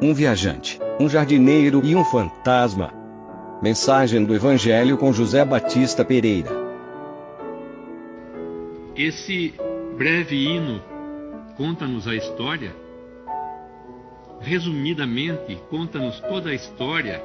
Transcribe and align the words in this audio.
um 0.00 0.14
viajante, 0.14 0.78
um 0.98 1.08
jardineiro 1.08 1.84
e 1.84 1.94
um 1.94 2.04
fantasma. 2.04 2.92
Mensagem 3.62 4.24
do 4.24 4.34
Evangelho 4.34 4.96
com 4.96 5.12
José 5.12 5.44
Batista 5.44 6.02
Pereira. 6.02 6.50
Esse 8.96 9.54
breve 9.98 10.36
hino 10.36 10.82
conta-nos 11.56 12.08
a 12.08 12.14
história. 12.14 12.74
Resumidamente, 14.40 15.56
conta-nos 15.68 16.18
toda 16.20 16.48
a 16.48 16.54
história 16.54 17.22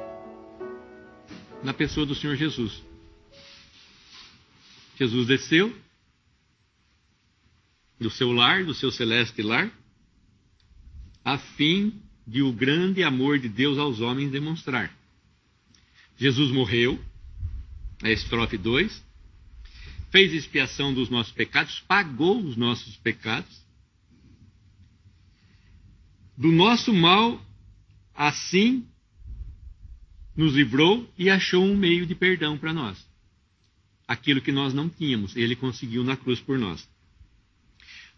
na 1.62 1.72
pessoa 1.72 2.04
do 2.04 2.14
Senhor 2.14 2.36
Jesus. 2.36 2.82
Jesus 4.96 5.26
desceu 5.26 5.74
do 7.98 8.10
seu 8.10 8.30
lar, 8.32 8.64
do 8.64 8.74
seu 8.74 8.90
celeste 8.90 9.40
lar, 9.40 9.70
a 11.24 11.38
fim 11.38 12.02
de 12.26 12.42
o 12.42 12.52
grande 12.52 13.02
amor 13.02 13.38
de 13.38 13.48
Deus 13.48 13.78
aos 13.78 14.00
homens 14.00 14.30
demonstrar. 14.30 14.92
Jesus 16.18 16.50
morreu, 16.50 16.98
a 18.02 18.10
estrofe 18.10 18.56
2, 18.56 19.04
fez 20.10 20.32
expiação 20.32 20.92
dos 20.92 21.08
nossos 21.08 21.32
pecados, 21.32 21.80
pagou 21.86 22.42
os 22.42 22.56
nossos 22.56 22.96
pecados. 22.96 23.64
Do 26.36 26.50
nosso 26.50 26.92
mal, 26.92 27.40
assim, 28.14 28.86
nos 30.36 30.54
livrou 30.54 31.08
e 31.16 31.30
achou 31.30 31.64
um 31.64 31.76
meio 31.76 32.06
de 32.06 32.14
perdão 32.14 32.58
para 32.58 32.72
nós. 32.72 32.98
Aquilo 34.06 34.40
que 34.40 34.52
nós 34.52 34.74
não 34.74 34.88
tínhamos, 34.88 35.36
ele 35.36 35.56
conseguiu 35.56 36.04
na 36.04 36.16
cruz 36.16 36.40
por 36.40 36.58
nós. 36.58 36.88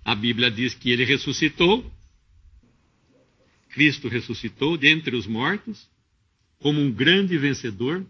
A 0.04 0.14
Bíblia 0.14 0.50
diz 0.50 0.74
que 0.74 0.90
ele 0.90 1.04
ressuscitou, 1.04 1.90
Cristo 3.70 4.08
ressuscitou 4.08 4.76
dentre 4.76 5.14
os 5.14 5.26
mortos, 5.26 5.88
como 6.58 6.80
um 6.80 6.90
grande 6.90 7.36
vencedor, 7.38 8.04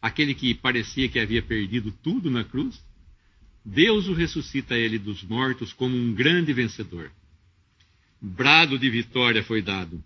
aquele 0.00 0.34
que 0.34 0.54
parecia 0.54 1.08
que 1.08 1.18
havia 1.18 1.42
perdido 1.42 1.92
tudo 1.92 2.30
na 2.30 2.44
cruz. 2.44 2.82
Deus 3.64 4.08
o 4.08 4.12
ressuscita 4.12 4.76
ele 4.76 4.98
dos 4.98 5.22
mortos 5.22 5.72
como 5.72 5.96
um 5.96 6.14
grande 6.14 6.52
vencedor. 6.52 7.10
Brado 8.20 8.78
de 8.78 8.88
vitória 8.88 9.42
foi 9.42 9.60
dado. 9.60 10.02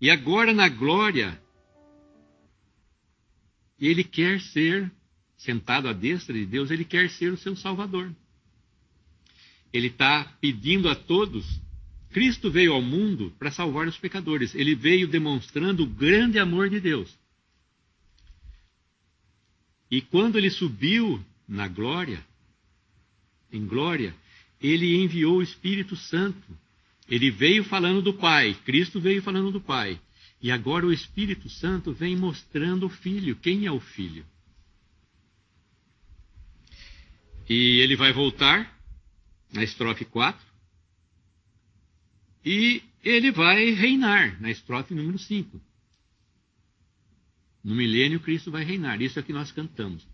E 0.00 0.10
agora 0.10 0.52
na 0.52 0.68
glória, 0.68 1.40
ele 3.78 4.04
quer 4.04 4.40
ser, 4.40 4.90
sentado 5.36 5.88
à 5.88 5.92
destra 5.92 6.34
de 6.34 6.44
Deus, 6.44 6.70
ele 6.70 6.84
quer 6.84 7.10
ser 7.10 7.32
o 7.32 7.36
seu 7.36 7.54
Salvador 7.54 8.14
ele 9.74 9.88
está 9.88 10.24
pedindo 10.40 10.88
a 10.88 10.94
todos. 10.94 11.44
Cristo 12.14 12.48
veio 12.48 12.72
ao 12.72 12.80
mundo 12.80 13.34
para 13.40 13.50
salvar 13.50 13.88
os 13.88 13.98
pecadores. 13.98 14.54
Ele 14.54 14.76
veio 14.76 15.08
demonstrando 15.08 15.82
o 15.82 15.86
grande 15.86 16.38
amor 16.38 16.70
de 16.70 16.78
Deus. 16.78 17.12
E 19.90 20.00
quando 20.00 20.38
ele 20.38 20.48
subiu 20.48 21.20
na 21.48 21.66
glória, 21.66 22.24
em 23.52 23.66
glória, 23.66 24.14
ele 24.62 24.94
enviou 24.94 25.38
o 25.38 25.42
Espírito 25.42 25.96
Santo. 25.96 26.56
Ele 27.08 27.32
veio 27.32 27.64
falando 27.64 28.00
do 28.00 28.14
Pai, 28.14 28.54
Cristo 28.64 29.00
veio 29.00 29.20
falando 29.20 29.50
do 29.50 29.60
Pai. 29.60 30.00
E 30.40 30.52
agora 30.52 30.86
o 30.86 30.92
Espírito 30.92 31.48
Santo 31.48 31.92
vem 31.92 32.16
mostrando 32.16 32.86
o 32.86 32.90
Filho. 32.90 33.34
Quem 33.34 33.66
é 33.66 33.72
o 33.72 33.80
Filho? 33.80 34.24
E 37.48 37.80
ele 37.80 37.96
vai 37.96 38.12
voltar 38.12 38.72
na 39.52 39.64
estrofe 39.64 40.04
4. 40.04 40.53
E 42.44 42.82
ele 43.02 43.30
vai 43.30 43.70
reinar 43.70 44.40
na 44.40 44.50
estrofe 44.50 44.94
número 44.94 45.18
5. 45.18 45.60
No 47.62 47.74
milênio, 47.74 48.20
Cristo 48.20 48.50
vai 48.50 48.62
reinar. 48.62 49.00
Isso 49.00 49.18
é 49.18 49.22
o 49.22 49.24
que 49.24 49.32
nós 49.32 49.50
cantamos. 49.50 50.06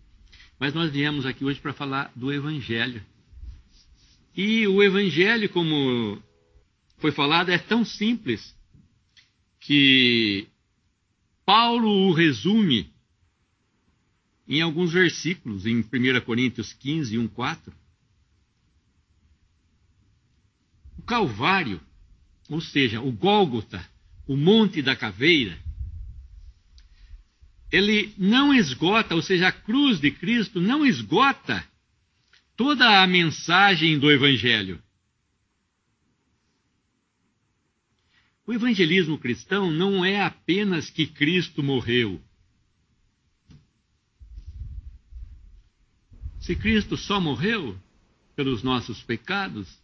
Mas 0.57 0.73
nós 0.73 0.91
viemos 0.91 1.25
aqui 1.25 1.43
hoje 1.43 1.59
para 1.59 1.73
falar 1.73 2.11
do 2.15 2.31
Evangelho. 2.31 3.03
E 4.35 4.65
o 4.67 4.81
Evangelho, 4.81 5.49
como 5.49 6.21
foi 6.99 7.11
falado, 7.11 7.49
é 7.49 7.57
tão 7.57 7.83
simples 7.83 8.55
que 9.59 10.47
Paulo 11.45 11.89
o 12.07 12.13
resume 12.13 12.89
em 14.47 14.61
alguns 14.61 14.93
versículos, 14.93 15.65
em 15.65 15.79
1 15.79 15.85
Coríntios 16.25 16.73
15, 16.73 17.17
1, 17.17 17.27
4. 17.27 17.73
O 20.97 21.01
Calvário, 21.03 21.81
ou 22.51 22.59
seja, 22.59 22.99
o 22.99 23.13
Gólgota, 23.13 23.81
o 24.27 24.35
Monte 24.35 24.81
da 24.81 24.93
Caveira, 24.93 25.57
ele 27.71 28.13
não 28.17 28.53
esgota, 28.53 29.15
ou 29.15 29.21
seja, 29.21 29.47
a 29.47 29.51
cruz 29.53 30.01
de 30.01 30.11
Cristo 30.11 30.59
não 30.59 30.85
esgota 30.85 31.65
toda 32.57 33.01
a 33.01 33.07
mensagem 33.07 33.97
do 33.97 34.11
Evangelho. 34.11 34.83
O 38.45 38.51
evangelismo 38.51 39.17
cristão 39.17 39.71
não 39.71 40.03
é 40.03 40.21
apenas 40.21 40.89
que 40.89 41.07
Cristo 41.07 41.63
morreu. 41.63 42.21
Se 46.41 46.53
Cristo 46.53 46.97
só 46.97 47.21
morreu 47.21 47.79
pelos 48.35 48.61
nossos 48.61 49.01
pecados, 49.01 49.80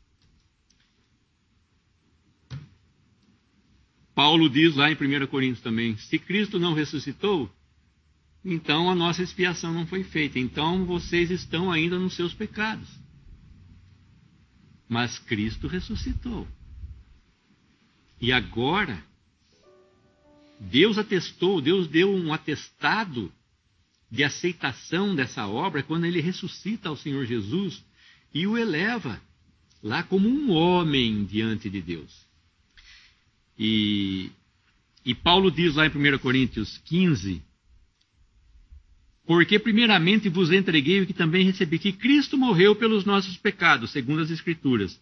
Paulo 4.18 4.50
diz 4.50 4.76
lá 4.76 4.90
em 4.92 4.96
1 4.96 5.28
Coríntios 5.28 5.62
também: 5.62 5.96
se 5.96 6.18
Cristo 6.18 6.58
não 6.58 6.74
ressuscitou, 6.74 7.48
então 8.44 8.90
a 8.90 8.96
nossa 8.96 9.22
expiação 9.22 9.72
não 9.72 9.86
foi 9.86 10.04
feita. 10.04 10.40
Então 10.40 10.86
vocês 10.86 11.30
estão 11.30 11.72
ainda 11.72 12.00
nos 12.00 12.16
seus 12.16 12.34
pecados. 12.34 12.90
Mas 14.90 15.20
Cristo 15.20 15.68
ressuscitou. 15.68 16.48
E 18.20 18.32
agora, 18.32 19.06
Deus 20.60 20.98
atestou, 20.98 21.62
Deus 21.62 21.88
deu 21.88 22.12
um 22.12 22.34
atestado 22.34 23.32
de 24.10 24.24
aceitação 24.24 25.16
dessa 25.16 25.46
obra 25.46 25.84
quando 25.84 26.06
ele 26.06 26.22
ressuscita 26.22 26.90
ao 26.90 26.98
Senhor 26.98 27.24
Jesus 27.28 27.86
e 28.34 28.48
o 28.48 28.58
eleva 28.58 29.22
lá 29.84 30.02
como 30.02 30.28
um 30.28 30.50
homem 30.50 31.24
diante 31.24 31.70
de 31.70 31.84
Deus. 31.84 32.27
E, 33.58 34.32
e 35.06 35.16
Paulo 35.16 35.50
diz 35.50 35.76
lá 35.76 35.88
em 35.88 35.90
1 35.90 36.20
Coríntios 36.20 36.78
15: 36.86 37.42
Porque 39.26 39.58
primeiramente 39.58 40.30
vos 40.30 40.52
entreguei 40.52 41.02
o 41.02 41.08
que 41.08 41.14
também 41.14 41.46
recebi, 41.46 41.80
que 41.80 41.92
Cristo 41.92 42.38
morreu 42.38 42.76
pelos 42.76 43.06
nossos 43.06 43.38
pecados, 43.38 43.92
segundo 43.92 44.22
as 44.22 44.30
Escrituras. 44.30 45.00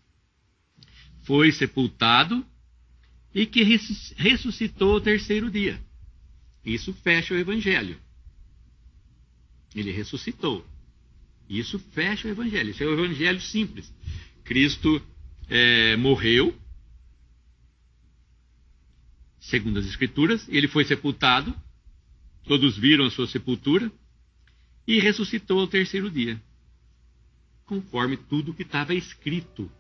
Foi 1.24 1.52
sepultado 1.52 2.46
e 3.34 3.46
que 3.46 3.64
ressuscitou 4.16 4.94
ao 4.94 5.02
terceiro 5.02 5.52
dia. 5.52 5.82
Isso 6.64 6.94
fecha 6.94 7.34
o 7.34 7.38
Evangelho. 7.38 7.98
Ele 9.76 9.92
ressuscitou. 9.92 10.66
Isso 11.50 11.78
fecha 11.78 12.28
o 12.28 12.32
Evangelho. 12.32 12.72
Isso 12.72 12.84
é 12.84 12.88
o 12.88 12.94
Evangelho 12.94 13.42
simples. 13.42 13.94
Cristo 14.44 15.02
é, 15.50 15.98
morreu, 15.98 16.56
segundo 19.46 19.78
as 19.80 19.86
Escrituras, 19.86 20.48
ele 20.50 20.68
foi 20.68 20.86
sepultado, 20.86 21.54
todos 22.46 22.78
viram 22.78 23.06
a 23.06 23.12
sua 23.12 23.28
sepultura, 23.28 23.92
e 24.88 25.00
ressuscitou 25.00 25.60
ao 25.60 25.68
terceiro 25.68 26.10
dia, 26.10 26.42
conforme 27.66 28.18
tudo 28.18 28.54
que 28.54 28.64
estava 28.64 28.94
escrito 28.94 29.72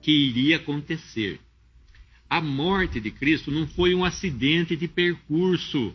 que 0.00 0.10
iria 0.10 0.56
acontecer. 0.56 1.40
A 2.28 2.40
morte 2.40 3.00
de 3.00 3.10
Cristo 3.10 3.50
não 3.50 3.66
foi 3.66 3.94
um 3.94 4.04
acidente 4.04 4.76
de 4.76 4.88
percurso, 4.88 5.94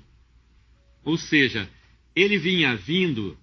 ou 1.03 1.18
seja, 1.18 1.69
ele 2.15 2.38
vinha 2.38 2.75
vindo, 2.75 3.38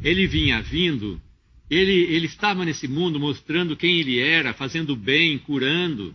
ele 0.00 0.26
vinha 0.26 0.62
vindo, 0.62 1.20
ele, 1.68 1.92
ele 2.04 2.26
estava 2.26 2.64
nesse 2.64 2.86
mundo 2.86 3.18
mostrando 3.18 3.76
quem 3.76 3.98
ele 3.98 4.20
era, 4.20 4.54
fazendo 4.54 4.94
bem, 4.94 5.38
curando 5.38 6.14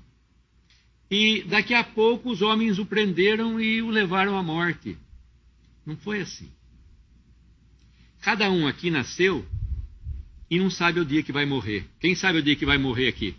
e 1.14 1.44
daqui 1.44 1.76
a 1.76 1.84
pouco 1.84 2.32
os 2.32 2.42
homens 2.42 2.80
o 2.80 2.88
prenderam 2.88 3.62
e 3.62 3.84
o 3.84 3.92
levaram 3.92 4.36
à 4.36 4.42
morte. 4.42 4.98
Não 5.86 5.96
foi 5.96 6.22
assim. 6.22 6.50
Cada 8.20 8.50
um 8.50 8.66
aqui 8.66 8.90
nasceu 8.90 9.46
e 10.50 10.58
não 10.58 10.72
sabe 10.72 11.00
o 11.00 11.06
dia 11.06 11.22
que 11.22 11.32
vai 11.32 11.46
morrer. 11.46 11.88
Quem 12.00 12.16
sabe 12.16 12.40
o 12.40 12.42
dia 12.42 12.56
que 12.56 12.66
vai 12.66 12.80
morrer 12.80 13.10
aqui? 13.10 13.36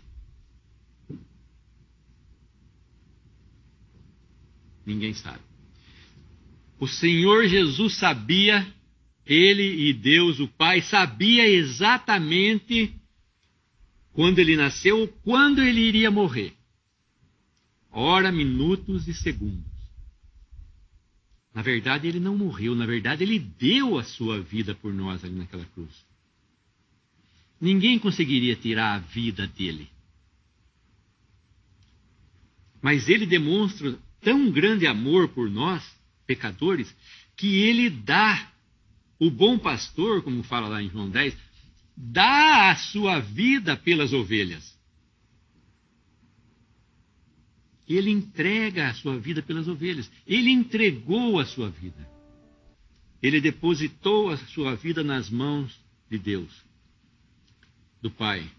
Ninguém 4.85 5.13
sabe. 5.13 5.41
O 6.79 6.87
Senhor 6.87 7.45
Jesus 7.45 7.97
sabia, 7.97 8.65
ele 9.25 9.89
e 9.89 9.91
Deus, 9.91 10.39
o 10.39 10.47
Pai, 10.47 10.81
sabia 10.81 11.45
exatamente 11.45 12.95
quando 14.13 14.39
ele 14.39 14.55
nasceu, 14.55 15.13
quando 15.25 15.61
ele 15.61 15.81
iria 15.81 16.09
morrer. 16.09 16.54
Hora, 17.95 18.31
minutos 18.31 19.07
e 19.07 19.13
segundos. 19.13 19.63
Na 21.53 21.61
verdade, 21.61 22.07
ele 22.07 22.19
não 22.19 22.37
morreu, 22.37 22.75
na 22.75 22.85
verdade, 22.85 23.23
ele 23.23 23.39
deu 23.39 23.97
a 23.97 24.03
sua 24.03 24.41
vida 24.41 24.75
por 24.75 24.93
nós 24.93 25.23
ali 25.23 25.35
naquela 25.35 25.63
cruz. 25.65 26.05
Ninguém 27.59 27.97
conseguiria 27.97 28.57
tirar 28.57 28.95
a 28.95 28.99
vida 28.99 29.47
dele. 29.47 29.87
Mas 32.81 33.07
ele 33.07 33.25
demonstra 33.25 33.97
tão 34.21 34.51
grande 34.51 34.85
amor 34.85 35.29
por 35.29 35.49
nós, 35.49 35.81
pecadores, 36.27 36.93
que 37.37 37.61
ele 37.61 37.89
dá, 37.89 38.51
o 39.17 39.31
bom 39.31 39.57
pastor, 39.57 40.21
como 40.21 40.43
fala 40.43 40.67
lá 40.67 40.83
em 40.83 40.89
João 40.89 41.09
10, 41.09 41.37
dá 41.95 42.71
a 42.71 42.75
sua 42.75 43.19
vida 43.21 43.77
pelas 43.77 44.11
ovelhas. 44.11 44.74
Ele 47.87 48.09
entrega 48.09 48.89
a 48.89 48.93
sua 48.93 49.17
vida 49.17 49.41
pelas 49.41 49.67
ovelhas. 49.67 50.11
Ele 50.25 50.49
entregou 50.49 51.39
a 51.39 51.45
sua 51.45 51.69
vida. 51.69 52.09
Ele 53.21 53.39
depositou 53.39 54.29
a 54.29 54.37
sua 54.37 54.75
vida 54.75 55.03
nas 55.03 55.29
mãos 55.29 55.79
de 56.09 56.17
Deus, 56.17 56.51
do 58.01 58.09
Pai. 58.09 58.49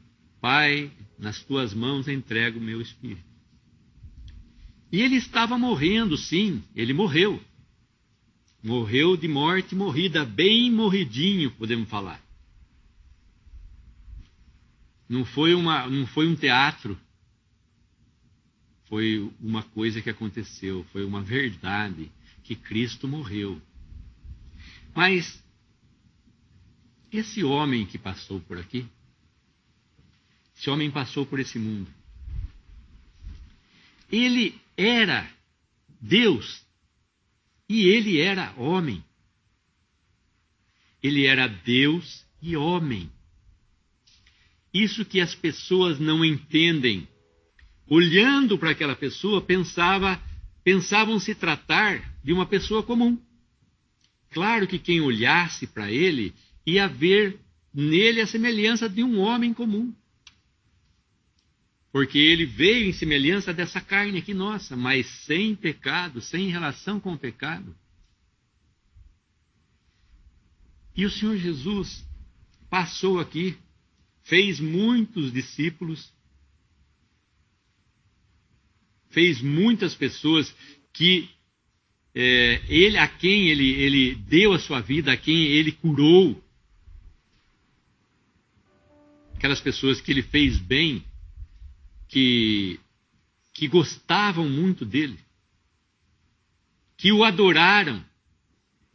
Pai, 0.40 0.90
nas 1.18 1.42
tuas 1.42 1.74
mãos 1.74 2.08
entrego 2.08 2.58
o 2.58 2.62
meu 2.62 2.80
espírito. 2.80 3.24
E 4.90 5.02
ele 5.02 5.16
estava 5.16 5.58
morrendo, 5.58 6.16
sim, 6.16 6.62
ele 6.74 6.92
morreu. 6.92 7.42
Morreu 8.62 9.16
de 9.16 9.28
morte 9.28 9.74
morrida, 9.74 10.24
bem 10.24 10.70
morridinho, 10.70 11.50
podemos 11.52 11.88
falar. 11.88 12.20
Não 15.08 15.24
foi, 15.24 15.54
uma, 15.54 15.86
não 15.88 16.06
foi 16.06 16.26
um 16.26 16.34
teatro, 16.34 16.98
foi 18.88 19.30
uma 19.40 19.62
coisa 19.62 20.00
que 20.00 20.10
aconteceu, 20.10 20.84
foi 20.92 21.04
uma 21.04 21.22
verdade 21.22 22.10
que 22.44 22.54
Cristo 22.54 23.08
morreu. 23.08 23.60
Mas 24.94 25.42
esse 27.12 27.42
homem 27.42 27.84
que 27.84 27.98
passou 27.98 28.40
por 28.40 28.58
aqui, 28.58 28.86
esse 30.56 30.70
homem 30.70 30.90
passou 30.90 31.26
por 31.26 31.40
esse 31.40 31.58
mundo. 31.58 31.90
Ele 34.10 34.58
era 34.76 35.28
Deus 36.00 36.64
e 37.68 37.88
ele 37.88 38.20
era 38.20 38.54
homem. 38.56 39.04
Ele 41.02 41.26
era 41.26 41.46
Deus 41.48 42.24
e 42.40 42.56
homem. 42.56 43.10
Isso 44.72 45.04
que 45.04 45.20
as 45.20 45.34
pessoas 45.34 45.98
não 45.98 46.24
entendem 46.24 47.08
olhando 47.88 48.58
para 48.58 48.70
aquela 48.70 48.96
pessoa, 48.96 49.40
pensava, 49.40 50.20
pensavam 50.64 51.18
se 51.18 51.34
tratar 51.34 52.16
de 52.22 52.32
uma 52.32 52.46
pessoa 52.46 52.82
comum. 52.82 53.18
Claro 54.30 54.66
que 54.66 54.78
quem 54.78 55.00
olhasse 55.00 55.66
para 55.66 55.90
ele 55.90 56.34
ia 56.66 56.88
ver 56.88 57.38
nele 57.72 58.20
a 58.20 58.26
semelhança 58.26 58.88
de 58.88 59.02
um 59.02 59.18
homem 59.18 59.54
comum. 59.54 59.94
Porque 61.92 62.18
ele 62.18 62.44
veio 62.44 62.88
em 62.88 62.92
semelhança 62.92 63.54
dessa 63.54 63.80
carne 63.80 64.18
aqui 64.18 64.34
nossa, 64.34 64.76
mas 64.76 65.06
sem 65.24 65.54
pecado, 65.54 66.20
sem 66.20 66.48
relação 66.48 67.00
com 67.00 67.14
o 67.14 67.18
pecado. 67.18 67.74
E 70.94 71.04
o 71.06 71.10
Senhor 71.10 71.36
Jesus 71.36 72.04
passou 72.68 73.20
aqui, 73.20 73.56
fez 74.24 74.58
muitos 74.58 75.32
discípulos, 75.32 76.12
fez 79.16 79.40
muitas 79.40 79.94
pessoas 79.94 80.54
que 80.92 81.26
é, 82.14 82.60
ele 82.68 82.98
a 82.98 83.08
quem 83.08 83.48
ele, 83.48 83.70
ele 83.70 84.14
deu 84.14 84.52
a 84.52 84.58
sua 84.58 84.82
vida, 84.82 85.10
a 85.10 85.16
quem 85.16 85.44
ele 85.44 85.72
curou, 85.72 86.38
aquelas 89.34 89.58
pessoas 89.58 90.02
que 90.02 90.12
ele 90.12 90.20
fez 90.20 90.58
bem, 90.58 91.02
que, 92.08 92.78
que 93.54 93.66
gostavam 93.66 94.46
muito 94.50 94.84
dele, 94.84 95.18
que 96.98 97.10
o 97.10 97.24
adoraram, 97.24 98.04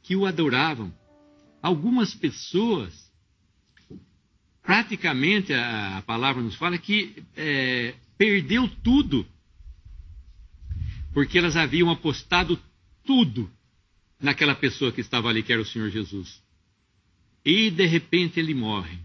que 0.04 0.16
o 0.16 0.28
adoravam. 0.28 0.94
Algumas 1.64 2.14
pessoas, 2.14 3.12
praticamente 4.62 5.52
a, 5.52 5.98
a 5.98 6.02
palavra 6.04 6.44
nos 6.44 6.56
fala 6.58 6.78
que 6.78 7.24
é, 7.36 7.96
perdeu 8.20 8.70
tudo 8.84 9.26
porque 11.14 11.38
elas 11.38 11.56
haviam 11.56 11.90
apostado 11.90 12.60
tudo 13.04 13.52
naquela 14.20 14.56
pessoa 14.56 14.92
que 14.92 15.02
estava 15.02 15.30
ali, 15.30 15.44
que 15.44 15.52
era 15.52 15.62
o 15.62 15.66
Senhor 15.66 15.90
Jesus. 15.90 16.42
E 17.44 17.72
de 17.72 17.86
repente 17.86 18.40
ele 18.40 18.54
morre. 18.54 19.00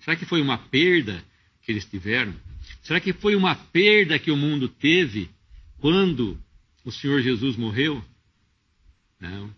Será 0.00 0.16
que 0.16 0.24
foi 0.24 0.40
uma 0.40 0.58
perda 0.58 1.24
que 1.62 1.72
eles 1.72 1.84
tiveram? 1.84 2.34
Será 2.82 3.00
que 3.00 3.12
foi 3.12 3.34
uma 3.34 3.54
perda 3.54 4.18
que 4.18 4.30
o 4.30 4.36
mundo 4.36 4.68
teve 4.68 5.30
quando 5.78 6.38
o 6.84 6.92
Senhor 6.92 7.20
Jesus 7.22 7.56
morreu? 7.56 8.04
Não. 9.20 9.52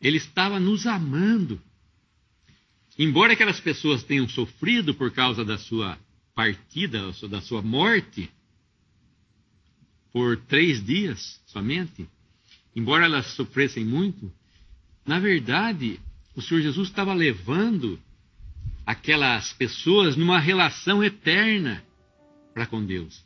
Ele 0.00 0.18
estava 0.18 0.60
nos 0.60 0.86
amando. 0.86 1.60
Embora 2.98 3.32
aquelas 3.32 3.60
pessoas 3.60 4.02
tenham 4.02 4.28
sofrido 4.28 4.94
por 4.94 5.10
causa 5.10 5.44
da 5.44 5.56
sua 5.56 5.98
partida, 6.34 7.12
da 7.28 7.40
sua 7.40 7.62
morte, 7.62 8.30
por 10.12 10.36
três 10.36 10.84
dias 10.84 11.40
somente, 11.46 12.08
embora 12.74 13.04
elas 13.04 13.26
sofressem 13.34 13.84
muito, 13.84 14.32
na 15.06 15.18
verdade, 15.18 16.00
o 16.34 16.42
Senhor 16.42 16.60
Jesus 16.60 16.88
estava 16.88 17.12
levando 17.12 18.00
aquelas 18.86 19.52
pessoas 19.52 20.16
numa 20.16 20.38
relação 20.38 21.02
eterna 21.02 21.84
para 22.52 22.66
com 22.66 22.84
Deus. 22.84 23.24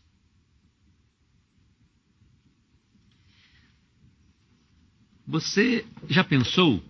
Você 5.26 5.84
já 6.08 6.24
pensou 6.24 6.82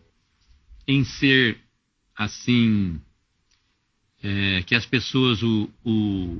em 0.86 1.04
ser 1.04 1.60
assim 2.14 3.00
é, 4.28 4.62
que 4.62 4.74
as 4.74 4.84
pessoas 4.84 5.42
o, 5.42 5.70
o 5.82 6.38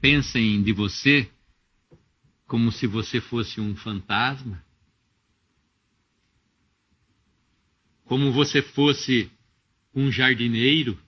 pensem 0.00 0.62
de 0.62 0.72
você 0.72 1.30
como 2.46 2.72
se 2.72 2.86
você 2.86 3.20
fosse 3.20 3.60
um 3.60 3.76
fantasma, 3.76 4.64
como 8.06 8.32
você 8.32 8.62
fosse 8.62 9.30
um 9.94 10.10
jardineiro. 10.10 10.98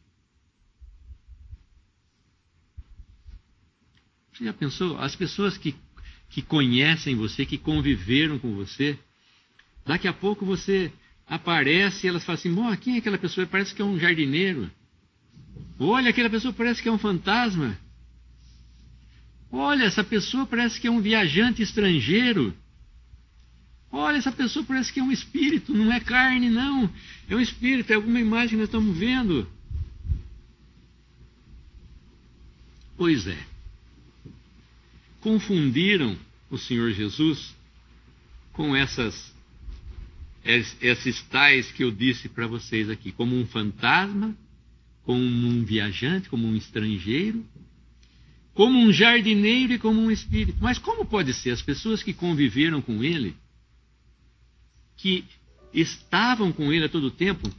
Você 4.33 4.45
já 4.45 4.53
pensou? 4.53 4.99
As 4.99 5.17
pessoas 5.17 5.57
que, 5.57 5.75
que 6.29 6.43
conhecem 6.43 7.17
você, 7.17 7.47
que 7.47 7.57
conviveram 7.57 8.39
com 8.39 8.55
você, 8.55 8.99
daqui 9.87 10.07
a 10.07 10.13
pouco 10.13 10.45
você 10.45 10.93
aparece 11.27 12.07
e 12.07 12.11
elas 12.11 12.25
falam 12.25 12.39
assim: 12.39 12.55
Bom, 12.55 12.77
quem 12.77 12.97
é 12.97 12.99
aquela 12.99 13.19
pessoa? 13.19 13.47
Parece 13.47 13.75
que 13.75 13.81
é 13.81 13.85
um 13.85 13.99
jardineiro. 13.99 14.71
Olha, 15.79 16.11
aquela 16.11 16.31
pessoa 16.31 16.53
parece 16.53 16.83
que 16.83 16.89
é 16.89 16.93
um 16.93 16.99
fantasma. 16.99 17.79
Olha, 19.51 19.85
essa 19.85 20.05
pessoa 20.05 20.47
parece 20.47 20.81
que 20.81 20.87
é 20.87 20.91
um 20.91 21.01
viajante 21.01 21.63
estrangeiro. 21.63 22.55
Olha, 23.91 24.17
essa 24.17 24.33
pessoa 24.33 24.65
parece 24.65 24.93
que 24.93 25.01
é 25.01 25.03
um 25.03 25.13
espírito, 25.13 25.75
não 25.75 25.93
é 25.93 26.01
carne, 26.01 26.49
não. 26.49 26.91
É 27.29 27.37
um 27.37 27.41
espírito, 27.41 27.91
é 27.91 27.97
alguma 27.97 28.19
imagem 28.19 28.51
que 28.51 28.57
nós 28.57 28.69
estamos 28.69 28.97
vendo. 28.97 29.47
Pois 32.97 33.27
é. 33.27 33.39
Confundiram 35.21 36.17
o 36.49 36.57
Senhor 36.57 36.91
Jesus 36.93 37.55
com 38.53 38.75
essas 38.75 39.33
esses 40.45 41.23
tais 41.23 41.71
que 41.71 41.85
eu 41.85 41.93
disse 41.93 42.29
para 42.29 42.49
vocês 42.49 42.91
aqui, 42.91 43.13
como 43.13 43.37
um 43.37 43.47
fantasma 43.47 44.37
como 45.05 45.21
um 45.21 45.65
viajante, 45.65 46.29
como 46.29 46.47
um 46.47 46.57
estrangeiro, 46.57 47.45
como 48.55 48.79
um 48.79 48.93
jardineiro 48.93 49.73
e 49.73 49.79
como 49.79 50.01
um 50.01 50.11
espírito. 50.11 50.59
Mas 50.61 50.79
como 50.79 51.05
pode 51.05 51.33
ser 51.33 51.51
as 51.51 51.63
pessoas 51.63 52.03
que 52.03 52.13
conviveram 52.13 52.81
com 52.81 53.03
ele, 53.03 53.37
que 54.97 55.25
estavam 55.73 56.53
com 56.53 56.73
ele 56.73 56.85
a 56.85 56.89
todo 56.89 57.11
tempo, 57.11 57.53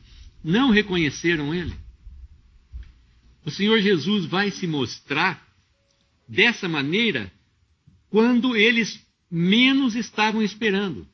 não 0.44 0.70
reconheceram 0.70 1.54
ele? 1.54 1.74
O 3.46 3.52
Senhor 3.52 3.82
Jesus 3.82 4.26
vai 4.26 4.52
se 4.52 4.66
mostrar 4.66 5.46
dessa 6.28 6.70
maneira 6.70 7.32
quando 8.10 8.56
eles 8.56 9.06
menos 9.30 9.96
estavam 9.96 10.42
esperando. 10.42 11.08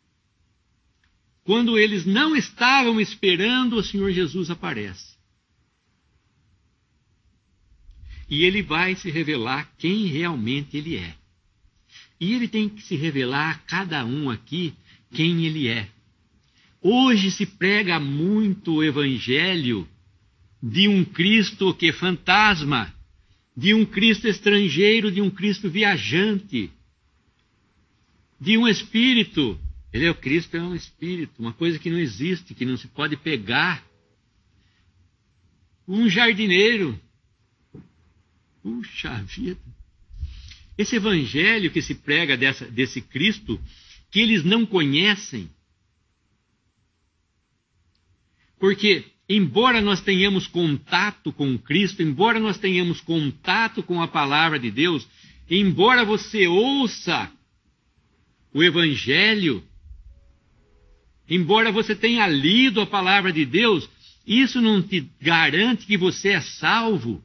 Quando 1.43 1.79
eles 1.79 2.05
não 2.05 2.36
estavam 2.36 3.01
esperando, 3.01 3.77
o 3.77 3.83
Senhor 3.83 4.12
Jesus 4.12 4.51
aparece. 4.51 5.18
E 8.29 8.43
ele 8.43 8.62
vai 8.62 8.95
se 8.95 9.09
revelar 9.09 9.71
quem 9.77 10.05
realmente 10.05 10.77
ele 10.77 10.95
é. 10.95 11.15
E 12.19 12.33
ele 12.33 12.48
tem 12.48 12.69
que 12.69 12.81
se 12.81 12.95
revelar 12.95 13.51
a 13.51 13.55
cada 13.55 14.05
um 14.05 14.29
aqui 14.29 14.74
quem 15.12 15.45
ele 15.45 15.67
é. 15.67 15.89
Hoje 16.81 17.31
se 17.31 17.45
prega 17.45 18.00
muito 18.00 18.75
o 18.75 18.83
evangelho 18.83 19.88
de 20.62 20.88
um 20.88 21.03
Cristo 21.03 21.74
que 21.74 21.88
é 21.88 21.93
fantasma, 21.93 22.93
de 23.55 23.74
um 23.74 23.86
Cristo 23.86 24.27
estrangeiro, 24.27 25.12
de 25.12 25.21
um 25.21 25.29
Cristo 25.29 25.69
viajante, 25.69 26.71
de 28.39 28.57
um 28.57 28.67
espírito. 28.67 29.59
Ele 29.91 30.05
é 30.05 30.12
o 30.12 30.15
Cristo, 30.15 30.55
é 30.55 30.62
um 30.62 30.75
espírito, 30.75 31.33
uma 31.39 31.51
coisa 31.51 31.79
que 31.79 31.89
não 31.89 31.98
existe, 31.98 32.53
que 32.53 32.65
não 32.65 32.77
se 32.77 32.88
pode 32.88 33.17
pegar. 33.17 33.83
Um 35.88 36.07
jardineiro. 36.07 37.00
Puxa 38.62 39.13
vida. 39.24 39.60
Esse 40.78 40.96
evangelho 40.96 41.72
que 41.72 41.82
se 41.82 41.96
prega 41.96 42.38
dessa, 42.38 42.66
desse 42.66 43.01
Cristo, 43.01 43.60
que 44.12 44.20
eles 44.20 44.44
não 44.44 44.66
conhecem, 44.66 45.50
porque 48.60 49.06
embora 49.28 49.82
nós 49.82 50.01
tenhamos 50.01 50.48
contato 50.48 51.32
com 51.32 51.58
Cristo, 51.58 52.01
embora 52.01 52.39
nós 52.39 52.58
tenhamos 52.58 53.00
contato 53.01 53.84
com 53.84 54.01
a 54.01 54.08
palavra 54.08 54.60
de 54.60 54.72
Deus, 54.72 55.08
embora 55.50 56.04
você 56.04 56.48
ouça 56.48 57.32
o 58.54 58.63
Evangelho, 58.63 59.63
embora 61.30 61.72
você 61.72 61.96
tenha 61.96 62.28
lido 62.28 62.82
a 62.82 62.88
palavra 62.88 63.32
de 63.32 63.46
Deus, 63.46 63.89
isso 64.25 64.62
não 64.62 64.82
te 64.82 65.10
garante 65.22 65.86
que 65.86 65.98
você 65.98 66.30
é 66.30 66.42
salvo, 66.42 67.24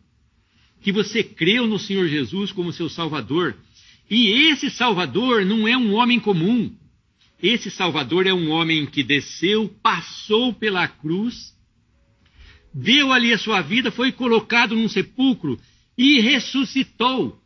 que 0.85 0.93
você 0.93 1.25
creu 1.25 1.67
no 1.67 1.81
Senhor 1.81 2.07
Jesus 2.07 2.53
como 2.53 2.73
seu 2.73 2.89
Salvador. 2.89 3.57
E 4.09 4.49
esse 4.51 4.71
Salvador 4.71 5.45
não 5.45 5.67
é 5.67 5.77
um 5.77 5.95
homem 5.95 6.21
comum. 6.21 6.73
Esse 7.43 7.71
Salvador 7.71 8.27
é 8.27 8.33
um 8.33 8.51
homem 8.51 8.87
que 8.87 9.03
desceu, 9.03 9.69
passou 9.83 10.55
pela 10.55 10.87
cruz 10.87 11.55
deu 12.75 13.13
ali 13.13 13.33
a 13.33 13.39
sua 13.39 13.63
vida, 13.63 13.93
foi 13.93 14.11
colocado 14.11 14.75
num 14.75 14.89
sepulcro 14.89 15.59
e 15.97 16.21
ressuscitou. 16.21 17.41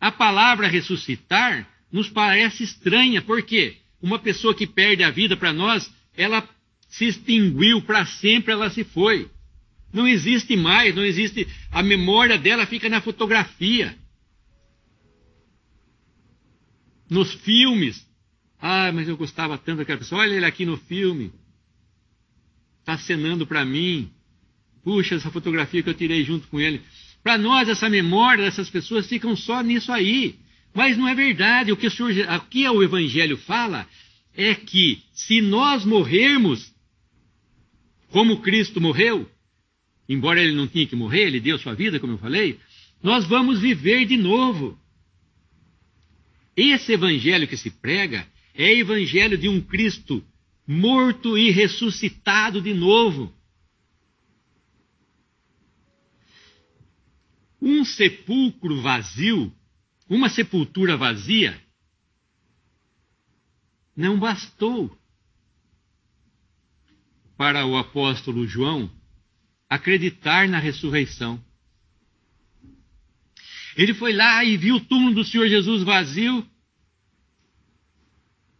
A 0.00 0.12
palavra 0.12 0.68
ressuscitar 0.68 1.68
nos 1.90 2.08
parece 2.08 2.62
estranha, 2.62 3.20
porque 3.20 3.76
uma 4.00 4.18
pessoa 4.18 4.54
que 4.54 4.66
perde 4.66 5.02
a 5.02 5.10
vida 5.10 5.36
para 5.36 5.52
nós, 5.52 5.92
ela 6.16 6.48
se 6.88 7.06
extinguiu 7.06 7.82
para 7.82 8.06
sempre, 8.06 8.52
ela 8.52 8.70
se 8.70 8.84
foi. 8.84 9.28
Não 9.92 10.06
existe 10.06 10.56
mais, 10.56 10.94
não 10.94 11.04
existe. 11.04 11.46
A 11.70 11.82
memória 11.82 12.38
dela 12.38 12.66
fica 12.66 12.88
na 12.88 13.00
fotografia. 13.00 13.96
Nos 17.08 17.32
filmes. 17.32 18.06
Ah, 18.60 18.92
mas 18.92 19.08
eu 19.08 19.16
gostava 19.16 19.56
tanto 19.56 19.78
daquela 19.78 19.98
pessoa. 19.98 20.22
Olha 20.22 20.34
ele 20.34 20.44
aqui 20.44 20.66
no 20.66 20.76
filme. 20.76 21.32
Está 22.80 22.94
acenando 22.94 23.46
para 23.46 23.64
mim. 23.64 24.10
Puxa, 24.82 25.14
essa 25.14 25.30
fotografia 25.30 25.82
que 25.82 25.88
eu 25.88 25.94
tirei 25.94 26.24
junto 26.24 26.48
com 26.48 26.60
ele. 26.60 26.82
Para 27.22 27.38
nós, 27.38 27.68
essa 27.68 27.88
memória 27.88 28.44
dessas 28.44 28.68
pessoas 28.68 29.06
ficam 29.06 29.34
só 29.34 29.62
nisso 29.62 29.90
aí. 29.90 30.38
Mas 30.74 30.96
não 30.98 31.08
é 31.08 31.14
verdade. 31.14 31.72
O 31.72 31.76
que 31.76 31.86
o, 31.86 32.40
que 32.50 32.68
o 32.68 32.82
Evangelho 32.82 33.38
fala 33.38 33.88
é 34.34 34.54
que 34.54 35.02
se 35.12 35.40
nós 35.40 35.84
morrermos 35.84 36.72
como 38.10 38.40
Cristo 38.40 38.80
morreu, 38.80 39.28
embora 40.08 40.40
ele 40.40 40.54
não 40.54 40.66
tinha 40.66 40.86
que 40.86 40.96
morrer, 40.96 41.26
ele 41.26 41.40
deu 41.40 41.58
sua 41.58 41.74
vida, 41.74 42.00
como 42.00 42.14
eu 42.14 42.18
falei, 42.18 42.58
nós 43.02 43.26
vamos 43.26 43.60
viver 43.60 44.06
de 44.06 44.16
novo. 44.16 44.78
Esse 46.56 46.92
evangelho 46.92 47.46
que 47.46 47.56
se 47.56 47.70
prega 47.70 48.26
é 48.54 48.72
evangelho 48.72 49.36
de 49.36 49.48
um 49.48 49.60
Cristo 49.60 50.24
morto 50.66 51.38
e 51.38 51.50
ressuscitado 51.50 52.60
de 52.60 52.74
novo. 52.74 53.32
Um 57.60 57.84
sepulcro 57.84 58.80
vazio, 58.80 59.52
uma 60.08 60.28
sepultura 60.28 60.96
vazia, 60.96 61.60
não 63.96 64.18
bastou 64.18 64.96
para 67.36 67.66
o 67.66 67.76
apóstolo 67.76 68.46
João 68.46 68.90
acreditar 69.68 70.48
na 70.48 70.58
ressurreição. 70.58 71.42
Ele 73.76 73.94
foi 73.94 74.12
lá 74.12 74.42
e 74.44 74.56
viu 74.56 74.76
o 74.76 74.80
túmulo 74.80 75.14
do 75.14 75.24
Senhor 75.24 75.48
Jesus 75.48 75.82
vazio. 75.82 76.44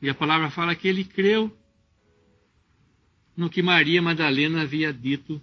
E 0.01 0.09
a 0.09 0.15
palavra 0.15 0.51
fala 0.51 0.77
que 0.77 0.87
ele 0.87 1.05
creu 1.05 1.57
no 3.37 3.51
que 3.51 3.63
Maria 3.63 4.01
Madalena 4.01 4.63
havia 4.63 4.93
dito 4.93 5.43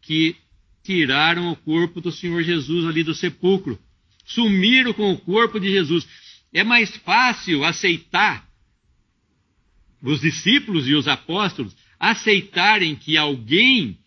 que 0.00 0.36
tiraram 0.82 1.50
o 1.50 1.56
corpo 1.56 2.00
do 2.00 2.12
Senhor 2.12 2.42
Jesus 2.42 2.86
ali 2.86 3.02
do 3.02 3.14
sepulcro. 3.14 3.78
Sumiram 4.24 4.92
com 4.92 5.12
o 5.12 5.18
corpo 5.18 5.58
de 5.58 5.70
Jesus. 5.70 6.06
É 6.52 6.62
mais 6.62 6.94
fácil 6.98 7.64
aceitar 7.64 8.46
os 10.02 10.20
discípulos 10.20 10.86
e 10.86 10.94
os 10.94 11.08
apóstolos 11.08 11.74
aceitarem 11.98 12.94
que 12.94 13.16
alguém 13.16 13.98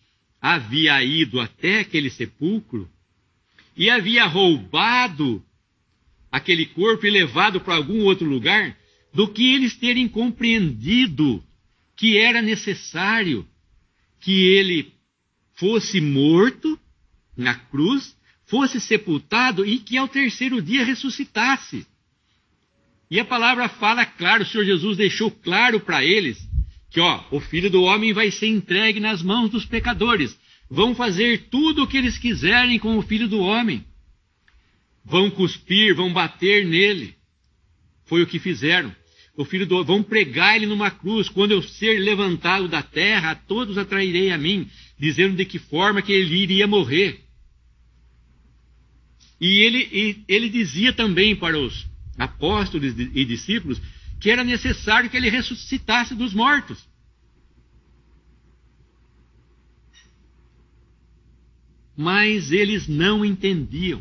havia 0.42 1.00
ido 1.04 1.40
até 1.40 1.78
aquele 1.78 2.10
sepulcro 2.10 2.90
e 3.76 3.88
havia 3.88 4.26
roubado 4.26 5.40
aquele 6.32 6.66
corpo 6.66 7.06
e 7.06 7.10
levado 7.10 7.60
para 7.60 7.76
algum 7.76 8.02
outro 8.02 8.26
lugar, 8.26 8.76
do 9.14 9.28
que 9.28 9.54
eles 9.54 9.76
terem 9.76 10.08
compreendido 10.08 11.42
que 11.94 12.18
era 12.18 12.42
necessário 12.42 13.46
que 14.20 14.32
ele 14.32 14.92
fosse 15.54 16.00
morto 16.00 16.78
na 17.36 17.54
cruz, 17.54 18.16
fosse 18.46 18.80
sepultado 18.80 19.64
e 19.64 19.78
que 19.78 19.96
ao 19.96 20.08
terceiro 20.08 20.60
dia 20.60 20.84
ressuscitasse. 20.84 21.86
E 23.10 23.20
a 23.20 23.24
palavra 23.24 23.68
fala 23.68 24.04
claro, 24.04 24.42
o 24.42 24.46
Senhor 24.46 24.64
Jesus 24.64 24.96
deixou 24.96 25.30
claro 25.30 25.78
para 25.80 26.04
eles 26.04 26.51
que 26.92 27.00
ó, 27.00 27.24
o 27.30 27.40
filho 27.40 27.70
do 27.70 27.82
homem 27.82 28.12
vai 28.12 28.30
ser 28.30 28.48
entregue 28.48 29.00
nas 29.00 29.22
mãos 29.22 29.50
dos 29.50 29.64
pecadores. 29.64 30.38
Vão 30.70 30.94
fazer 30.94 31.48
tudo 31.50 31.82
o 31.82 31.86
que 31.86 31.96
eles 31.96 32.18
quiserem 32.18 32.78
com 32.78 32.96
o 32.98 33.02
filho 33.02 33.28
do 33.28 33.40
homem. 33.40 33.84
Vão 35.04 35.30
cuspir, 35.30 35.94
vão 35.94 36.12
bater 36.12 36.66
nele. 36.66 37.14
Foi 38.04 38.22
o 38.22 38.26
que 38.26 38.38
fizeram 38.38 38.94
o 39.36 39.44
filho 39.44 39.66
do 39.66 39.82
vão 39.84 40.02
pregar 40.02 40.56
ele 40.56 40.66
numa 40.66 40.90
cruz. 40.90 41.28
Quando 41.28 41.52
eu 41.52 41.62
ser 41.62 41.98
levantado 41.98 42.68
da 42.68 42.82
terra, 42.82 43.30
a 43.30 43.34
todos 43.34 43.78
atrairei 43.78 44.30
a 44.30 44.38
mim, 44.38 44.68
dizendo 44.98 45.36
de 45.36 45.44
que 45.44 45.58
forma 45.58 46.02
que 46.02 46.12
ele 46.12 46.34
iria 46.34 46.66
morrer. 46.66 47.20
E 49.40 49.60
ele, 49.60 49.78
e, 49.92 50.24
ele 50.28 50.48
dizia 50.48 50.92
também 50.92 51.34
para 51.34 51.58
os 51.58 51.86
apóstolos 52.16 52.94
e 52.96 53.24
discípulos 53.24 53.80
que 54.22 54.30
era 54.30 54.44
necessário 54.44 55.10
que 55.10 55.16
ele 55.16 55.28
ressuscitasse 55.28 56.14
dos 56.14 56.32
mortos. 56.32 56.88
Mas 61.96 62.52
eles 62.52 62.86
não 62.86 63.24
entendiam 63.24 64.00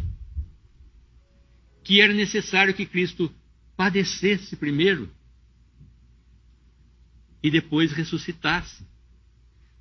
que 1.84 2.00
era 2.00 2.14
necessário 2.14 2.72
que 2.72 2.86
Cristo 2.86 3.34
padecesse 3.76 4.56
primeiro 4.56 5.12
e 7.42 7.50
depois 7.50 7.92
ressuscitasse. 7.92 8.86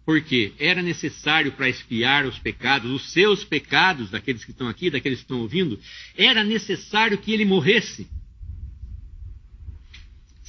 Porque 0.07 0.55
era 0.59 0.81
necessário 0.81 1.53
para 1.53 1.69
expiar 1.69 2.25
os 2.25 2.39
pecados, 2.39 2.91
os 2.91 3.13
seus 3.13 3.45
pecados, 3.45 4.09
daqueles 4.11 4.43
que 4.43 4.53
estão 4.53 4.69
aqui, 4.69 4.89
daqueles 4.89 5.19
que 5.19 5.25
estão 5.25 5.43
ouvindo, 5.43 5.79
era 6.17 6.43
necessário 6.43 7.19
que 7.19 7.31
ele 7.31 7.45
morresse. 7.45 8.09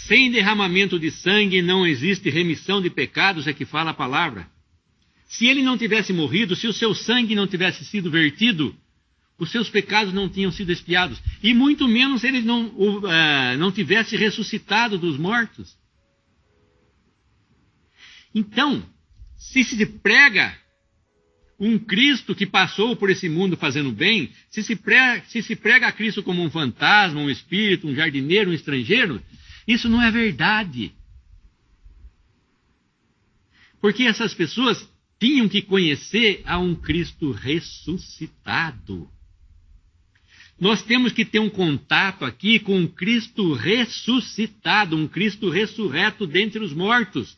Sem 0.07 0.31
derramamento 0.31 0.99
de 0.99 1.11
sangue 1.11 1.61
não 1.61 1.85
existe 1.85 2.29
remissão 2.29 2.81
de 2.81 2.89
pecados, 2.89 3.47
é 3.47 3.53
que 3.53 3.65
fala 3.65 3.91
a 3.91 3.93
palavra. 3.93 4.47
Se 5.27 5.47
ele 5.47 5.61
não 5.61 5.77
tivesse 5.77 6.11
morrido, 6.11 6.55
se 6.55 6.67
o 6.67 6.73
seu 6.73 6.93
sangue 6.93 7.35
não 7.35 7.47
tivesse 7.47 7.85
sido 7.85 8.09
vertido, 8.11 8.75
os 9.37 9.49
seus 9.49 9.69
pecados 9.69 10.13
não 10.13 10.27
tinham 10.27 10.51
sido 10.51 10.71
expiados. 10.71 11.21
E 11.41 11.53
muito 11.53 11.87
menos 11.87 12.23
ele 12.23 12.41
não, 12.41 12.67
uh, 12.67 13.57
não 13.57 13.71
tivesse 13.71 14.15
ressuscitado 14.15 14.97
dos 14.97 15.17
mortos. 15.17 15.75
Então, 18.33 18.83
se 19.37 19.63
se 19.63 19.85
prega 19.85 20.55
um 21.59 21.77
Cristo 21.77 22.33
que 22.33 22.45
passou 22.45 22.95
por 22.95 23.09
esse 23.09 23.29
mundo 23.29 23.55
fazendo 23.55 23.91
bem, 23.91 24.31
se 24.49 24.63
se, 24.63 24.75
prega, 24.75 25.23
se 25.27 25.43
se 25.43 25.55
prega 25.55 25.87
a 25.87 25.91
Cristo 25.91 26.23
como 26.23 26.43
um 26.43 26.49
fantasma, 26.49 27.21
um 27.21 27.29
espírito, 27.29 27.87
um 27.87 27.95
jardineiro, 27.95 28.49
um 28.49 28.53
estrangeiro, 28.53 29.21
isso 29.71 29.89
não 29.89 30.01
é 30.01 30.11
verdade. 30.11 30.93
Porque 33.79 34.03
essas 34.03 34.33
pessoas 34.33 34.87
tinham 35.19 35.47
que 35.47 35.61
conhecer 35.61 36.41
a 36.45 36.57
um 36.57 36.75
Cristo 36.75 37.31
ressuscitado. 37.31 39.09
Nós 40.59 40.83
temos 40.83 41.11
que 41.11 41.25
ter 41.25 41.39
um 41.39 41.49
contato 41.49 42.23
aqui 42.23 42.59
com 42.59 42.77
um 42.77 42.87
Cristo 42.87 43.53
ressuscitado, 43.53 44.95
um 44.95 45.07
Cristo 45.07 45.49
ressurreto 45.49 46.27
dentre 46.27 46.63
os 46.63 46.73
mortos. 46.73 47.37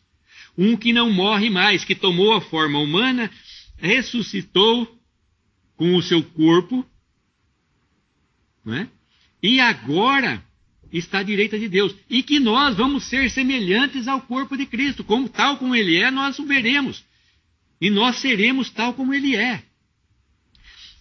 Um 0.58 0.76
que 0.76 0.92
não 0.92 1.10
morre 1.10 1.50
mais, 1.50 1.86
que 1.86 1.96
tomou 1.96 2.34
a 2.34 2.42
forma 2.42 2.80
humana, 2.80 3.32
ressuscitou 3.78 5.00
com 5.76 5.96
o 5.96 6.02
seu 6.02 6.22
corpo, 6.22 6.86
não 8.64 8.74
é? 8.76 8.90
e 9.42 9.60
agora 9.60 10.44
está 10.98 11.20
à 11.20 11.24
direita 11.24 11.58
de 11.58 11.68
Deus. 11.68 11.96
E 12.10 12.22
que 12.22 12.40
nós 12.40 12.76
vamos 12.76 13.06
ser 13.06 13.30
semelhantes 13.30 14.08
ao 14.08 14.22
corpo 14.22 14.56
de 14.56 14.66
Cristo. 14.66 15.04
Como 15.04 15.28
tal 15.28 15.58
como 15.58 15.76
ele 15.76 15.98
é, 15.98 16.12
nós 16.12 16.38
o 16.40 16.46
veremos. 16.46 17.04
E 17.82 17.90
nós 17.90 18.18
seremos 18.18 18.70
tal 18.70 18.94
como 18.94 19.14
ele 19.14 19.36
é. 19.36 19.64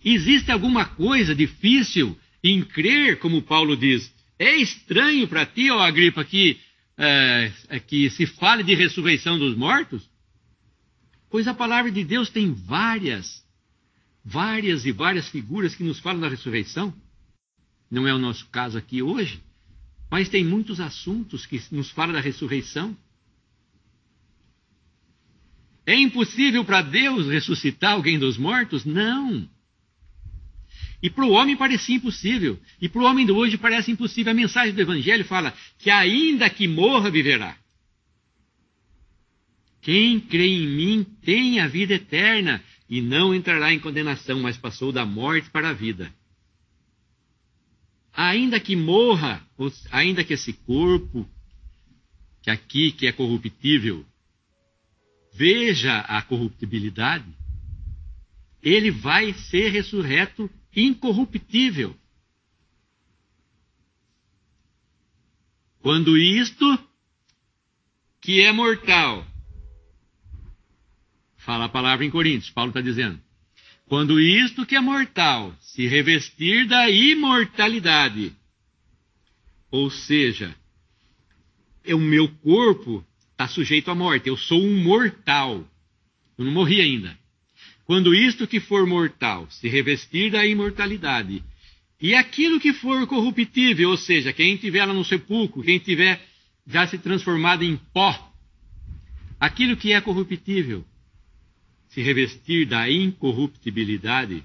Existe 0.05 0.51
alguma 0.51 0.85
coisa 0.85 1.35
difícil 1.35 2.19
em 2.43 2.63
crer, 2.63 3.19
como 3.19 3.43
Paulo 3.43 3.77
diz? 3.77 4.13
É 4.39 4.57
estranho 4.57 5.29
para 5.29 5.47
ti, 5.47 5.71
ó 5.71 5.79
Agripa, 5.79 6.25
que, 6.25 6.59
é, 6.99 7.53
que 7.87 8.11
se 8.11 8.27
fale 8.27 8.65
de 8.65 8.75
ressurreição 8.75 9.39
dos 9.39 9.57
mortos? 9.57 10.11
Pois 11.31 11.47
a 11.47 11.55
palavra 11.55 11.91
de 11.91 12.03
Deus 12.03 12.29
tem 12.29 12.53
várias, 12.53 13.45
várias 14.25 14.85
e 14.85 14.91
várias 14.93 15.29
figuras 15.29 15.75
que 15.75 15.85
nos 15.85 16.01
falam 16.01 16.21
da 16.21 16.29
ressurreição. 16.29 16.93
Não 17.91 18.09
é 18.09 18.13
o 18.13 18.19
nosso 18.19 18.47
caso 18.49 18.77
aqui 18.77 19.03
hoje, 19.03 19.41
mas 20.13 20.29
tem 20.29 20.45
muitos 20.45 20.79
assuntos 20.79 21.47
que 21.47 21.59
nos 21.71 21.91
falam 21.91 22.13
da 22.13 22.21
ressurreição. 22.21 22.95
É 25.87 25.95
impossível 25.95 26.63
para 26.67 26.83
Deus 26.83 27.29
ressuscitar 27.29 27.95
alguém 27.95 28.19
dos 28.19 28.37
mortos? 28.37 28.85
Não. 28.85 29.49
E 31.03 31.09
para 31.09 31.25
o 31.25 31.31
homem 31.31 31.57
parecia 31.57 31.97
impossível. 31.97 32.61
E 32.79 32.91
para 32.91 33.01
o 33.01 33.07
homem 33.07 33.25
de 33.25 33.33
hoje 33.33 33.57
parece 33.57 33.91
impossível. 33.91 34.33
A 34.33 34.35
mensagem 34.35 34.75
do 34.75 34.83
Evangelho 34.83 35.25
fala 35.25 35.55
que 35.79 35.89
ainda 35.89 36.51
que 36.51 36.69
morra, 36.69 37.11
viverá. 37.11 37.57
Quem 39.81 40.21
crê 40.21 40.47
em 40.47 40.67
mim 40.67 41.07
tem 41.23 41.59
a 41.59 41.67
vida 41.67 41.95
eterna 41.95 42.63
e 42.87 43.01
não 43.01 43.35
entrará 43.35 43.73
em 43.73 43.81
condenação, 43.81 44.41
mas 44.41 44.59
passou 44.59 44.93
da 44.93 45.07
morte 45.07 45.49
para 45.49 45.71
a 45.71 45.73
vida 45.73 46.13
ainda 48.13 48.61
que 48.61 48.77
morra, 48.77 49.47
ainda 49.91 50.23
que 50.23 50.35
esse 50.35 50.53
corpo, 50.53 51.29
que 52.43 52.51
aqui 52.51 52.93
que 52.93 53.07
é 53.07 53.13
corruptível, 53.13 54.05
veja 55.33 56.01
a 56.01 56.21
corruptibilidade, 56.23 57.27
ele 58.63 58.91
vai 58.91 59.33
ser 59.33 59.71
ressurreto 59.71 60.51
incorruptível. 60.75 61.97
Quando 65.81 66.17
isto, 66.17 66.79
que 68.21 68.41
é 68.41 68.53
mortal, 68.53 69.27
fala 71.39 71.65
a 71.65 71.69
palavra 71.69 72.05
em 72.05 72.11
Coríntios, 72.11 72.51
Paulo 72.51 72.71
está 72.71 72.81
dizendo, 72.81 73.21
quando 73.93 74.19
isto 74.19 74.65
que 74.65 74.75
é 74.75 74.81
mortal 74.81 75.55
se 75.61 75.87
revestir 75.87 76.67
da 76.67 76.89
imortalidade, 76.89 78.33
ou 79.71 79.91
seja, 79.91 80.57
o 81.87 81.99
meu 81.99 82.27
corpo 82.27 83.05
está 83.33 83.47
sujeito 83.47 83.91
à 83.91 83.95
morte, 83.95 84.31
eu 84.31 84.37
sou 84.39 84.65
um 84.65 84.83
mortal, 84.83 85.69
eu 86.39 86.45
não 86.47 86.53
morri 86.53 86.81
ainda. 86.81 87.15
Quando 87.85 88.15
isto 88.15 88.47
que 88.47 88.61
for 88.61 88.87
mortal 88.87 89.47
se 89.51 89.69
revestir 89.69 90.31
da 90.31 90.47
imortalidade, 90.47 91.45
e 92.01 92.15
aquilo 92.15 92.59
que 92.59 92.73
for 92.73 93.07
corruptível, 93.07 93.91
ou 93.91 93.99
seja, 93.99 94.33
quem 94.33 94.57
tiver 94.57 94.87
lá 94.87 94.95
no 94.95 95.05
sepulcro, 95.05 95.63
quem 95.63 95.79
tiver 95.79 96.19
já 96.67 96.87
se 96.87 96.97
transformado 96.97 97.63
em 97.63 97.77
pó, 97.93 98.33
aquilo 99.39 99.77
que 99.77 99.93
é 99.93 100.01
corruptível, 100.01 100.83
se 101.93 102.01
revestir 102.01 102.67
da 102.67 102.91
incorruptibilidade, 102.91 104.43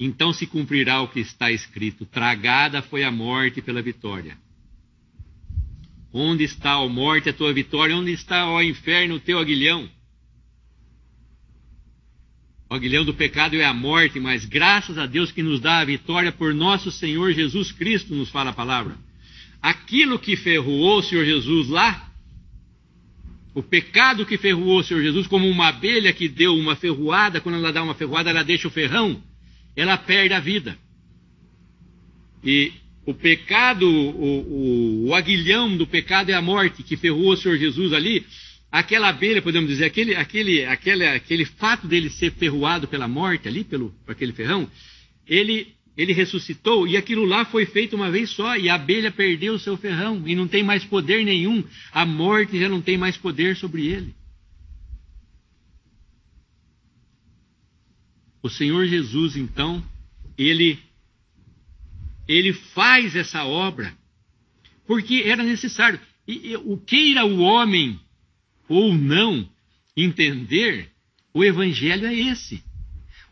então 0.00 0.32
se 0.32 0.46
cumprirá 0.46 1.02
o 1.02 1.08
que 1.08 1.20
está 1.20 1.52
escrito: 1.52 2.06
tragada 2.06 2.82
foi 2.82 3.04
a 3.04 3.10
morte 3.10 3.60
pela 3.60 3.82
vitória. 3.82 4.36
Onde 6.12 6.44
está, 6.44 6.74
a 6.74 6.88
morte, 6.88 7.28
a 7.28 7.32
tua 7.32 7.52
vitória? 7.52 7.96
Onde 7.96 8.12
está, 8.12 8.48
ó 8.48 8.62
inferno, 8.62 9.16
o 9.16 9.20
teu 9.20 9.38
aguilhão? 9.38 9.90
O 12.70 12.74
aguilhão 12.74 13.04
do 13.04 13.12
pecado 13.12 13.56
é 13.56 13.64
a 13.64 13.74
morte, 13.74 14.18
mas 14.18 14.44
graças 14.44 14.96
a 14.96 15.06
Deus 15.06 15.30
que 15.32 15.42
nos 15.42 15.60
dá 15.60 15.80
a 15.80 15.84
vitória 15.84 16.32
por 16.32 16.54
nosso 16.54 16.90
Senhor 16.90 17.32
Jesus 17.32 17.72
Cristo, 17.72 18.14
nos 18.14 18.30
fala 18.30 18.50
a 18.50 18.54
palavra. 18.54 18.96
Aquilo 19.60 20.18
que 20.18 20.36
ferroou 20.36 20.98
o 20.98 21.02
Senhor 21.02 21.24
Jesus 21.24 21.68
lá, 21.68 22.13
o 23.54 23.62
pecado 23.62 24.26
que 24.26 24.36
ferroou 24.36 24.80
o 24.80 24.82
Senhor 24.82 25.00
Jesus, 25.00 25.28
como 25.28 25.48
uma 25.48 25.68
abelha 25.68 26.12
que 26.12 26.28
deu 26.28 26.56
uma 26.56 26.74
ferroada, 26.74 27.40
quando 27.40 27.56
ela 27.56 27.72
dá 27.72 27.82
uma 27.82 27.94
ferroada, 27.94 28.30
ela 28.30 28.42
deixa 28.42 28.66
o 28.66 28.70
ferrão, 28.70 29.22
ela 29.76 29.96
perde 29.96 30.34
a 30.34 30.40
vida. 30.40 30.76
E 32.42 32.72
o 33.06 33.14
pecado, 33.14 33.88
o, 33.88 35.04
o, 35.04 35.08
o 35.08 35.14
aguilhão 35.14 35.76
do 35.76 35.86
pecado 35.86 36.30
é 36.30 36.34
a 36.34 36.42
morte, 36.42 36.82
que 36.82 36.96
ferrou 36.96 37.32
o 37.32 37.36
Senhor 37.36 37.56
Jesus 37.56 37.92
ali. 37.92 38.26
Aquela 38.72 39.08
abelha, 39.08 39.40
podemos 39.40 39.70
dizer, 39.70 39.84
aquele, 39.84 40.16
aquele, 40.16 40.64
aquele, 40.64 41.06
aquele 41.06 41.44
fato 41.44 41.86
dele 41.86 42.10
ser 42.10 42.32
ferroado 42.32 42.88
pela 42.88 43.06
morte 43.06 43.46
ali, 43.46 43.62
pelo, 43.62 43.94
por 44.04 44.12
aquele 44.12 44.32
ferrão, 44.32 44.68
ele 45.28 45.73
ele 45.96 46.12
ressuscitou 46.12 46.88
e 46.88 46.96
aquilo 46.96 47.24
lá 47.24 47.44
foi 47.44 47.66
feito 47.66 47.94
uma 47.94 48.10
vez 48.10 48.30
só 48.30 48.56
e 48.56 48.68
a 48.68 48.74
abelha 48.74 49.12
perdeu 49.12 49.54
o 49.54 49.58
seu 49.58 49.76
ferrão 49.76 50.22
e 50.26 50.34
não 50.34 50.48
tem 50.48 50.62
mais 50.62 50.84
poder 50.84 51.24
nenhum. 51.24 51.62
A 51.92 52.04
morte 52.04 52.58
já 52.58 52.68
não 52.68 52.82
tem 52.82 52.98
mais 52.98 53.16
poder 53.16 53.56
sobre 53.56 53.86
ele. 53.86 54.14
O 58.42 58.50
Senhor 58.50 58.86
Jesus, 58.86 59.36
então, 59.36 59.82
ele 60.36 60.78
ele 62.26 62.52
faz 62.52 63.14
essa 63.14 63.44
obra 63.44 63.94
porque 64.86 65.22
era 65.24 65.42
necessário. 65.42 66.00
E, 66.26 66.50
e, 66.50 66.56
o 66.56 66.76
queira 66.76 67.24
o 67.24 67.38
homem 67.38 68.00
ou 68.68 68.94
não 68.94 69.48
entender, 69.96 70.90
o 71.32 71.44
evangelho 71.44 72.06
é 72.06 72.14
esse. 72.14 72.62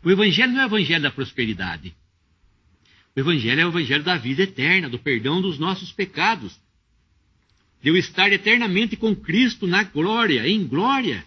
O 0.03 0.09
evangelho 0.09 0.53
não 0.53 0.61
é 0.61 0.63
o 0.63 0.67
evangelho 0.67 1.03
da 1.03 1.11
prosperidade. 1.11 1.93
O 3.15 3.19
Evangelho 3.19 3.61
é 3.61 3.65
o 3.65 3.69
Evangelho 3.69 4.03
da 4.03 4.17
vida 4.17 4.43
eterna, 4.43 4.89
do 4.89 4.97
perdão 4.97 5.41
dos 5.41 5.59
nossos 5.59 5.91
pecados. 5.91 6.59
De 7.81 7.89
eu 7.89 7.97
estar 7.97 8.31
eternamente 8.31 8.95
com 8.95 9.15
Cristo 9.15 9.67
na 9.67 9.83
glória, 9.83 10.47
em 10.47 10.65
glória. 10.65 11.25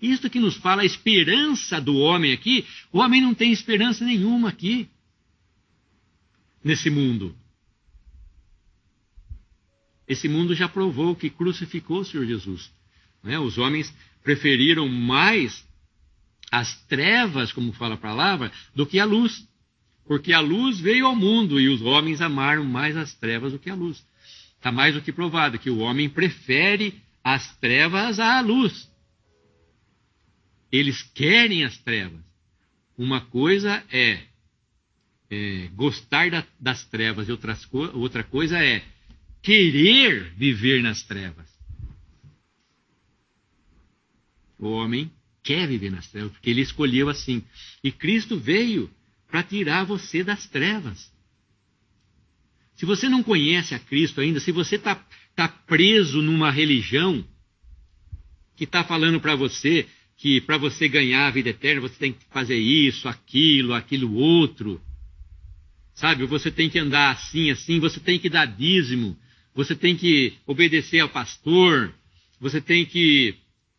Isto 0.00 0.30
que 0.30 0.40
nos 0.40 0.56
fala 0.56 0.82
a 0.82 0.86
esperança 0.86 1.80
do 1.80 1.96
homem 1.96 2.32
aqui, 2.32 2.66
o 2.90 2.98
homem 2.98 3.20
não 3.20 3.34
tem 3.34 3.52
esperança 3.52 4.04
nenhuma 4.04 4.48
aqui, 4.48 4.88
nesse 6.64 6.88
mundo. 6.88 7.36
Esse 10.08 10.28
mundo 10.28 10.54
já 10.54 10.68
provou 10.68 11.14
que 11.14 11.30
crucificou 11.30 12.00
o 12.00 12.04
Senhor 12.04 12.26
Jesus. 12.26 12.72
Né? 13.22 13.38
Os 13.38 13.58
homens 13.58 13.94
preferiram 14.24 14.88
mais 14.88 15.64
as 16.50 16.82
trevas, 16.86 17.52
como 17.52 17.72
fala 17.72 17.94
a 17.94 17.98
palavra, 17.98 18.50
do 18.74 18.86
que 18.86 18.98
a 18.98 19.04
luz. 19.04 19.46
Porque 20.10 20.32
a 20.32 20.40
luz 20.40 20.80
veio 20.80 21.06
ao 21.06 21.14
mundo 21.14 21.60
e 21.60 21.68
os 21.68 21.82
homens 21.82 22.20
amaram 22.20 22.64
mais 22.64 22.96
as 22.96 23.14
trevas 23.14 23.52
do 23.52 23.60
que 23.60 23.70
a 23.70 23.76
luz. 23.76 24.04
Está 24.56 24.72
mais 24.72 24.92
do 24.92 25.00
que 25.00 25.12
provado 25.12 25.56
que 25.56 25.70
o 25.70 25.78
homem 25.78 26.10
prefere 26.10 27.00
as 27.22 27.56
trevas 27.58 28.18
à 28.18 28.40
luz. 28.40 28.90
Eles 30.72 31.00
querem 31.14 31.62
as 31.62 31.78
trevas. 31.78 32.20
Uma 32.98 33.20
coisa 33.20 33.84
é, 33.88 34.24
é 35.30 35.68
gostar 35.76 36.28
da, 36.28 36.44
das 36.58 36.84
trevas 36.86 37.28
e 37.28 37.30
outras, 37.30 37.64
outra 37.94 38.24
coisa 38.24 38.58
é 38.58 38.82
querer 39.40 40.34
viver 40.34 40.82
nas 40.82 41.04
trevas. 41.04 41.48
O 44.58 44.70
homem 44.70 45.08
quer 45.40 45.68
viver 45.68 45.92
nas 45.92 46.08
trevas, 46.08 46.32
porque 46.32 46.50
ele 46.50 46.62
escolheu 46.62 47.08
assim. 47.08 47.44
E 47.84 47.92
Cristo 47.92 48.36
veio 48.36 48.90
para 49.30 49.42
tirar 49.42 49.84
você 49.84 50.24
das 50.24 50.46
trevas. 50.46 51.10
Se 52.76 52.84
você 52.84 53.08
não 53.08 53.22
conhece 53.22 53.74
a 53.74 53.78
Cristo 53.78 54.20
ainda, 54.20 54.40
se 54.40 54.50
você 54.50 54.76
está 54.76 54.94
tá 55.36 55.48
preso 55.48 56.20
numa 56.22 56.50
religião 56.50 57.24
que 58.56 58.64
está 58.64 58.82
falando 58.82 59.20
para 59.20 59.34
você 59.34 59.86
que 60.16 60.40
para 60.40 60.58
você 60.58 60.86
ganhar 60.86 61.26
a 61.26 61.30
vida 61.30 61.48
eterna 61.48 61.80
você 61.80 61.94
tem 61.98 62.12
que 62.12 62.24
fazer 62.30 62.58
isso, 62.58 63.08
aquilo, 63.08 63.72
aquilo 63.72 64.14
outro, 64.14 64.80
sabe? 65.94 66.26
Você 66.26 66.50
tem 66.50 66.68
que 66.68 66.78
andar 66.78 67.12
assim, 67.12 67.50
assim, 67.50 67.80
você 67.80 67.98
tem 67.98 68.18
que 68.18 68.28
dar 68.28 68.44
dízimo, 68.44 69.16
você 69.54 69.74
tem 69.74 69.96
que 69.96 70.34
obedecer 70.46 71.00
ao 71.00 71.08
pastor, 71.08 71.94
você 72.38 72.60
tem 72.60 72.84
que 72.84 73.34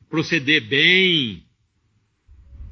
proceder 0.10 0.68
bem, 0.68 1.44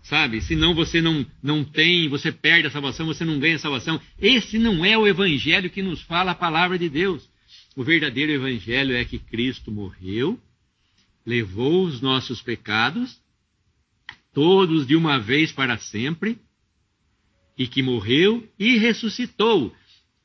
sabe? 0.10 0.41
Senão 0.41 0.74
você 0.74 1.02
não, 1.02 1.24
não 1.41 1.63
tem, 1.63 2.10
você 2.10 2.32
perde 2.32 2.67
a 2.67 2.72
salvação, 2.72 3.06
você 3.06 3.24
não 3.24 3.39
ganha 3.39 3.56
a 3.56 3.60
salvação. 3.60 4.02
Esse 4.19 4.58
não 4.58 4.84
é 4.84 4.98
o 4.98 5.08
evangelho 5.08 5.69
que 5.69 5.84
nos 5.84 6.02
fala 6.02 6.32
a 6.32 6.36
palavra 6.36 6.80
de 6.80 6.89
Deus. 6.89 7.30
O 7.76 7.84
verdadeiro 7.84 8.32
evangelho 8.32 8.95
é 8.95 9.06
que 9.06 9.19
Cristo 9.19 9.72
morreu, 9.72 10.39
levou 11.24 11.86
os 11.86 12.02
nossos 12.02 12.41
pecados, 12.41 13.22
todos 14.34 14.88
de 14.88 14.95
uma 14.95 15.19
vez 15.19 15.52
para 15.52 15.78
sempre, 15.78 16.39
e 17.56 17.67
que 17.67 17.84
morreu 17.84 18.50
e 18.58 18.78
ressuscitou, 18.78 19.74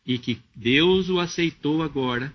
e 0.07 0.17
que 0.19 0.41
Deus 0.57 1.11
o 1.11 1.21
aceitou 1.21 1.83
agora 1.83 2.33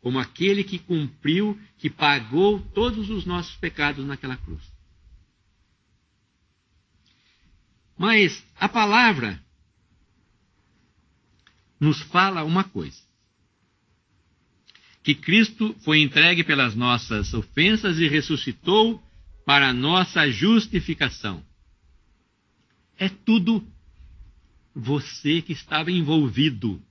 como 0.00 0.18
aquele 0.18 0.64
que 0.64 0.78
cumpriu, 0.78 1.58
que 1.76 1.90
pagou 1.90 2.58
todos 2.72 3.10
os 3.10 3.26
nossos 3.26 3.54
pecados 3.56 4.06
naquela 4.06 4.34
cruz. 4.34 4.62
Mas 8.00 8.42
a 8.58 8.66
palavra 8.66 9.38
nos 11.78 12.00
fala 12.00 12.42
uma 12.44 12.64
coisa: 12.64 12.98
que 15.02 15.14
Cristo 15.14 15.76
foi 15.84 16.00
entregue 16.00 16.42
pelas 16.42 16.74
nossas 16.74 17.34
ofensas 17.34 17.98
e 17.98 18.08
ressuscitou 18.08 19.02
para 19.44 19.68
a 19.68 19.74
nossa 19.74 20.30
justificação. 20.30 21.44
É 22.96 23.10
tudo 23.10 23.62
você 24.74 25.42
que 25.42 25.52
estava 25.52 25.90
envolvido. 25.90 26.82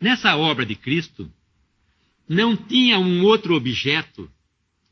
Nessa 0.00 0.34
obra 0.34 0.66
de 0.66 0.74
Cristo, 0.74 1.32
não 2.28 2.56
tinha 2.56 2.98
um 2.98 3.22
outro 3.22 3.54
objeto 3.54 4.28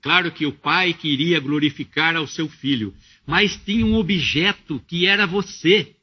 Claro 0.03 0.33
que 0.33 0.47
o 0.47 0.53
pai 0.53 0.95
queria 0.95 1.39
glorificar 1.41 2.17
ao 2.17 2.27
seu 2.27 2.49
filho, 2.49 2.95
mas 3.27 3.57
tinha 3.57 3.85
um 3.85 3.95
objeto 3.95 4.81
que 4.87 5.07
era 5.07 5.27
você. 5.27 5.95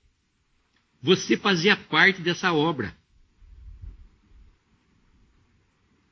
Você 1.02 1.36
fazia 1.36 1.76
parte 1.76 2.22
dessa 2.22 2.54
obra. 2.54 2.96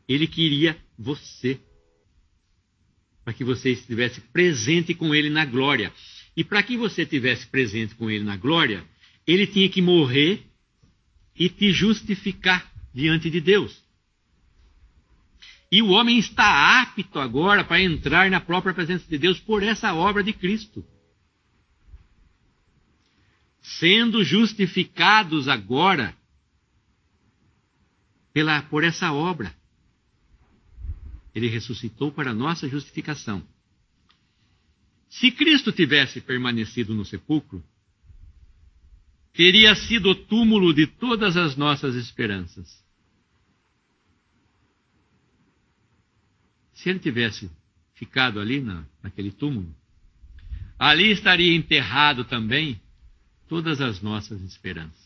Ele 0.07 0.27
queria 0.27 0.77
você. 0.97 1.59
Para 3.23 3.33
que 3.33 3.43
você 3.43 3.71
estivesse 3.71 4.21
presente 4.21 4.93
com 4.93 5.13
ele 5.13 5.29
na 5.29 5.45
glória. 5.45 5.91
E 6.35 6.43
para 6.43 6.61
que 6.63 6.77
você 6.77 7.03
estivesse 7.03 7.47
presente 7.47 7.95
com 7.95 8.09
ele 8.09 8.23
na 8.23 8.35
glória, 8.35 8.85
ele 9.25 9.47
tinha 9.47 9.69
que 9.69 9.81
morrer 9.81 10.43
e 11.35 11.49
te 11.49 11.71
justificar 11.71 12.71
diante 12.93 13.29
de 13.29 13.41
Deus. 13.41 13.84
E 15.71 15.81
o 15.81 15.89
homem 15.89 16.17
está 16.17 16.81
apto 16.81 17.19
agora 17.19 17.63
para 17.63 17.81
entrar 17.81 18.29
na 18.29 18.39
própria 18.39 18.73
presença 18.73 19.07
de 19.07 19.17
Deus 19.17 19.39
por 19.39 19.63
essa 19.63 19.93
obra 19.93 20.23
de 20.23 20.31
Cristo. 20.31 20.85
Sendo 23.61 24.23
justificados 24.23 25.47
agora 25.47 26.15
pela, 28.31 28.61
por 28.63 28.83
essa 28.83 29.11
obra. 29.11 29.55
Ele 31.33 31.47
ressuscitou 31.47 32.11
para 32.11 32.33
nossa 32.33 32.67
justificação. 32.67 33.45
Se 35.09 35.31
Cristo 35.31 35.71
tivesse 35.71 36.21
permanecido 36.21 36.93
no 36.93 37.05
sepulcro, 37.05 37.63
teria 39.33 39.73
sido 39.75 40.09
o 40.11 40.15
túmulo 40.15 40.73
de 40.73 40.85
todas 40.85 41.35
as 41.37 41.55
nossas 41.55 41.95
esperanças. 41.95 42.84
Se 46.75 46.89
ele 46.89 46.99
tivesse 46.99 47.49
ficado 47.95 48.39
ali 48.39 48.59
na, 48.59 48.85
naquele 49.01 49.31
túmulo, 49.31 49.73
ali 50.77 51.09
estaria 51.11 51.55
enterrado 51.55 52.25
também 52.25 52.79
todas 53.47 53.81
as 53.81 54.01
nossas 54.01 54.41
esperanças. 54.41 55.03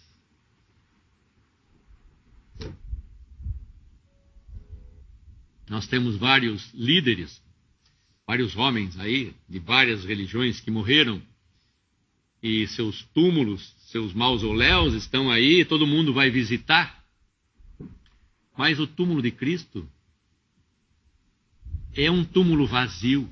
Nós 5.70 5.88
temos 5.88 6.18
vários 6.18 6.74
líderes, 6.74 7.40
vários 8.26 8.58
homens 8.58 9.00
aí, 9.00 9.36
de 9.48 9.60
várias 9.60 10.04
religiões 10.04 10.60
que 10.60 10.72
morreram, 10.72 11.22
e 12.42 12.66
seus 12.68 13.04
túmulos, 13.14 13.76
seus 13.92 14.14
mausoléus 14.14 14.96
estão 14.96 15.30
aí, 15.30 15.64
todo 15.64 15.86
mundo 15.86 16.14
vai 16.14 16.32
visitar. 16.32 17.06
Mas 18.58 18.80
o 18.80 18.88
túmulo 18.88 19.22
de 19.22 19.30
Cristo 19.30 19.88
é 22.04 22.10
um 22.10 22.24
túmulo 22.24 22.66
vazio. 22.66 23.30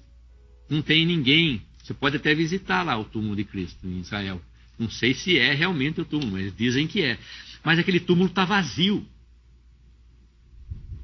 Não 0.70 0.82
tem 0.82 1.06
ninguém. 1.06 1.62
Você 1.82 1.94
pode 1.94 2.18
até 2.18 2.36
visitar 2.36 2.84
lá 2.84 2.98
o 2.98 3.06
túmulo 3.06 3.36
de 3.36 3.44
Cristo 3.44 3.88
em 3.88 4.00
Israel. 4.00 4.42
Não 4.78 4.90
sei 4.90 5.14
se 5.14 5.38
é 5.38 5.54
realmente 5.54 6.02
o 6.02 6.06
túmulo, 6.06 6.34
mas 6.34 6.56
dizem 6.56 6.88
que 6.88 7.02
é. 7.02 7.18
Mas 7.64 7.80
aquele 7.80 8.00
túmulo 8.00 8.30
está 8.30 8.46
vazio. 8.46 9.06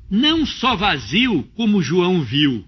Não 0.09 0.45
só 0.45 0.75
vazio, 0.75 1.43
como 1.55 1.81
João 1.81 2.21
viu. 2.21 2.65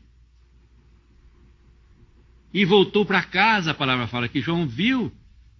E 2.54 2.64
voltou 2.64 3.06
para 3.06 3.22
casa, 3.22 3.72
a 3.72 3.74
palavra 3.74 4.08
fala 4.08 4.30
que 4.30 4.42
João 4.42 4.66
viu. 4.66 5.12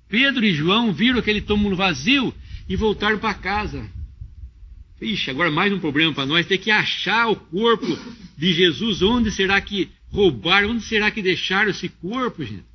Pedro 0.08 0.46
e 0.46 0.54
João 0.54 0.94
viram 0.94 1.20
aquele 1.20 1.42
túmulo 1.42 1.76
vazio 1.76 2.34
e 2.70 2.76
voltaram 2.76 3.20
para 3.20 3.34
casa. 3.34 3.88
Ixi, 5.02 5.30
agora 5.30 5.52
mais 5.52 5.74
um 5.74 5.80
problema 5.80 6.14
para 6.14 6.26
nós, 6.26 6.48
ter 6.48 6.58
que 6.58 6.72
achar 6.72 7.28
o 7.28 7.36
corpo 7.36 7.86
de 8.38 8.54
Jesus. 8.54 9.02
Onde 9.02 9.30
será 9.30 9.60
que 9.60 9.92
roubaram? 10.10 10.70
Onde 10.70 10.84
será 10.84 11.12
que 11.12 11.22
deixaram 11.22 11.70
esse 11.70 11.90
corpo, 11.90 12.44
gente? 12.44 12.66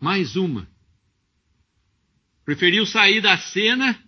Mais 0.00 0.36
uma. 0.36 0.68
Preferiu 2.44 2.86
sair 2.86 3.20
da 3.20 3.36
cena, 3.36 3.98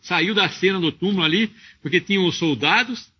saiu 0.00 0.34
da 0.34 0.48
cena 0.48 0.80
do 0.80 0.90
túmulo 0.90 1.22
ali, 1.22 1.54
porque 1.82 2.00
tinham 2.00 2.26
os 2.26 2.38
soldados, 2.38 3.12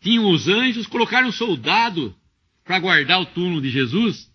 tinham 0.00 0.30
os 0.30 0.48
anjos, 0.48 0.86
colocaram 0.86 1.28
um 1.28 1.32
soldado 1.32 2.16
para 2.64 2.80
guardar 2.80 3.20
o 3.20 3.26
túmulo 3.26 3.60
de 3.60 3.68
Jesus. 3.68 4.32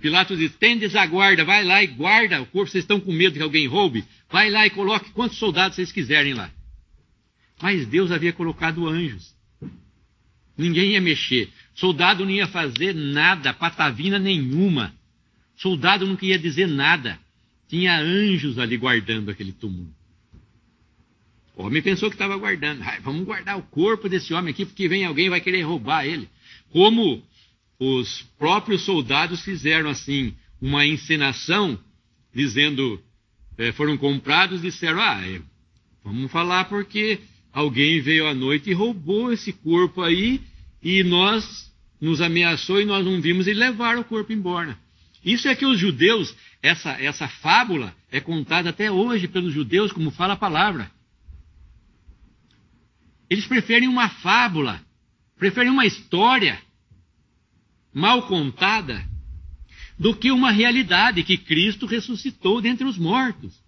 Pilatos 0.00 0.38
diz: 0.38 0.54
tendes 0.56 0.94
a 0.94 1.06
guarda, 1.06 1.44
vai 1.44 1.64
lá 1.64 1.82
e 1.82 1.88
guarda 1.88 2.40
o 2.40 2.46
corpo. 2.46 2.70
Vocês 2.70 2.84
estão 2.84 3.00
com 3.00 3.12
medo 3.12 3.36
que 3.36 3.42
alguém 3.42 3.66
roube? 3.66 4.04
Vai 4.30 4.50
lá 4.50 4.66
e 4.66 4.70
coloque 4.70 5.10
quantos 5.10 5.38
soldados 5.38 5.76
vocês 5.76 5.90
quiserem 5.90 6.34
lá. 6.34 6.50
Mas 7.60 7.86
Deus 7.86 8.12
havia 8.12 8.32
colocado 8.32 8.86
anjos. 8.86 9.34
Ninguém 10.56 10.92
ia 10.92 11.00
mexer. 11.00 11.48
Soldado 11.74 12.24
não 12.24 12.32
ia 12.32 12.46
fazer 12.46 12.94
nada, 12.94 13.52
patavina 13.52 14.18
nenhuma. 14.18 14.94
Soldado 15.56 16.06
não 16.06 16.16
queria 16.16 16.38
dizer 16.38 16.66
nada. 16.66 17.18
Tinha 17.68 18.00
anjos 18.00 18.58
ali 18.58 18.76
guardando 18.76 19.30
aquele 19.30 19.52
túmulo. 19.52 19.92
O 21.56 21.64
homem 21.64 21.82
pensou 21.82 22.08
que 22.08 22.14
estava 22.14 22.36
guardando. 22.36 22.84
Vamos 23.02 23.24
guardar 23.24 23.58
o 23.58 23.62
corpo 23.62 24.08
desse 24.08 24.32
homem 24.32 24.52
aqui, 24.52 24.64
porque 24.64 24.88
vem 24.88 25.04
alguém 25.04 25.26
e 25.26 25.30
vai 25.30 25.40
querer 25.40 25.62
roubar 25.62 26.06
ele. 26.06 26.28
Como 26.70 27.22
os 27.78 28.22
próprios 28.38 28.82
soldados 28.82 29.40
fizeram 29.42 29.90
assim 29.90 30.34
uma 30.60 30.84
encenação, 30.84 31.78
dizendo, 32.34 33.00
é, 33.56 33.72
foram 33.72 33.96
comprados, 33.96 34.62
disseram, 34.62 35.00
ah, 35.00 35.20
é, 35.26 35.40
vamos 36.02 36.30
falar 36.30 36.64
porque 36.64 37.20
alguém 37.52 38.00
veio 38.00 38.26
à 38.26 38.34
noite 38.34 38.70
e 38.70 38.74
roubou 38.74 39.32
esse 39.32 39.52
corpo 39.52 40.02
aí 40.02 40.40
e 40.82 41.02
nós 41.04 41.72
nos 42.00 42.20
ameaçou 42.20 42.80
e 42.80 42.84
nós 42.84 43.04
não 43.04 43.20
vimos 43.20 43.46
e 43.46 43.54
levaram 43.54 44.00
o 44.00 44.04
corpo 44.04 44.32
embora. 44.32 44.78
Isso 45.24 45.48
é 45.48 45.54
que 45.54 45.66
os 45.66 45.78
judeus, 45.78 46.34
essa, 46.62 46.90
essa 46.92 47.28
fábula 47.28 47.94
é 48.10 48.20
contada 48.20 48.70
até 48.70 48.90
hoje 48.90 49.28
pelos 49.28 49.52
judeus, 49.52 49.92
como 49.92 50.10
fala 50.10 50.34
a 50.34 50.36
palavra. 50.36 50.90
Eles 53.28 53.46
preferem 53.46 53.88
uma 53.88 54.08
fábula, 54.08 54.80
preferem 55.36 55.70
uma 55.70 55.84
história 55.84 56.58
mal 57.92 58.26
contada 58.26 59.06
do 59.98 60.14
que 60.14 60.30
uma 60.30 60.50
realidade 60.50 61.24
que 61.24 61.36
Cristo 61.36 61.86
ressuscitou 61.86 62.60
dentre 62.60 62.86
os 62.86 62.96
mortos. 62.96 63.60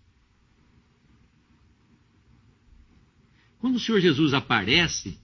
Quando 3.59 3.77
o 3.77 3.81
Senhor 3.81 4.01
Jesus 4.01 4.33
aparece, 4.33 5.19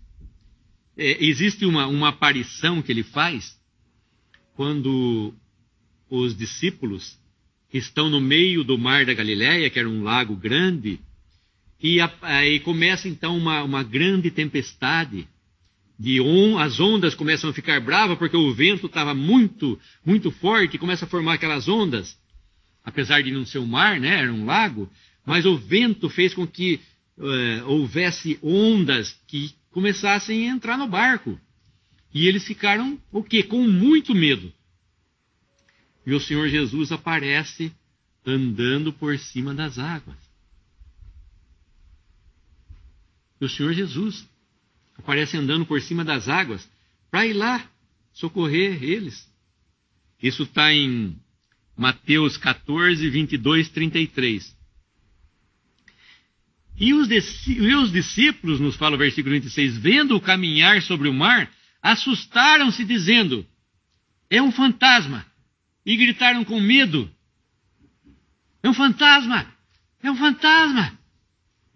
é, 0.97 1.25
existe 1.25 1.65
uma, 1.65 1.87
uma 1.87 2.09
aparição 2.09 2.83
que 2.83 2.91
ele 2.91 3.03
faz 3.03 3.59
quando 4.55 5.33
os 6.09 6.37
discípulos 6.37 7.19
estão 7.73 8.09
no 8.09 8.21
meio 8.21 8.65
do 8.65 8.79
mar 8.79 9.05
da 9.05 9.15
Galiléia, 9.15 9.71
que 9.71 9.79
era 9.79 9.89
um 9.89 10.03
lago 10.03 10.35
grande, 10.35 11.01
e, 11.81 11.99
aí 12.23 12.61
começa 12.61 13.09
então 13.09 13.37
uma, 13.37 13.63
uma 13.63 13.83
grande 13.83 14.31
tempestade 14.31 15.29
de 15.99 16.21
on, 16.21 16.59
as 16.59 16.79
ondas 16.79 17.15
começam 17.15 17.51
a 17.51 17.55
ficar 17.55 17.81
bravas 17.81 18.19
porque 18.19 18.37
o 18.37 18.53
vento 18.53 18.87
estava 18.87 19.15
muito, 19.15 19.79
muito 20.05 20.31
forte 20.31 20.77
e 20.77 20.79
começa 20.79 21.07
a 21.07 21.09
formar 21.09 21.35
aquelas 21.35 21.69
ondas. 21.69 22.19
Apesar 22.85 23.23
de 23.23 23.33
não 23.33 23.47
ser 23.47 23.59
um 23.59 23.67
mar, 23.67 23.99
né, 23.99 24.21
era 24.21 24.33
um 24.33 24.45
lago, 24.45 24.91
mas 25.25 25.47
o 25.47 25.57
vento 25.57 26.09
fez 26.09 26.35
com 26.35 26.47
que 26.47 26.81
uh, 27.17 27.67
houvesse 27.67 28.39
ondas 28.43 29.19
que 29.27 29.55
começassem 29.71 30.49
a 30.49 30.53
entrar 30.53 30.77
no 30.77 30.87
barco. 30.87 31.41
E 32.13 32.27
eles 32.29 32.47
ficaram 32.47 32.99
o 33.11 33.23
quê? 33.23 33.43
Com 33.43 33.67
muito 33.67 34.15
medo. 34.15 34.53
E 36.07 36.15
o 36.15 36.21
Senhor 36.21 36.49
Jesus 36.49 36.93
aparece 36.93 37.73
andando 38.25 38.93
por 38.93 39.19
cima 39.19 39.53
das 39.53 39.79
águas. 39.79 40.17
E 43.41 43.45
o 43.45 43.49
Senhor 43.49 43.73
Jesus 43.73 44.27
aparece 44.99 45.37
andando 45.37 45.67
por 45.67 45.81
cima 45.81 46.05
das 46.05 46.29
águas 46.29 46.69
para 47.11 47.27
ir 47.27 47.33
lá 47.33 47.69
socorrer 48.13 48.83
eles. 48.83 49.31
Isso 50.23 50.45
está 50.45 50.73
em 50.73 51.17
Mateus 51.77 52.37
14, 52.37 53.09
22, 53.09 53.69
33. 53.69 54.57
E 56.79 56.93
os, 56.93 57.09
e 57.47 57.75
os 57.75 57.91
discípulos, 57.91 58.61
nos 58.61 58.77
fala 58.77 58.97
o 58.97 58.99
versículo 58.99 59.35
26, 59.35 59.79
vendo-o 59.79 60.21
caminhar 60.21 60.83
sobre 60.83 61.09
o 61.09 61.15
mar, 61.15 61.51
assustaram-se, 61.81 62.85
dizendo: 62.85 63.47
É 64.31 64.43
um 64.43 64.53
fantasma. 64.53 65.25
E 65.85 65.97
gritaram 65.97 66.45
com 66.45 66.61
medo: 66.61 67.11
É 68.63 68.69
um 68.69 68.75
fantasma! 68.75 69.47
É 70.03 70.11
um 70.11 70.17
fantasma! 70.17 70.99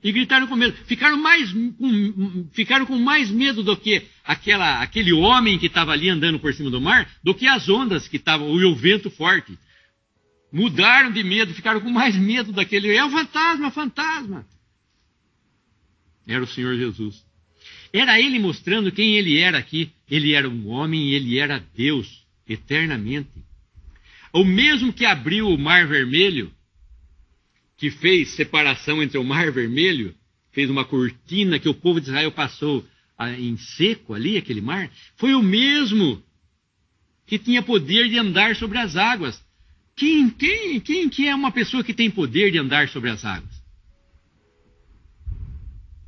E 0.03 0.13
gritaram 0.13 0.47
com 0.47 0.57
medo. 0.57 0.75
Ficaram, 0.87 1.19
mais, 1.19 1.53
com, 1.53 2.49
ficaram 2.53 2.87
com 2.87 2.99
mais 2.99 3.31
medo 3.31 3.63
do 3.63 3.77
que 3.77 4.03
aquela, 4.25 4.81
aquele 4.81 5.13
homem 5.13 5.59
que 5.59 5.67
estava 5.67 5.93
ali 5.93 6.09
andando 6.09 6.39
por 6.39 6.55
cima 6.55 6.71
do 6.71 6.81
mar, 6.81 7.09
do 7.23 7.35
que 7.35 7.47
as 7.47 7.69
ondas 7.69 8.09
que 8.09 8.17
estavam, 8.17 8.59
e 8.59 8.65
o 8.65 8.75
vento 8.75 9.11
forte. 9.11 9.59
Mudaram 10.51 11.13
de 11.13 11.23
medo, 11.23 11.55
ficaram 11.55 11.81
com 11.81 11.91
mais 11.91 12.17
medo 12.17 12.51
daquele. 12.53 12.95
É 12.95 13.05
um 13.05 13.11
fantasma, 13.11 13.71
fantasma! 13.71 14.47
Era 16.27 16.43
o 16.43 16.47
Senhor 16.47 16.77
Jesus. 16.77 17.25
Era 17.93 18.21
ele 18.21 18.39
mostrando 18.39 18.93
quem 18.93 19.17
ele 19.17 19.39
era 19.39 19.59
aqui. 19.59 19.93
Ele 20.11 20.33
era 20.33 20.49
um 20.49 20.69
homem 20.69 21.09
e 21.09 21.15
ele 21.15 21.39
era 21.39 21.65
Deus 21.75 22.25
eternamente. 22.49 23.31
O 24.33 24.45
mesmo 24.45 24.93
que 24.93 25.05
abriu 25.05 25.49
o 25.49 25.59
Mar 25.59 25.87
Vermelho, 25.87 26.53
que 27.81 27.91
fez 27.91 28.29
separação 28.33 29.03
entre 29.03 29.17
o 29.17 29.25
Mar 29.25 29.51
Vermelho, 29.51 30.15
fez 30.53 30.69
uma 30.69 30.85
cortina 30.85 31.59
que 31.59 31.69
o 31.69 31.73
povo 31.73 31.99
de 31.99 32.09
Israel 32.09 32.31
passou 32.31 32.87
em 33.39 33.57
seco 33.57 34.13
ali, 34.13 34.37
aquele 34.37 34.61
mar, 34.61 34.91
foi 35.17 35.35
o 35.35 35.43
mesmo 35.43 36.23
que 37.27 37.39
tinha 37.39 37.63
poder 37.63 38.11
de 38.11 38.19
andar 38.19 38.55
sobre 38.55 38.77
as 38.77 38.97
águas. 38.97 39.43
Quem, 39.97 40.29
quem, 40.29 40.79
quem 40.79 41.09
que 41.09 41.27
é 41.27 41.35
uma 41.35 41.51
pessoa 41.51 41.83
que 41.83 41.95
tem 41.95 42.11
poder 42.11 42.51
de 42.51 42.59
andar 42.59 42.87
sobre 42.91 43.09
as 43.09 43.25
águas? 43.25 43.63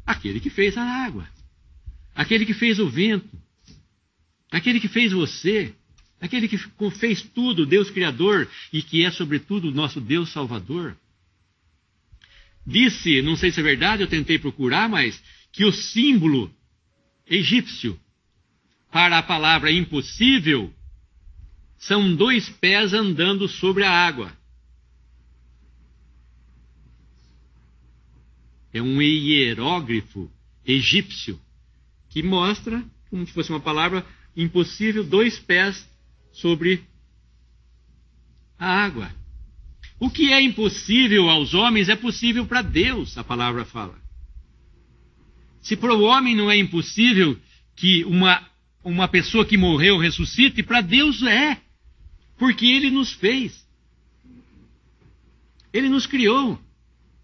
Aquele 0.05 0.41
que 0.41 0.51
fez 0.51 0.77
a 0.77 0.85
água, 0.85 1.27
aquele 2.15 2.45
que 2.45 2.53
fez 2.53 2.79
o 2.79 2.89
vento, 2.89 3.31
aquele 4.51 4.79
que 4.79 4.89
fez 4.89 5.13
você, 5.13 5.75
aquele 6.21 6.47
que 6.47 6.59
fez 6.99 7.23
tudo, 7.23 7.65
Deus 7.65 7.89
Criador, 7.89 8.47
e 8.71 8.83
que 8.83 9.03
é, 9.07 9.11
sobretudo, 9.11 9.69
o 9.69 9.75
nosso 9.75 10.03
Deus 10.03 10.31
Salvador. 10.31 10.99
Disse, 12.67 13.23
não 13.23 13.37
sei 13.37 13.51
se 13.51 13.61
é 13.61 13.63
verdade, 13.63 14.03
eu 14.03 14.09
tentei 14.09 14.39
procurar, 14.39 14.89
mas 14.89 15.23
que 15.51 15.65
o 15.65 15.73
símbolo 15.73 16.53
egípcio 17.27 17.99
para 18.91 19.19
a 19.19 19.23
palavra 19.23 19.71
impossível 19.71 20.73
são 21.79 22.15
dois 22.15 22.49
pés 22.49 22.93
andando 22.93 23.49
sobre 23.49 23.85
a 23.85 23.91
água. 23.91 24.33
é 28.73 28.81
um 28.81 29.03
hierógrafo 29.03 30.31
egípcio 30.65 31.39
que 32.09 32.23
mostra, 32.23 32.83
como 33.11 33.27
se 33.27 33.33
fosse 33.33 33.51
uma 33.51 33.61
palavra 33.61 34.05
impossível, 34.35 35.05
dois 35.05 35.39
pés 35.39 35.87
sobre 36.33 36.83
a 38.59 38.67
água. 38.67 39.22
O 40.03 40.11
que 40.11 40.33
é 40.33 40.43
impossível 40.43 41.31
aos 41.31 41.55
homens 41.55 41.89
é 41.89 41.95
possível 41.95 42.45
para 42.45 42.61
Deus, 42.61 43.17
a 43.17 43.23
palavra 43.23 43.65
fala. 43.65 43.97
Se 45.61 45.77
para 45.77 45.95
o 45.95 46.03
homem 46.03 46.35
não 46.35 46.51
é 46.51 46.57
impossível 46.57 47.39
que 47.77 48.03
uma, 48.07 48.45
uma 48.83 49.07
pessoa 49.07 49.47
que 49.47 49.57
morreu 49.57 49.99
ressuscite, 49.99 50.61
para 50.61 50.81
Deus 50.81 51.23
é. 51.23 51.57
Porque 52.37 52.67
Ele 52.67 52.91
nos 52.91 53.13
fez. 53.13 53.65
Ele 55.73 55.89
nos 55.89 56.05
criou. 56.05 56.61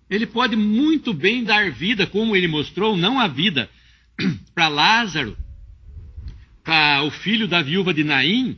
Ele 0.09 0.25
pode 0.25 0.55
muito 0.55 1.13
bem 1.13 1.43
dar 1.43 1.73
vida, 1.73 2.07
como 2.07 2.37
ele 2.37 2.47
mostrou, 2.47 2.97
não 2.97 3.19
a 3.19 3.27
vida 3.27 3.69
para 4.55 4.69
Lázaro, 4.69 5.37
para 6.63 7.03
o 7.03 7.11
filho 7.11 7.49
da 7.49 7.61
viúva 7.61 7.93
de 7.93 8.05
Naim, 8.05 8.57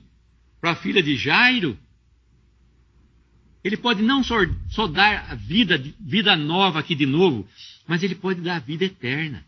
para 0.61 0.72
a 0.72 0.76
filha 0.76 1.02
de 1.02 1.16
Jairo. 1.16 1.78
Ele 3.62 3.77
pode 3.77 4.03
não 4.03 4.25
só, 4.25 4.37
só 4.70 4.87
dar 4.87 5.31
a 5.31 5.35
vida, 5.35 5.79
vida 6.01 6.35
nova 6.35 6.79
aqui 6.81 6.94
de 6.94 7.07
novo, 7.07 7.46
mas 7.87 8.03
ele 8.03 8.14
pode 8.14 8.40
dar 8.40 8.57
a 8.57 8.61
vida 8.61 8.85
eterna. 8.85 9.44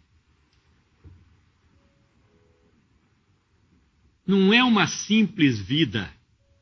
Não 4.27 4.53
é 4.53 4.63
uma 4.63 4.87
simples 4.87 5.59
vida 5.59 6.13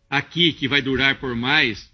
aqui 0.09 0.53
que 0.53 0.69
vai 0.69 0.81
durar 0.81 1.19
por 1.19 1.35
mais 1.35 1.91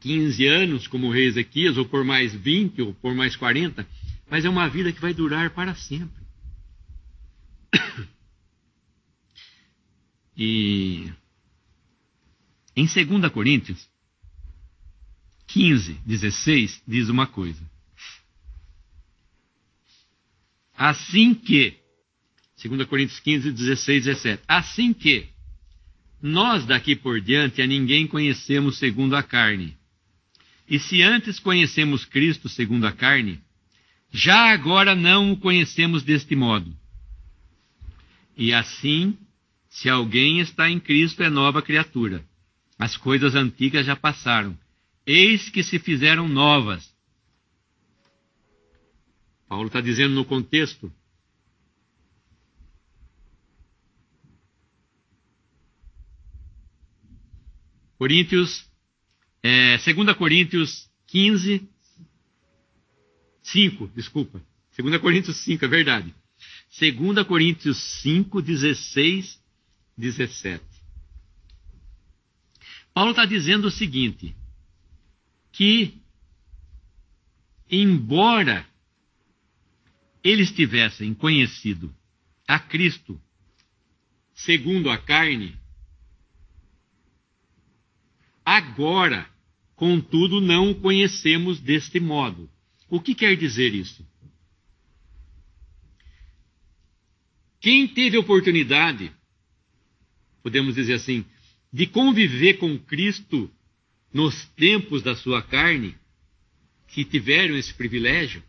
15 0.00 0.46
anos, 0.46 0.86
como 0.86 1.08
o 1.08 1.12
rei 1.12 1.26
Ezequias, 1.26 1.76
ou 1.76 1.84
por 1.84 2.02
mais 2.02 2.34
20, 2.34 2.82
ou 2.82 2.94
por 2.94 3.14
mais 3.14 3.36
40, 3.36 3.86
mas 4.28 4.44
é 4.44 4.48
uma 4.48 4.68
vida 4.68 4.92
que 4.92 5.00
vai 5.00 5.12
durar 5.12 5.50
para 5.50 5.74
sempre. 5.74 6.22
E 10.34 11.12
em 12.74 12.86
2 12.86 13.30
Coríntios 13.30 13.86
15, 15.52 16.00
16, 16.06 16.82
diz 16.88 17.08
uma 17.10 17.26
coisa. 17.26 17.60
Assim 20.76 21.34
que, 21.34 21.76
2 22.64 22.86
Coríntios 22.88 23.20
15, 23.20 23.52
16, 23.52 24.04
17, 24.04 24.42
assim 24.48 24.94
que 24.94 25.28
nós 26.22 26.64
daqui 26.64 26.96
por 26.96 27.20
diante 27.20 27.60
a 27.60 27.66
ninguém 27.66 28.06
conhecemos 28.06 28.78
segundo 28.78 29.14
a 29.14 29.22
carne. 29.22 29.76
E 30.68 30.78
se 30.78 31.02
antes 31.02 31.38
conhecemos 31.38 32.06
Cristo 32.06 32.48
segundo 32.48 32.86
a 32.86 32.92
carne, 32.92 33.38
já 34.10 34.52
agora 34.52 34.94
não 34.94 35.32
o 35.32 35.36
conhecemos 35.36 36.02
deste 36.02 36.34
modo. 36.34 36.74
E 38.36 38.54
assim, 38.54 39.18
se 39.68 39.88
alguém 39.90 40.40
está 40.40 40.70
em 40.70 40.80
Cristo, 40.80 41.22
é 41.22 41.28
nova 41.28 41.60
criatura. 41.60 42.24
As 42.78 42.96
coisas 42.96 43.34
antigas 43.34 43.84
já 43.84 43.94
passaram. 43.94 44.56
Eis 45.06 45.48
que 45.50 45.62
se 45.62 45.78
fizeram 45.78 46.28
novas. 46.28 46.92
Paulo 49.48 49.66
está 49.66 49.80
dizendo 49.80 50.14
no 50.14 50.24
contexto. 50.24 50.92
Coríntios 57.98 58.66
é, 59.42 59.76
2 59.76 60.16
Coríntios 60.16 60.88
15, 61.08 61.68
5, 63.42 63.88
desculpa. 63.88 64.40
2 64.78 65.00
Coríntios 65.00 65.36
5, 65.38 65.64
é 65.64 65.68
verdade. 65.68 66.14
2 66.80 67.26
Coríntios 67.26 67.76
5, 68.02 68.40
16, 68.40 69.42
17. 69.98 70.64
Paulo 72.94 73.10
está 73.10 73.26
dizendo 73.26 73.66
o 73.66 73.70
seguinte: 73.70 74.34
que, 75.52 76.00
embora 77.70 78.66
eles 80.24 80.50
tivessem 80.50 81.14
conhecido 81.14 81.94
a 82.46 82.58
Cristo 82.58 83.20
segundo 84.34 84.90
a 84.90 84.98
carne, 84.98 85.56
agora 88.44 89.28
contudo 89.76 90.40
não 90.40 90.70
o 90.70 90.80
conhecemos 90.80 91.60
deste 91.60 92.00
modo. 92.00 92.50
O 92.88 93.00
que 93.00 93.14
quer 93.14 93.36
dizer 93.36 93.74
isso? 93.74 94.06
Quem 97.60 97.86
teve 97.86 98.16
oportunidade, 98.16 99.12
podemos 100.42 100.74
dizer 100.74 100.94
assim, 100.94 101.24
de 101.72 101.86
conviver 101.86 102.54
com 102.54 102.78
Cristo 102.78 103.50
nos 104.12 104.44
tempos 104.56 105.02
da 105.02 105.16
sua 105.16 105.42
carne, 105.42 105.94
que 106.88 107.04
tiveram 107.04 107.56
esse 107.56 107.72
privilégio, 107.72 108.42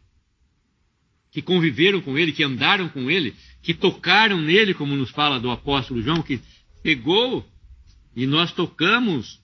que 1.32 1.42
conviveram 1.42 2.02
com 2.02 2.18
ele, 2.18 2.32
que 2.32 2.44
andaram 2.44 2.90
com 2.90 3.10
ele, 3.10 3.34
que 3.62 3.74
tocaram 3.74 4.42
nele, 4.42 4.74
como 4.74 4.96
nos 4.96 5.10
fala 5.10 5.40
do 5.40 5.50
apóstolo 5.50 6.02
João, 6.02 6.22
que 6.22 6.40
pegou 6.84 7.48
e 8.16 8.28
nós 8.28 8.52
tocamos 8.52 9.42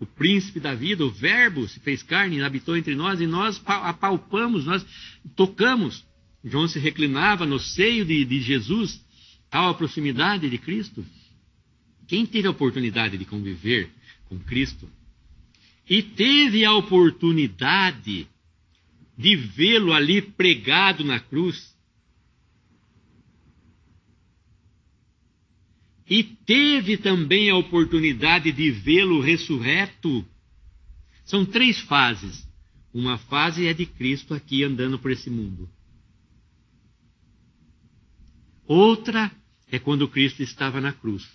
o 0.00 0.06
príncipe 0.06 0.60
da 0.60 0.74
vida, 0.74 1.04
o 1.04 1.10
Verbo 1.10 1.66
se 1.68 1.80
fez 1.80 2.02
carne, 2.02 2.42
habitou 2.42 2.76
entre 2.76 2.94
nós 2.94 3.20
e 3.20 3.26
nós 3.26 3.62
apalpamos, 3.64 4.66
nós 4.66 4.84
tocamos. 5.34 6.04
João 6.44 6.68
se 6.68 6.78
reclinava 6.78 7.46
no 7.46 7.58
seio 7.58 8.04
de, 8.04 8.24
de 8.24 8.40
Jesus, 8.40 9.00
tal 9.50 9.70
a 9.70 9.74
proximidade 9.74 10.50
de 10.50 10.58
Cristo? 10.58 11.04
Quem 12.06 12.26
teve 12.26 12.46
a 12.46 12.50
oportunidade 12.50 13.16
de 13.16 13.24
conviver 13.24 13.90
com 14.28 14.38
Cristo 14.38 14.88
e 15.88 16.02
teve 16.02 16.64
a 16.64 16.72
oportunidade 16.74 18.28
de 19.16 19.36
vê-lo 19.36 19.92
ali 19.92 20.20
pregado 20.20 21.04
na 21.04 21.18
cruz, 21.18 21.74
e 26.08 26.22
teve 26.22 26.96
também 26.96 27.50
a 27.50 27.56
oportunidade 27.56 28.52
de 28.52 28.70
vê-lo 28.70 29.20
ressurreto. 29.20 30.24
São 31.24 31.44
três 31.44 31.80
fases. 31.80 32.46
Uma 32.94 33.18
fase 33.18 33.66
é 33.66 33.74
de 33.74 33.86
Cristo 33.86 34.32
aqui 34.32 34.62
andando 34.62 35.00
por 35.00 35.10
esse 35.10 35.28
mundo. 35.28 35.68
Outra 38.68 39.32
é 39.68 39.80
quando 39.80 40.06
Cristo 40.06 40.44
estava 40.44 40.80
na 40.80 40.92
cruz. 40.92 41.28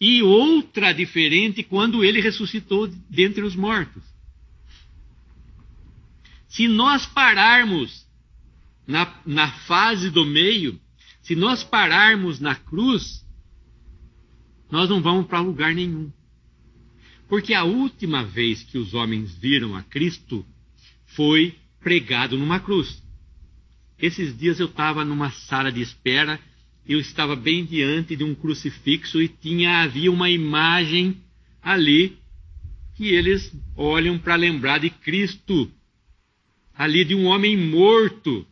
E 0.00 0.22
outra 0.22 0.92
diferente 0.92 1.62
quando 1.62 2.04
ele 2.04 2.20
ressuscitou 2.20 2.86
dentre 3.10 3.42
os 3.42 3.56
mortos. 3.56 4.02
Se 6.48 6.68
nós 6.68 7.04
pararmos 7.06 8.06
na, 8.86 9.20
na 9.26 9.50
fase 9.50 10.10
do 10.10 10.24
meio, 10.24 10.80
se 11.22 11.36
nós 11.36 11.62
pararmos 11.62 12.40
na 12.40 12.54
cruz, 12.54 13.26
nós 14.70 14.88
não 14.88 15.02
vamos 15.02 15.26
para 15.26 15.40
lugar 15.40 15.74
nenhum. 15.74 16.10
Porque 17.28 17.52
a 17.52 17.64
última 17.64 18.24
vez 18.24 18.62
que 18.62 18.78
os 18.78 18.94
homens 18.94 19.34
viram 19.34 19.76
a 19.76 19.82
Cristo 19.82 20.46
foi 21.06 21.54
pregado 21.80 22.38
numa 22.38 22.60
cruz. 22.60 23.02
Esses 23.98 24.36
dias 24.36 24.58
eu 24.58 24.66
estava 24.66 25.04
numa 25.04 25.30
sala 25.30 25.70
de 25.70 25.82
espera, 25.82 26.40
eu 26.88 26.98
estava 26.98 27.36
bem 27.36 27.66
diante 27.66 28.16
de 28.16 28.24
um 28.24 28.34
crucifixo 28.34 29.20
e 29.20 29.28
tinha 29.28 29.82
havia 29.82 30.10
uma 30.10 30.30
imagem 30.30 31.22
ali 31.60 32.18
que 32.96 33.08
eles 33.08 33.52
olham 33.76 34.18
para 34.18 34.34
lembrar 34.34 34.78
de 34.78 34.88
Cristo, 34.88 35.70
ali 36.74 37.04
de 37.04 37.14
um 37.14 37.26
homem 37.26 37.56
morto. 37.56 38.46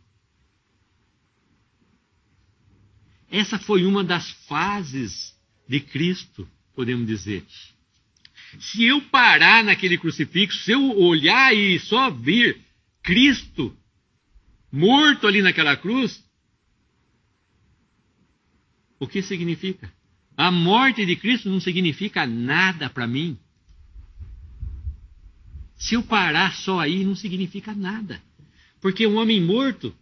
Essa 3.29 3.57
foi 3.57 3.85
uma 3.85 4.03
das 4.03 4.29
fases 4.47 5.35
de 5.67 5.79
Cristo, 5.79 6.47
podemos 6.75 7.07
dizer. 7.07 7.43
Se 8.59 8.85
eu 8.85 9.01
parar 9.01 9.63
naquele 9.63 9.97
crucifixo, 9.97 10.63
se 10.63 10.71
eu 10.71 10.97
olhar 10.97 11.53
e 11.53 11.79
só 11.79 12.09
ver 12.11 12.61
Cristo 13.01 13.75
morto 14.71 15.27
ali 15.27 15.41
naquela 15.41 15.75
cruz, 15.75 16.23
o 18.99 19.07
que 19.07 19.21
significa? 19.21 19.91
A 20.35 20.51
morte 20.51 21.05
de 21.05 21.15
Cristo 21.15 21.49
não 21.49 21.59
significa 21.59 22.25
nada 22.25 22.89
para 22.89 23.07
mim. 23.07 23.37
Se 25.75 25.95
eu 25.95 26.03
parar 26.03 26.53
só 26.55 26.79
aí, 26.79 27.03
não 27.03 27.15
significa 27.15 27.73
nada. 27.73 28.21
Porque 28.81 29.05
um 29.05 29.17
homem 29.17 29.41
morto 29.41 29.95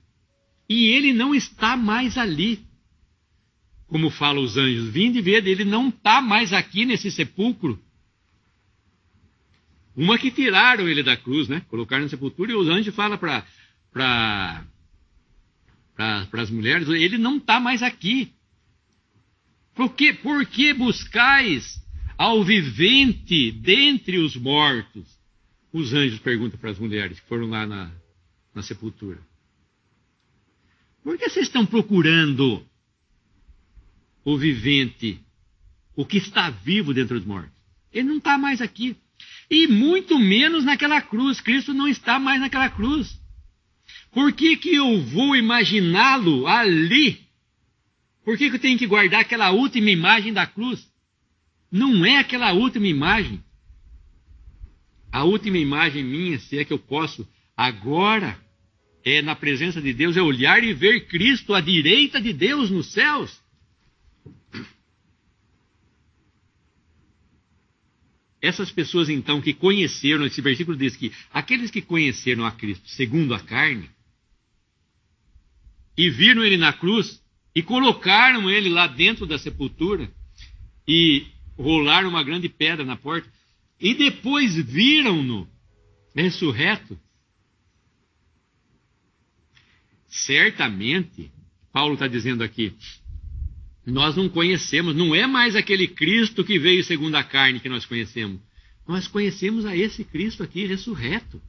e 0.68 0.88
ele 0.88 1.14
não 1.14 1.34
está 1.34 1.78
mais 1.78 2.18
ali 2.18 2.66
como 3.88 4.10
falam 4.10 4.44
os 4.44 4.58
anjos, 4.58 4.90
vinde 4.90 5.22
ver, 5.22 5.46
ele 5.48 5.64
não 5.64 5.90
está 5.90 6.22
mais 6.22 6.52
aqui 6.52 6.86
nesse 6.86 7.12
sepulcro. 7.12 7.80
Uma 9.96 10.18
que 10.18 10.32
tiraram 10.32 10.90
ele 10.90 11.04
da 11.04 11.16
cruz, 11.16 11.48
né? 11.48 11.62
Colocaram 11.70 12.04
na 12.04 12.10
sepultura 12.10 12.52
e 12.52 12.56
os 12.56 12.68
anjos 12.68 12.94
falam 12.94 13.18
para 13.18 13.46
pra, 13.94 14.66
as 16.34 16.50
mulheres, 16.50 16.90
ele 16.90 17.18
não 17.18 17.38
está 17.38 17.60
mais 17.60 17.82
aqui. 17.82 18.34
Por 19.76 19.94
que, 19.94 20.14
por 20.14 20.46
que 20.46 20.74
buscais 20.74 21.82
ao 22.18 22.44
vivente 22.44 23.52
dentre 23.52 24.18
os 24.18 24.36
mortos? 24.36 25.06
Os 25.72 25.94
anjos 25.94 26.20
perguntam 26.20 26.58
para 26.58 26.72
as 26.72 26.80
mulheres 26.80 27.20
que 27.20 27.28
foram 27.28 27.50
lá 27.50 27.68
na, 27.68 27.92
na 28.54 28.64
sepultura. 28.64 29.20
Por 31.04 31.18
que 31.18 31.30
vocês 31.30 31.48
estão 31.48 31.66
procurando 31.66 32.66
o 34.26 34.36
vivente, 34.36 35.20
o 35.96 36.04
que 36.04 36.18
está 36.18 36.50
vivo 36.50 36.94
dentro 36.94 37.18
dos 37.18 37.28
mortos. 37.28 37.54
Ele 37.94 38.10
não 38.10 38.18
está 38.18 38.38
mais 38.38 38.60
aqui. 38.60 38.98
E 39.50 39.68
muito 39.68 40.18
menos 40.18 40.66
naquela 40.66 41.00
cruz. 41.00 41.40
Cristo 41.40 41.74
não 41.74 41.88
está 41.88 42.20
mais 42.20 42.42
naquela 42.42 42.68
cruz. 42.70 43.18
Por 44.12 44.34
que, 44.34 44.58
que 44.58 44.74
eu 44.74 45.00
vou 45.02 45.36
imaginá-lo 45.36 46.48
ali? 46.48 47.25
Por 48.26 48.36
que, 48.38 48.50
que 48.50 48.56
eu 48.56 48.60
tenho 48.60 48.78
que 48.78 48.88
guardar 48.88 49.22
aquela 49.22 49.52
última 49.52 49.92
imagem 49.92 50.34
da 50.34 50.48
cruz? 50.48 50.92
Não 51.72 52.04
é 52.04 52.18
aquela 52.18 52.52
última 52.54 52.88
imagem. 52.88 53.42
A 55.12 55.24
última 55.24 55.60
imagem 55.60 56.04
minha, 56.04 56.40
se 56.40 56.58
é 56.58 56.66
que 56.66 56.74
eu 56.74 56.80
posso, 56.80 57.26
agora, 57.56 58.38
é 59.04 59.22
na 59.22 59.36
presença 59.36 59.80
de 59.80 59.94
Deus, 59.94 60.18
é 60.18 60.22
olhar 60.22 60.64
e 60.64 60.74
ver 60.74 61.08
Cristo 61.08 61.54
à 61.54 61.62
direita 61.62 62.20
de 62.20 62.34
Deus 62.34 62.72
nos 62.72 62.92
céus. 62.92 63.40
Essas 68.42 68.72
pessoas, 68.72 69.08
então, 69.08 69.40
que 69.40 69.54
conheceram, 69.54 70.26
esse 70.26 70.42
versículo 70.42 70.76
diz 70.76 70.96
que 70.96 71.12
aqueles 71.32 71.70
que 71.70 71.82
conheceram 71.82 72.44
a 72.44 72.52
Cristo 72.52 72.90
segundo 72.90 73.36
a 73.36 73.40
carne, 73.40 73.90
e 75.98 76.10
viram 76.10 76.44
ele 76.44 76.58
na 76.58 76.74
cruz, 76.74 77.24
e 77.56 77.64
colocaram 77.64 78.50
ele 78.50 78.70
lá 78.70 78.86
dentro 78.86 79.26
da 79.26 79.40
sepultura, 79.40 80.12
e 80.86 81.26
rolaram 81.58 82.10
uma 82.10 82.24
grande 82.24 82.50
pedra 82.50 82.84
na 82.84 82.98
porta, 82.98 83.28
e 83.80 83.94
depois 83.94 84.56
viram-no 84.56 85.48
ressurreto. 86.14 87.00
Certamente, 90.08 91.32
Paulo 91.72 91.94
está 91.94 92.08
dizendo 92.08 92.44
aqui, 92.44 92.74
nós 93.86 94.16
não 94.16 94.28
conhecemos, 94.28 94.96
não 94.96 95.14
é 95.16 95.26
mais 95.28 95.56
aquele 95.56 95.88
Cristo 95.88 96.44
que 96.44 96.60
veio 96.60 96.84
segundo 96.84 97.16
a 97.16 97.24
carne 97.24 97.60
que 97.60 97.70
nós 97.70 97.86
conhecemos. 97.86 98.42
Nós 98.88 99.08
conhecemos 99.08 99.66
a 99.66 99.76
esse 99.76 100.04
Cristo 100.04 100.44
aqui 100.44 100.66
ressurreto. 100.66 101.42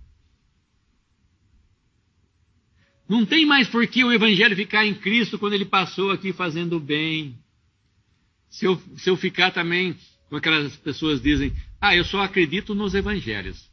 Não 3.09 3.25
tem 3.25 3.47
mais 3.47 3.69
por 3.69 3.87
que 3.87 4.03
o 4.05 4.13
Evangelho 4.13 4.57
ficar 4.57 4.85
em 4.85 4.95
Cristo 4.95 5.39
quando 5.39 5.53
ele 5.53 5.65
passou 5.65 6.11
aqui 6.11 6.33
fazendo 6.33 6.81
bem. 6.81 7.39
Se 8.51 8.65
eu, 8.65 8.81
se 8.97 9.09
eu 9.09 9.17
ficar 9.17 9.53
também, 9.53 9.97
como 10.29 10.39
aquelas 10.39 10.75
pessoas 10.77 11.21
dizem, 11.21 11.53
ah, 11.81 11.95
eu 11.95 12.05
só 12.05 12.23
acredito 12.23 12.75
nos 12.75 12.95
Evangelhos. 12.95 13.71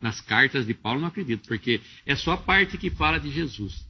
Nas 0.00 0.20
cartas 0.20 0.66
de 0.66 0.74
Paulo 0.74 1.00
não 1.00 1.08
acredito, 1.08 1.46
porque 1.46 1.80
é 2.04 2.16
só 2.16 2.32
a 2.32 2.36
parte 2.36 2.76
que 2.76 2.90
fala 2.90 3.18
de 3.18 3.30
Jesus. 3.30 3.86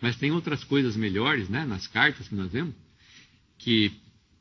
Mas 0.00 0.16
tem 0.16 0.30
outras 0.30 0.62
coisas 0.62 0.96
melhores, 0.96 1.48
né, 1.48 1.64
nas 1.64 1.86
cartas 1.86 2.28
que 2.28 2.34
nós 2.34 2.52
vemos, 2.52 2.74
que, 3.58 3.92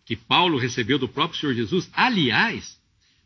que 0.05 0.15
Paulo 0.15 0.57
recebeu 0.57 0.99
do 0.99 1.09
próprio 1.09 1.39
Senhor 1.39 1.53
Jesus. 1.53 1.89
Aliás, 1.93 2.79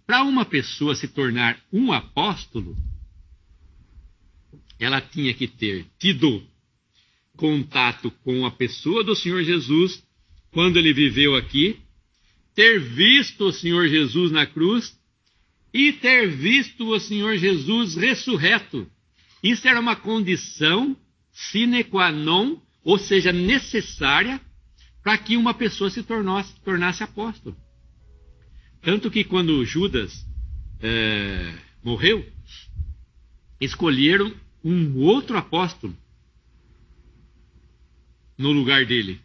para 0.07 0.23
uma 0.23 0.45
pessoa 0.45 0.95
se 0.95 1.07
tornar 1.07 1.59
um 1.71 1.91
apóstolo, 1.91 2.75
ela 4.79 5.01
tinha 5.01 5.33
que 5.33 5.47
ter 5.47 5.85
tido 5.99 6.41
contato 7.35 8.11
com 8.23 8.45
a 8.45 8.51
pessoa 8.51 9.03
do 9.03 9.15
Senhor 9.15 9.43
Jesus 9.43 10.03
quando 10.51 10.77
ele 10.77 10.93
viveu 10.93 11.35
aqui, 11.35 11.79
ter 12.55 12.79
visto 12.79 13.45
o 13.45 13.53
Senhor 13.53 13.87
Jesus 13.87 14.31
na 14.31 14.45
cruz 14.45 14.97
e 15.73 15.93
ter 15.93 16.27
visto 16.27 16.87
o 16.87 16.99
Senhor 16.99 17.37
Jesus 17.37 17.95
ressurreto. 17.95 18.89
Isso 19.43 19.67
era 19.67 19.79
uma 19.79 19.95
condição 19.95 20.97
sine 21.31 21.83
qua 21.83 22.11
non, 22.11 22.57
ou 22.83 22.97
seja, 22.97 23.31
necessária 23.31 24.41
para 25.03 25.17
que 25.17 25.37
uma 25.37 25.53
pessoa 25.53 25.89
se 25.89 26.03
tornasse, 26.03 26.53
tornasse 26.61 27.03
apóstolo. 27.03 27.55
Tanto 28.81 29.11
que 29.11 29.23
quando 29.23 29.63
Judas 29.65 30.25
é, 30.81 31.53
morreu, 31.83 32.25
escolheram 33.59 34.33
um 34.63 34.97
outro 34.99 35.37
apóstolo 35.37 35.95
no 38.37 38.51
lugar 38.51 38.85
dele. 38.85 39.21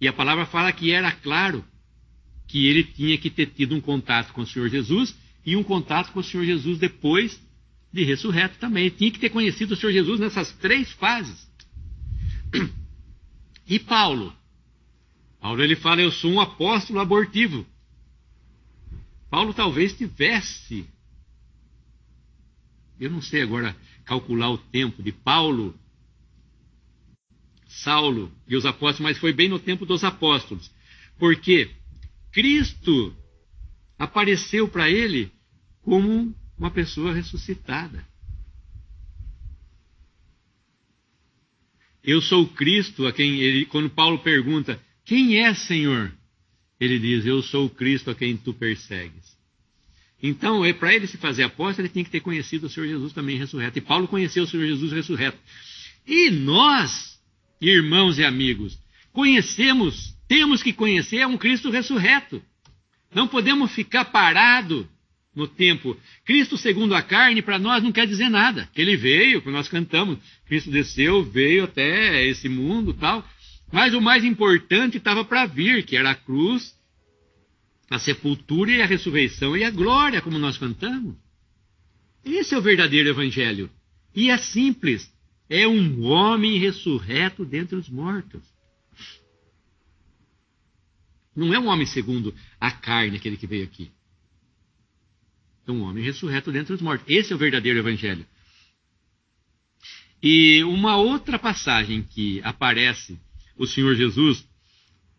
E 0.00 0.06
a 0.06 0.12
palavra 0.12 0.46
fala 0.46 0.72
que 0.72 0.90
era 0.90 1.10
claro 1.10 1.64
que 2.46 2.66
ele 2.66 2.84
tinha 2.84 3.18
que 3.18 3.30
ter 3.30 3.46
tido 3.46 3.74
um 3.74 3.80
contato 3.80 4.32
com 4.32 4.42
o 4.42 4.46
Senhor 4.46 4.68
Jesus 4.68 5.16
e 5.44 5.56
um 5.56 5.62
contato 5.62 6.12
com 6.12 6.20
o 6.20 6.24
Senhor 6.24 6.44
Jesus 6.44 6.78
depois 6.78 7.40
de 7.92 8.04
ressurreto 8.04 8.58
também. 8.58 8.90
Tinha 8.90 9.10
que 9.10 9.18
ter 9.18 9.30
conhecido 9.30 9.72
o 9.72 9.76
Senhor 9.76 9.92
Jesus 9.92 10.20
nessas 10.20 10.52
três 10.52 10.90
fases. 10.92 11.46
E 13.68 13.80
Paulo? 13.80 14.32
Paulo 15.40 15.60
ele 15.60 15.74
fala: 15.74 16.00
Eu 16.00 16.12
sou 16.12 16.30
um 16.30 16.40
apóstolo 16.40 17.00
abortivo. 17.00 17.66
Paulo 19.28 19.52
talvez 19.52 19.92
tivesse, 19.92 20.86
eu 22.98 23.10
não 23.10 23.20
sei 23.20 23.42
agora 23.42 23.76
calcular 24.04 24.50
o 24.50 24.58
tempo 24.58 25.02
de 25.02 25.12
Paulo 25.12 25.74
Saulo 27.66 28.32
e 28.48 28.56
os 28.56 28.64
apóstolos, 28.64 29.00
mas 29.00 29.18
foi 29.18 29.32
bem 29.32 29.48
no 29.48 29.58
tempo 29.58 29.84
dos 29.84 30.02
apóstolos. 30.02 30.70
Porque 31.18 31.70
Cristo 32.32 33.14
apareceu 33.98 34.68
para 34.68 34.90
ele 34.90 35.30
como 35.82 36.34
uma 36.56 36.70
pessoa 36.70 37.12
ressuscitada. 37.12 38.06
Eu 42.02 42.22
sou 42.22 42.46
Cristo, 42.48 43.06
a 43.06 43.12
quem 43.12 43.40
ele, 43.40 43.66
quando 43.66 43.90
Paulo 43.90 44.18
pergunta, 44.20 44.80
quem 45.04 45.38
é 45.38 45.52
Senhor? 45.54 46.12
Ele 46.78 46.98
diz, 46.98 47.26
eu 47.26 47.42
sou 47.42 47.68
Cristo 47.68 48.10
a 48.10 48.14
quem 48.14 48.36
tu 48.36 48.54
persegues. 48.54 49.35
Então, 50.22 50.64
é 50.64 50.72
para 50.72 50.94
ele 50.94 51.06
se 51.06 51.18
fazer 51.18 51.42
apóstolo, 51.42 51.86
ele 51.86 51.92
tinha 51.92 52.04
que 52.04 52.10
ter 52.10 52.20
conhecido 52.20 52.66
o 52.66 52.70
Senhor 52.70 52.86
Jesus 52.86 53.12
também 53.12 53.36
ressurreto. 53.36 53.78
E 53.78 53.82
Paulo 53.82 54.08
conheceu 54.08 54.44
o 54.44 54.46
Senhor 54.46 54.66
Jesus 54.66 54.92
ressurreto. 54.92 55.38
E 56.06 56.30
nós, 56.30 57.20
irmãos 57.60 58.18
e 58.18 58.24
amigos, 58.24 58.78
conhecemos, 59.12 60.14
temos 60.26 60.62
que 60.62 60.72
conhecer 60.72 61.26
um 61.26 61.36
Cristo 61.36 61.70
ressurreto. 61.70 62.42
Não 63.14 63.28
podemos 63.28 63.72
ficar 63.72 64.06
parado 64.06 64.88
no 65.34 65.46
tempo. 65.46 65.96
Cristo 66.24 66.56
segundo 66.56 66.94
a 66.94 67.02
carne, 67.02 67.42
para 67.42 67.58
nós 67.58 67.82
não 67.82 67.92
quer 67.92 68.06
dizer 68.06 68.30
nada. 68.30 68.68
Ele 68.74 68.96
veio, 68.96 69.42
como 69.42 69.54
nós 69.54 69.68
cantamos, 69.68 70.18
Cristo 70.46 70.70
desceu, 70.70 71.22
veio 71.22 71.64
até 71.64 72.24
esse 72.26 72.48
mundo 72.48 72.94
tal. 72.94 73.26
Mas 73.70 73.94
o 73.94 74.00
mais 74.00 74.24
importante 74.24 74.96
estava 74.96 75.24
para 75.24 75.44
vir, 75.44 75.84
que 75.84 75.96
era 75.96 76.10
a 76.10 76.14
cruz, 76.14 76.75
a 77.90 77.98
sepultura 77.98 78.70
e 78.72 78.82
a 78.82 78.86
ressurreição 78.86 79.56
e 79.56 79.64
a 79.64 79.70
glória, 79.70 80.20
como 80.20 80.38
nós 80.38 80.58
cantamos. 80.58 81.16
Esse 82.24 82.54
é 82.54 82.58
o 82.58 82.62
verdadeiro 82.62 83.08
evangelho. 83.08 83.70
E 84.14 84.30
é 84.30 84.38
simples. 84.38 85.12
É 85.48 85.66
um 85.68 86.02
homem 86.02 86.58
ressurreto 86.58 87.44
dentre 87.44 87.76
os 87.76 87.88
mortos. 87.88 88.42
Não 91.34 91.54
é 91.54 91.58
um 91.58 91.66
homem 91.66 91.86
segundo 91.86 92.34
a 92.58 92.70
carne, 92.72 93.18
aquele 93.18 93.36
que 93.36 93.46
veio 93.46 93.64
aqui. 93.64 93.92
É 95.66 95.70
um 95.70 95.82
homem 95.82 96.02
ressurreto 96.02 96.50
dentre 96.50 96.74
os 96.74 96.80
mortos. 96.80 97.06
Esse 97.08 97.32
é 97.32 97.36
o 97.36 97.38
verdadeiro 97.38 97.78
evangelho. 97.78 98.26
E 100.22 100.64
uma 100.64 100.96
outra 100.96 101.38
passagem 101.38 102.02
que 102.02 102.40
aparece 102.42 103.18
o 103.56 103.66
Senhor 103.66 103.94
Jesus, 103.94 104.44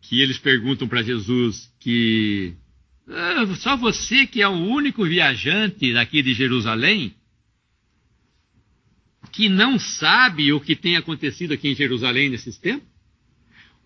que 0.00 0.20
eles 0.20 0.38
perguntam 0.38 0.88
para 0.88 1.02
Jesus 1.02 1.72
que 1.80 2.54
ah, 3.08 3.46
só 3.56 3.76
você 3.76 4.26
que 4.26 4.42
é 4.42 4.48
o 4.48 4.52
único 4.52 5.04
viajante 5.04 5.92
daqui 5.92 6.22
de 6.22 6.34
Jerusalém 6.34 7.14
que 9.32 9.48
não 9.48 9.78
sabe 9.78 10.52
o 10.52 10.60
que 10.60 10.74
tem 10.74 10.96
acontecido 10.96 11.54
aqui 11.54 11.68
em 11.68 11.74
Jerusalém 11.74 12.28
nesses 12.28 12.58
tempos? 12.58 12.88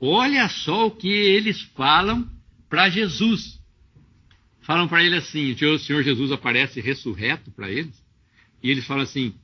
Olha 0.01 0.49
só 0.49 0.87
o 0.87 0.91
que 0.91 1.09
eles 1.09 1.61
falam 1.77 2.29
para 2.69 2.89
Jesus. 2.89 3.61
Falam 4.63 4.89
para 4.89 5.03
ele 5.05 5.17
assim: 5.17 5.53
o 5.53 5.79
Senhor 5.79 6.03
Jesus 6.03 6.33
aparece 6.33 6.81
ressurreto 6.81 7.51
para 7.51 7.71
eles. 7.71 7.95
E 8.63 8.71
eles 8.71 8.85
falam 8.85 9.03
assim: 9.03 9.35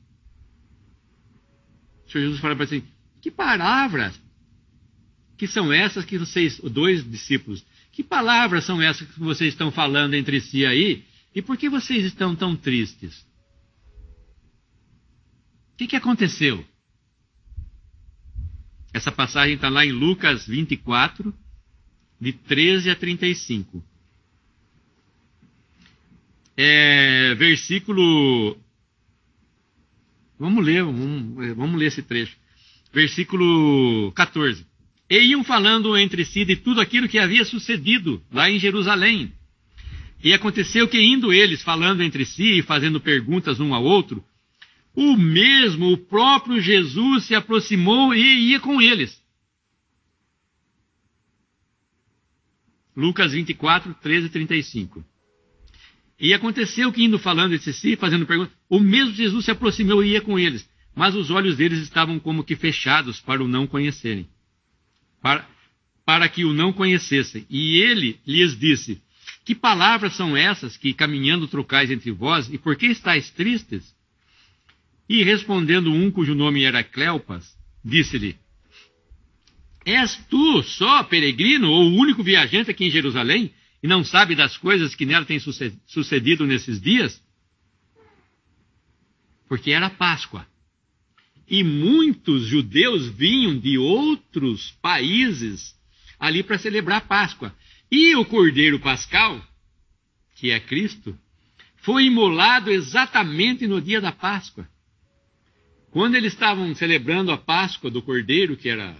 o 2.06 2.10
Senhor 2.10 2.24
Jesus 2.24 2.40
fala 2.40 2.56
para 2.56 2.64
assim: 2.64 2.82
que 3.20 3.30
palavras 3.30 4.20
que 5.38 5.46
são 5.46 5.72
essas 5.72 6.04
que 6.04 6.18
vocês, 6.18 6.60
dois 6.60 7.08
discípulos, 7.08 7.64
que 7.92 8.02
palavras 8.02 8.64
são 8.64 8.82
essas 8.82 9.08
que 9.08 9.20
vocês 9.20 9.54
estão 9.54 9.70
falando 9.70 10.14
entre 10.14 10.40
si 10.40 10.66
aí? 10.66 11.04
E 11.34 11.40
por 11.40 11.56
que 11.56 11.70
vocês 11.70 12.04
estão 12.04 12.34
tão 12.34 12.56
tristes? 12.56 13.20
O 15.72 15.76
que, 15.78 15.86
que 15.86 15.96
aconteceu? 15.96 16.64
Essa 18.92 19.12
passagem 19.12 19.54
está 19.54 19.68
lá 19.68 19.86
em 19.86 19.92
Lucas 19.92 20.44
24, 20.44 21.32
de 22.20 22.32
13 22.32 22.90
a 22.90 22.96
35. 22.96 23.84
É, 26.56 27.36
versículo. 27.36 28.58
Vamos 30.36 30.64
ler, 30.64 30.82
vamos, 30.82 31.56
vamos 31.56 31.78
ler 31.78 31.86
esse 31.86 32.02
trecho. 32.02 32.36
Versículo 32.92 34.10
14. 34.12 34.67
E 35.10 35.18
iam 35.18 35.42
falando 35.42 35.96
entre 35.96 36.24
si 36.24 36.44
de 36.44 36.56
tudo 36.56 36.80
aquilo 36.80 37.08
que 37.08 37.18
havia 37.18 37.44
sucedido 37.44 38.22
lá 38.30 38.50
em 38.50 38.58
Jerusalém. 38.58 39.32
E 40.22 40.34
aconteceu 40.34 40.86
que, 40.86 41.00
indo 41.00 41.32
eles 41.32 41.62
falando 41.62 42.02
entre 42.02 42.26
si 42.26 42.58
e 42.58 42.62
fazendo 42.62 43.00
perguntas 43.00 43.58
um 43.58 43.72
ao 43.72 43.82
outro, 43.82 44.22
o 44.94 45.16
mesmo, 45.16 45.92
o 45.92 45.96
próprio 45.96 46.60
Jesus 46.60 47.24
se 47.24 47.34
aproximou 47.34 48.14
e 48.14 48.50
ia 48.50 48.60
com 48.60 48.82
eles. 48.82 49.22
Lucas 52.94 53.32
24, 53.32 53.94
13 53.94 54.26
e 54.26 54.30
35. 54.30 55.04
E 56.20 56.34
aconteceu 56.34 56.92
que, 56.92 57.04
indo 57.04 57.18
falando 57.18 57.54
entre 57.54 57.72
si, 57.72 57.96
fazendo 57.96 58.26
perguntas, 58.26 58.52
o 58.68 58.80
mesmo 58.80 59.14
Jesus 59.14 59.44
se 59.44 59.52
aproximou 59.52 60.04
e 60.04 60.10
ia 60.10 60.20
com 60.20 60.36
eles, 60.38 60.68
mas 60.94 61.14
os 61.14 61.30
olhos 61.30 61.56
deles 61.56 61.78
estavam 61.78 62.18
como 62.18 62.42
que 62.42 62.56
fechados 62.56 63.20
para 63.20 63.42
o 63.42 63.48
não 63.48 63.68
conhecerem 63.68 64.28
para, 65.20 65.46
para 66.04 66.28
que 66.28 66.44
o 66.44 66.52
não 66.52 66.72
conhecessem. 66.72 67.46
E 67.50 67.80
ele 67.80 68.18
lhes 68.26 68.58
disse: 68.58 69.00
Que 69.44 69.54
palavras 69.54 70.14
são 70.14 70.36
essas 70.36 70.76
que 70.76 70.94
caminhando 70.94 71.48
trocais 71.48 71.90
entre 71.90 72.10
vós, 72.10 72.52
e 72.52 72.58
por 72.58 72.76
que 72.76 72.86
estáis 72.86 73.30
tristes? 73.30 73.94
E 75.08 75.22
respondendo 75.22 75.92
um 75.92 76.10
cujo 76.10 76.34
nome 76.34 76.64
era 76.64 76.84
Cleopas, 76.84 77.56
disse-lhe: 77.84 78.36
És 79.84 80.16
tu 80.28 80.62
só 80.62 81.02
peregrino 81.02 81.70
ou 81.70 81.84
o 81.84 81.96
único 81.96 82.22
viajante 82.22 82.70
aqui 82.70 82.84
em 82.84 82.90
Jerusalém 82.90 83.52
e 83.82 83.86
não 83.86 84.04
sabe 84.04 84.34
das 84.34 84.56
coisas 84.56 84.94
que 84.94 85.06
nela 85.06 85.24
têm 85.24 85.38
sucedido 85.86 86.46
nesses 86.46 86.80
dias? 86.80 87.22
Porque 89.48 89.70
era 89.70 89.88
Páscoa 89.88 90.46
e 91.48 91.64
muitos 91.64 92.44
judeus 92.46 93.08
vinham 93.08 93.58
de 93.58 93.78
outros 93.78 94.72
países 94.82 95.74
ali 96.18 96.42
para 96.42 96.58
celebrar 96.58 96.98
a 96.98 97.06
Páscoa. 97.06 97.54
E 97.90 98.14
o 98.16 98.24
Cordeiro 98.24 98.78
Pascal, 98.78 99.42
que 100.36 100.50
é 100.50 100.60
Cristo, 100.60 101.18
foi 101.76 102.04
imolado 102.04 102.70
exatamente 102.70 103.66
no 103.66 103.80
dia 103.80 104.00
da 104.00 104.12
Páscoa. 104.12 104.68
Quando 105.90 106.16
eles 106.16 106.34
estavam 106.34 106.74
celebrando 106.74 107.32
a 107.32 107.38
Páscoa 107.38 107.90
do 107.90 108.02
Cordeiro, 108.02 108.56
que 108.56 108.68
era, 108.68 108.94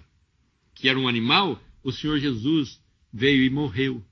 que 0.75 0.89
era 0.89 0.99
um 0.99 1.07
animal, 1.07 1.63
o 1.85 1.93
Senhor 1.93 2.19
Jesus 2.19 2.81
veio 3.13 3.45
e 3.45 3.51
morreu. 3.51 4.03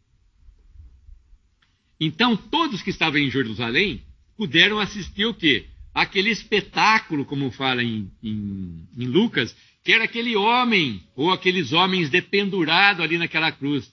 Então, 1.99 2.37
todos 2.37 2.83
que 2.83 2.91
estavam 2.91 3.19
em 3.19 3.31
Jerusalém 3.31 4.03
puderam 4.37 4.79
assistir 4.79 5.25
o 5.25 5.33
quê? 5.33 5.67
Aquele 5.97 6.29
espetáculo, 6.29 7.25
como 7.25 7.51
fala 7.51 7.83
em, 7.83 8.13
em, 8.23 8.87
em 8.99 9.07
Lucas, 9.07 9.57
que 9.83 9.95
era 9.95 10.05
aquele 10.05 10.37
homem, 10.37 11.03
ou 11.17 11.33
aqueles 11.33 11.73
homens 11.73 12.11
dependurados 12.11 13.03
ali 13.03 13.17
naquela 13.17 13.51
cruz. 13.51 13.91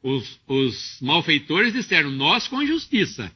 Os, 0.00 0.40
os, 0.46 0.98
malfeitores 1.00 1.72
disseram, 1.72 2.08
nós 2.08 2.46
com 2.46 2.64
justiça, 2.64 3.34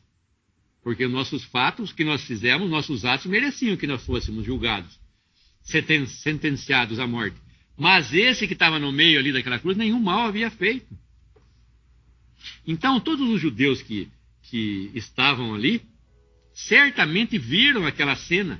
porque 0.80 1.09
nossos 1.09 1.42
fatos 1.42 1.90
que 1.90 2.04
nós 2.04 2.22
fizemos, 2.22 2.70
nossos 2.70 3.04
atos 3.04 3.26
mereciam 3.26 3.76
que 3.76 3.86
nós 3.88 4.07
fôssemos 4.07 4.44
julgados, 4.44 4.96
senten 5.64 6.07
sentenciados 6.07 7.00
à 7.00 7.07
morte. 7.09 7.36
Mas 7.76 8.14
esse 8.14 8.46
que 8.46 8.52
estava 8.52 8.78
no 8.78 8.92
meio 8.92 9.18
ali 9.18 9.32
daquela 9.32 9.59
cruz, 9.59 9.76
nenhum 9.76 9.98
mal 9.98 10.28
havia 10.28 10.52
feito. 10.52 10.96
Então, 12.64 13.00
todos 13.00 13.28
os 13.28 13.40
judeus 13.40 13.82
que, 13.82 14.09
que 14.44 14.92
estavam 14.94 15.52
ali, 15.52 15.82
certamente 16.57 17.38
viram 17.38 17.86
aquela 17.86 18.16
cena. 18.16 18.59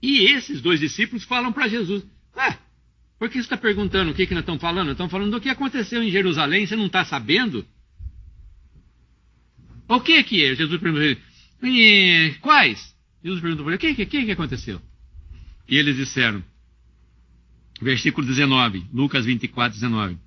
E 0.00 0.32
esses 0.32 0.62
dois 0.62 0.80
discípulos 0.80 1.22
falam 1.24 1.52
para 1.52 1.68
Jesus: 1.68 2.02
Ah, 2.34 2.58
por 3.18 3.28
que 3.28 3.34
você 3.34 3.40
está 3.40 3.58
perguntando 3.58 4.10
o 4.10 4.14
que, 4.14 4.26
que 4.26 4.32
nós 4.32 4.42
estamos 4.42 4.60
falando? 4.60 4.92
Estamos 4.92 5.12
falando 5.12 5.30
do 5.30 5.40
que 5.40 5.50
aconteceu 5.50 6.02
em 6.02 6.10
Jerusalém, 6.10 6.66
você 6.66 6.74
não 6.74 6.86
está 6.86 7.04
sabendo? 7.04 7.64
O 9.86 10.00
que 10.00 10.24
que 10.24 10.42
é? 10.42 10.54
Jesus 10.54 10.80
perguntou: 10.80 11.22
Quais? 12.40 12.96
Jesus 13.22 13.42
perguntou 13.42 13.66
para 13.66 13.74
ele: 13.74 13.92
O 13.92 13.94
que, 13.94 14.06
que, 14.06 14.24
que 14.24 14.32
aconteceu? 14.32 14.80
E 15.68 15.76
eles 15.76 15.96
disseram, 15.96 16.42
versículo 17.80 18.26
19, 18.26 18.86
Lucas 18.92 19.26
24, 19.26 19.78
19 19.78 20.18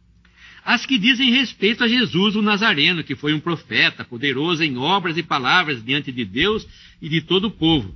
as 0.65 0.83
que 0.83 0.97
dizem 0.97 1.29
respeito 1.29 1.83
a 1.83 1.87
Jesus 1.87 2.35
o 2.35 2.41
Nazareno, 2.41 3.03
que 3.03 3.15
foi 3.15 3.35
um 3.35 3.39
profeta, 3.39 4.03
poderoso 4.03 4.63
em 4.63 4.75
obras 4.79 5.15
e 5.15 5.21
palavras 5.21 5.85
diante 5.85 6.11
de 6.11 6.25
Deus 6.25 6.67
e 6.99 7.07
de 7.07 7.21
todo 7.21 7.45
o 7.45 7.51
povo. 7.51 7.95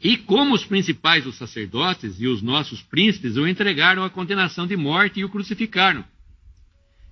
E 0.00 0.16
como 0.16 0.54
os 0.54 0.64
principais 0.64 1.24
dos 1.24 1.34
sacerdotes 1.34 2.20
e 2.20 2.28
os 2.28 2.40
nossos 2.40 2.82
príncipes 2.82 3.36
o 3.36 3.48
entregaram 3.48 4.04
à 4.04 4.10
condenação 4.10 4.64
de 4.64 4.76
morte 4.76 5.18
e 5.18 5.24
o 5.24 5.28
crucificaram. 5.28 6.04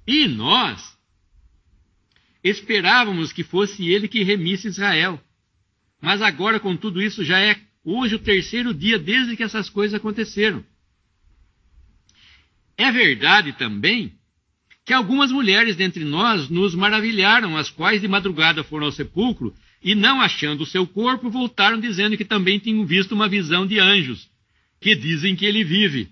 E 0.06 0.28
nós 0.28 0.96
esperávamos 2.44 3.32
que 3.32 3.42
fosse 3.42 3.88
ele 3.88 4.06
que 4.06 4.22
remisse 4.22 4.68
Israel. 4.68 5.20
Mas 6.00 6.22
agora, 6.22 6.60
com 6.60 6.76
tudo 6.76 7.02
isso, 7.02 7.24
já 7.24 7.40
é 7.40 7.60
hoje 7.84 8.14
o 8.14 8.20
terceiro 8.20 8.72
dia 8.72 9.00
desde 9.00 9.36
que 9.36 9.42
essas 9.42 9.68
coisas 9.68 9.94
aconteceram. 9.94 10.64
É 12.76 12.90
verdade 12.90 13.52
também 13.52 14.12
que 14.84 14.92
algumas 14.92 15.30
mulheres 15.30 15.76
dentre 15.76 16.04
nós 16.04 16.48
nos 16.48 16.74
maravilharam, 16.74 17.56
as 17.56 17.70
quais 17.70 18.00
de 18.00 18.08
madrugada 18.08 18.64
foram 18.64 18.86
ao 18.86 18.92
sepulcro 18.92 19.54
e, 19.82 19.94
não 19.94 20.20
achando 20.20 20.62
o 20.62 20.66
seu 20.66 20.86
corpo, 20.86 21.30
voltaram 21.30 21.78
dizendo 21.78 22.16
que 22.16 22.24
também 22.24 22.58
tinham 22.58 22.84
visto 22.84 23.12
uma 23.12 23.28
visão 23.28 23.66
de 23.66 23.78
anjos, 23.78 24.28
que 24.80 24.94
dizem 24.94 25.36
que 25.36 25.44
ele 25.44 25.62
vive. 25.62 26.10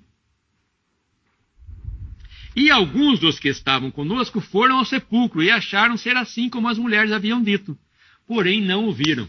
E 2.55 2.71
alguns 2.71 3.19
dos 3.19 3.39
que 3.39 3.49
estavam 3.49 3.91
conosco 3.91 4.41
foram 4.41 4.79
ao 4.79 4.85
sepulcro 4.85 5.43
e 5.43 5.51
acharam 5.51 5.97
ser 5.97 6.17
assim 6.17 6.49
como 6.49 6.69
as 6.69 6.79
mulheres 6.79 7.13
haviam 7.13 7.43
dito, 7.43 7.79
porém 8.27 8.61
não 8.61 8.89
o 8.89 8.93
viram. 8.93 9.29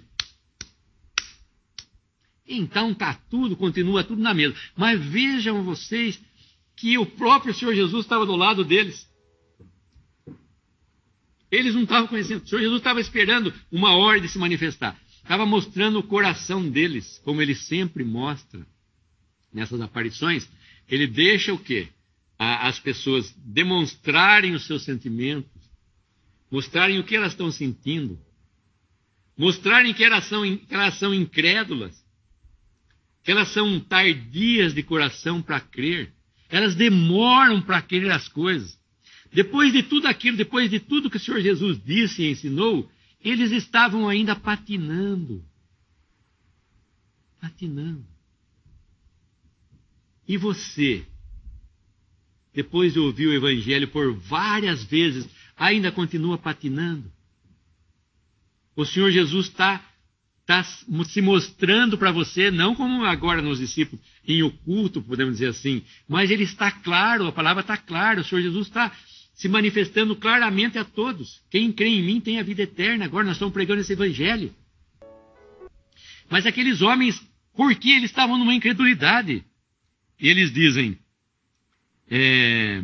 Então 2.48 2.92
está 2.92 3.14
tudo, 3.14 3.56
continua 3.56 4.04
tudo 4.04 4.22
na 4.22 4.34
mesma. 4.34 4.58
Mas 4.76 5.00
vejam 5.00 5.64
vocês 5.64 6.22
que 6.82 6.98
o 6.98 7.06
próprio 7.06 7.54
Senhor 7.54 7.76
Jesus 7.76 8.04
estava 8.04 8.26
do 8.26 8.36
lado 8.36 8.66
deles. 8.66 9.08
Eles 11.52 11.76
não 11.76 11.84
estavam 11.84 12.08
conhecendo. 12.08 12.44
O 12.44 12.48
Senhor 12.48 12.62
Jesus 12.62 12.80
estava 12.80 13.00
esperando 13.00 13.54
uma 13.72 13.96
hora 13.96 14.20
de 14.20 14.28
se 14.28 14.40
manifestar. 14.40 15.00
Estava 15.18 15.46
mostrando 15.46 16.00
o 16.00 16.04
coração 16.04 16.68
deles, 16.68 17.22
como 17.24 17.40
ele 17.40 17.54
sempre 17.54 18.04
mostra 18.04 18.66
nessas 19.54 19.80
aparições. 19.80 20.50
Ele 20.90 21.06
deixa 21.06 21.54
o 21.54 21.60
quê? 21.60 21.88
as 22.44 22.80
pessoas 22.80 23.32
demonstrarem 23.38 24.56
os 24.56 24.66
seus 24.66 24.82
sentimentos, 24.84 25.52
mostrarem 26.50 26.98
o 26.98 27.04
que 27.04 27.16
elas 27.16 27.34
estão 27.34 27.52
sentindo, 27.52 28.20
mostrarem 29.38 29.94
que 29.94 30.04
elas 30.04 30.26
são, 30.26 30.42
que 30.58 30.74
elas 30.74 30.98
são 30.98 31.14
incrédulas, 31.14 32.04
que 33.24 33.30
elas 33.30 33.50
são 33.50 33.80
tardias 33.80 34.74
de 34.74 34.82
coração 34.82 35.40
para 35.40 35.60
crer, 35.60 36.12
elas 36.52 36.76
demoram 36.76 37.62
para 37.62 37.82
crer 37.82 38.12
as 38.12 38.28
coisas. 38.28 38.78
Depois 39.34 39.72
de 39.72 39.82
tudo 39.82 40.08
aquilo, 40.08 40.36
depois 40.36 40.70
de 40.70 40.80
tudo 40.80 41.10
que 41.10 41.16
o 41.16 41.20
Senhor 41.20 41.40
Jesus 41.40 41.82
disse 41.84 42.22
e 42.22 42.30
ensinou, 42.30 42.92
eles 43.24 43.52
estavam 43.52 44.10
ainda 44.10 44.36
patinando. 44.36 45.44
Patinando. 47.40 48.06
E 50.28 50.38
você, 50.38 51.06
depois 52.54 52.94
de 52.94 53.00
ouvir 53.00 53.28
o 53.28 53.34
Evangelho 53.34 53.88
por 53.88 54.14
várias 54.14 54.84
vezes, 54.84 55.28
ainda 55.56 55.92
continua 55.92 56.38
patinando. 56.38 57.12
O 58.76 58.86
Senhor 58.86 59.12
Jesus 59.12 59.48
está 59.48 59.91
tá 60.52 60.64
se 61.06 61.22
mostrando 61.22 61.98
para 61.98 62.12
você, 62.12 62.52
não 62.52 62.76
como 62.76 63.06
agora 63.06 63.42
nos 63.42 63.60
discípulos, 63.60 64.04
em 64.28 64.44
oculto, 64.44 65.02
podemos 65.02 65.36
dizer 65.36 65.48
assim, 65.48 65.82
mas 66.08 66.30
ele 66.30 66.44
está 66.44 66.70
claro, 66.70 67.26
a 67.28 67.32
palavra 67.32 67.62
está 67.62 67.78
clara, 67.78 68.20
o 68.20 68.24
Senhor 68.24 68.42
Jesus 68.42 68.68
está 68.68 68.92
se 69.34 69.48
manifestando 69.48 70.14
claramente 70.14 70.78
a 70.78 70.84
todos. 70.84 71.42
Quem 71.50 71.72
crê 71.72 71.88
em 71.88 72.04
mim 72.04 72.20
tem 72.20 72.38
a 72.38 72.44
vida 72.44 72.64
eterna. 72.64 73.06
Agora 73.06 73.26
nós 73.26 73.38
estamos 73.38 73.54
pregando 73.54 73.82
esse 73.82 73.94
Evangelho. 73.94 74.54
Mas 76.30 76.46
aqueles 76.46 76.82
homens, 76.82 77.20
por 77.56 77.74
que 77.74 77.92
eles 77.92 78.12
estavam 78.12 78.38
numa 78.38 78.54
incredulidade? 78.54 79.44
E 80.20 80.30
eles 80.30 80.54
dizem, 80.54 80.98
é... 82.10 82.84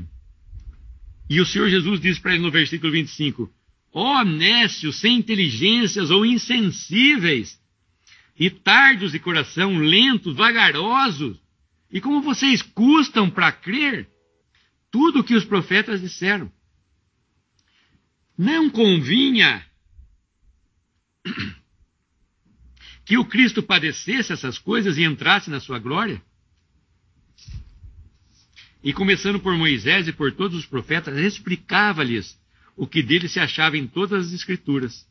E 1.29 1.41
o 1.41 1.45
Senhor 1.45 1.69
Jesus 1.69 1.99
diz 1.99 2.17
para 2.17 2.33
ele 2.33 2.41
no 2.41 2.49
versículo 2.49 2.91
25: 2.91 3.51
Ó 3.91 4.23
nécios, 4.23 4.99
sem 4.99 5.17
inteligências 5.17 6.11
ou 6.11 6.25
insensíveis, 6.25 7.59
e 8.39 8.49
tardos 8.49 9.11
de 9.11 9.19
coração, 9.19 9.77
lentos, 9.77 10.35
vagarosos, 10.35 11.37
e 11.91 11.99
como 11.99 12.21
vocês 12.21 12.61
custam 12.61 13.29
para 13.29 13.51
crer 13.51 14.07
tudo 14.91 15.19
o 15.19 15.23
que 15.23 15.33
os 15.35 15.45
profetas 15.45 16.01
disseram. 16.01 16.51
Não 18.37 18.69
convinha 18.69 19.65
que 23.03 23.17
o 23.17 23.25
Cristo 23.25 23.63
padecesse 23.63 24.31
essas 24.33 24.59
coisas 24.59 24.97
e 24.97 25.03
entrasse 25.03 25.49
na 25.49 25.59
sua 25.59 25.79
glória? 25.79 26.21
E 28.83 28.93
começando 28.93 29.39
por 29.39 29.57
Moisés 29.57 30.07
e 30.07 30.13
por 30.13 30.31
todos 30.33 30.57
os 30.57 30.65
profetas, 30.65 31.17
explicava-lhes 31.17 32.39
o 32.77 32.87
que 32.87 33.01
dele 33.01 33.27
se 33.27 33.39
achava 33.39 33.75
em 33.75 33.87
todas 33.87 34.27
as 34.27 34.33
Escrituras. 34.33 35.05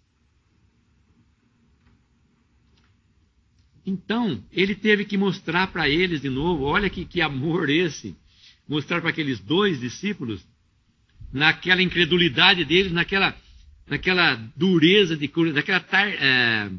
Então, 3.85 4.43
ele 4.53 4.75
teve 4.75 5.05
que 5.05 5.19
mostrar 5.19 5.67
para 5.69 5.89
eles 5.89 6.21
de 6.21 6.31
novo, 6.31 6.65
olha 6.65 6.89
que, 6.89 7.05
que 7.05 7.21
amor 7.21 7.69
esse, 7.69 8.17
mostrar 8.69 9.01
para 9.01 9.11
aqueles 9.11 9.39
dois 9.41 9.81
discípulos, 9.81 10.45
naquela 11.33 11.83
incredulidade 11.83 12.65
deles, 12.65 12.93
naquela, 12.93 13.37
naquela 13.87 14.35
dureza 14.57 15.17
de 15.17 15.31
naquela 15.53 15.85
é, 15.93 16.71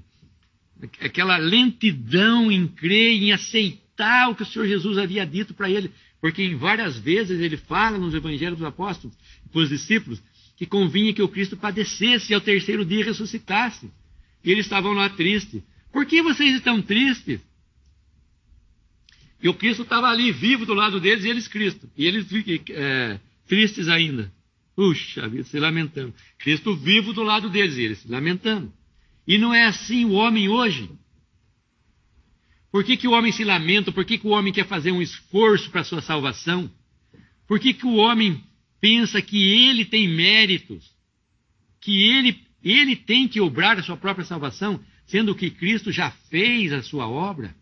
aquela 1.01 1.37
lentidão 1.37 2.51
em 2.51 2.67
crer, 2.67 3.21
em 3.21 3.31
aceitar 3.31 4.29
o 4.29 4.35
que 4.35 4.43
o 4.43 4.45
Senhor 4.45 4.67
Jesus 4.67 4.97
havia 4.97 5.25
dito 5.25 5.53
para 5.53 5.69
ele. 5.69 5.91
Porque 6.19 6.43
em 6.43 6.55
várias 6.55 6.97
vezes 6.97 7.39
ele 7.39 7.57
fala 7.57 7.97
nos 7.97 8.13
evangelhos 8.13 8.57
dos 8.57 8.67
apóstolos, 8.67 9.15
para 9.51 9.61
os 9.61 9.69
discípulos, 9.69 10.21
que 10.57 10.65
convinha 10.65 11.13
que 11.13 11.21
o 11.21 11.29
Cristo 11.29 11.55
padecesse 11.55 12.31
e 12.31 12.35
ao 12.35 12.41
terceiro 12.41 12.83
dia 12.83 13.05
ressuscitasse. 13.05 13.89
E 14.43 14.51
eles 14.51 14.65
estavam 14.65 14.91
lá 14.91 15.07
tristes. 15.07 15.61
Por 15.91 16.05
que 16.05 16.21
vocês 16.21 16.55
estão 16.55 16.81
tristes? 16.81 17.39
E 19.41 19.47
o 19.47 19.53
Cristo 19.53 19.83
estava 19.83 20.07
ali 20.07 20.31
vivo 20.31 20.65
do 20.65 20.73
lado 20.73 20.99
deles 20.99 21.23
e 21.23 21.29
eles 21.29 21.47
Cristo. 21.47 21.87
E 21.95 22.07
eles 22.07 22.25
é, 22.71 23.19
tristes 23.47 23.87
ainda. 23.87 24.33
Puxa 24.75 25.27
vida, 25.27 25.43
se 25.43 25.59
lamentando. 25.59 26.13
Cristo 26.39 26.75
vivo 26.75 27.13
do 27.13 27.21
lado 27.21 27.49
deles 27.49 27.77
e 27.77 27.83
eles 27.83 27.99
se 27.99 28.07
lamentando. 28.07 28.73
E 29.27 29.37
não 29.37 29.53
é 29.53 29.65
assim 29.65 30.05
o 30.05 30.13
homem 30.13 30.49
hoje. 30.49 30.89
Por 32.71 32.83
que, 32.83 32.97
que 32.97 33.07
o 33.07 33.11
homem 33.11 33.31
se 33.31 33.43
lamenta? 33.43 33.91
Por 33.91 34.05
que, 34.05 34.17
que 34.17 34.27
o 34.27 34.31
homem 34.31 34.51
quer 34.51 34.65
fazer 34.65 34.91
um 34.91 35.01
esforço 35.01 35.69
para 35.69 35.81
a 35.81 35.83
sua 35.83 36.01
salvação? 36.01 36.69
Por 37.47 37.59
que, 37.59 37.73
que 37.73 37.85
o 37.85 37.95
homem 37.95 38.43
pensa 38.79 39.21
que 39.21 39.37
ele 39.37 39.85
tem 39.85 40.07
méritos? 40.07 40.91
Que 41.79 42.09
ele, 42.09 42.41
ele 42.63 42.95
tem 42.95 43.27
que 43.27 43.39
obrar 43.39 43.77
a 43.77 43.83
sua 43.83 43.97
própria 43.97 44.25
salvação, 44.25 44.83
sendo 45.05 45.35
que 45.35 45.49
Cristo 45.49 45.91
já 45.91 46.11
fez 46.29 46.71
a 46.73 46.81
sua 46.81 47.07
obra? 47.07 47.55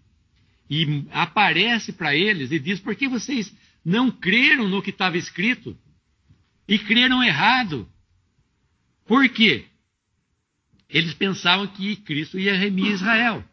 E 0.70 1.05
aparece 1.11 1.93
para 1.93 2.16
eles 2.16 2.51
e 2.51 2.59
diz: 2.59 2.80
por 2.80 2.95
que 2.95 3.07
vocês 3.07 3.55
não 3.84 4.09
creram 4.09 4.68
no 4.68 4.82
que 4.82 4.89
estava 4.89 5.18
escrito? 5.18 5.78
E 6.68 6.80
creram 6.80 7.24
errado. 7.24 7.88
Por 9.05 9.30
quê? 9.30 9.66
Eles 10.89 11.13
pensavam 11.13 11.68
que 11.68 11.95
Cristo 11.97 12.39
ia 12.39 12.55
remir 12.55 12.91
Israel. 12.91 13.43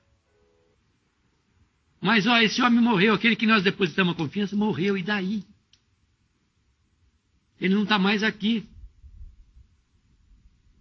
Mas, 2.00 2.26
ó, 2.26 2.38
esse 2.38 2.60
homem 2.60 2.80
morreu, 2.80 3.14
aquele 3.14 3.36
que 3.36 3.46
nós 3.46 3.62
depositamos 3.62 4.14
a 4.14 4.16
confiança 4.16 4.56
morreu, 4.56 4.98
e 4.98 5.02
daí? 5.02 5.44
Ele 7.62 7.76
não 7.76 7.84
está 7.84 7.96
mais 7.96 8.24
aqui. 8.24 8.68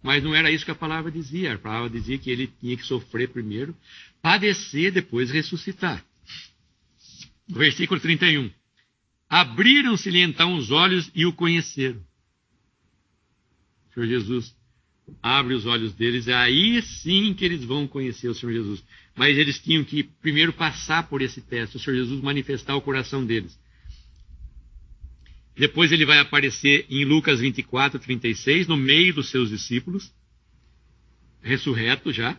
Mas 0.02 0.20
não 0.20 0.34
era 0.34 0.50
isso 0.50 0.64
que 0.64 0.70
a 0.72 0.74
palavra 0.74 1.12
dizia. 1.12 1.54
A 1.54 1.58
palavra 1.58 1.88
dizia 1.88 2.18
que 2.18 2.28
ele 2.28 2.48
tinha 2.60 2.76
que 2.76 2.84
sofrer 2.84 3.28
primeiro, 3.28 3.76
padecer, 4.20 4.90
depois 4.90 5.30
ressuscitar. 5.30 6.04
Versículo 7.48 8.00
31. 8.00 8.50
Abriram-se-lhe 9.28 10.22
então 10.22 10.56
os 10.56 10.72
olhos 10.72 11.08
e 11.14 11.24
o 11.24 11.32
conheceram. 11.32 12.00
O 13.88 13.94
Senhor 13.94 14.06
Jesus 14.08 14.52
abre 15.22 15.54
os 15.54 15.66
olhos 15.66 15.92
deles, 15.92 16.26
é 16.26 16.34
aí 16.34 16.82
sim 16.82 17.32
que 17.32 17.44
eles 17.44 17.62
vão 17.62 17.86
conhecer 17.86 18.28
o 18.28 18.34
Senhor 18.34 18.52
Jesus. 18.52 18.82
Mas 19.14 19.38
eles 19.38 19.60
tinham 19.60 19.84
que 19.84 20.02
primeiro 20.02 20.52
passar 20.52 21.08
por 21.08 21.22
esse 21.22 21.40
teste, 21.40 21.76
o 21.76 21.80
Senhor 21.80 21.96
Jesus 21.96 22.20
manifestar 22.20 22.74
o 22.74 22.82
coração 22.82 23.24
deles. 23.24 23.56
Depois 25.56 25.92
ele 25.92 26.06
vai 26.06 26.18
aparecer 26.18 26.86
em 26.88 27.04
Lucas 27.04 27.40
24, 27.40 27.98
36, 27.98 28.66
no 28.66 28.76
meio 28.76 29.14
dos 29.14 29.30
seus 29.30 29.50
discípulos, 29.50 30.12
ressurreto 31.42 32.12
já. 32.12 32.38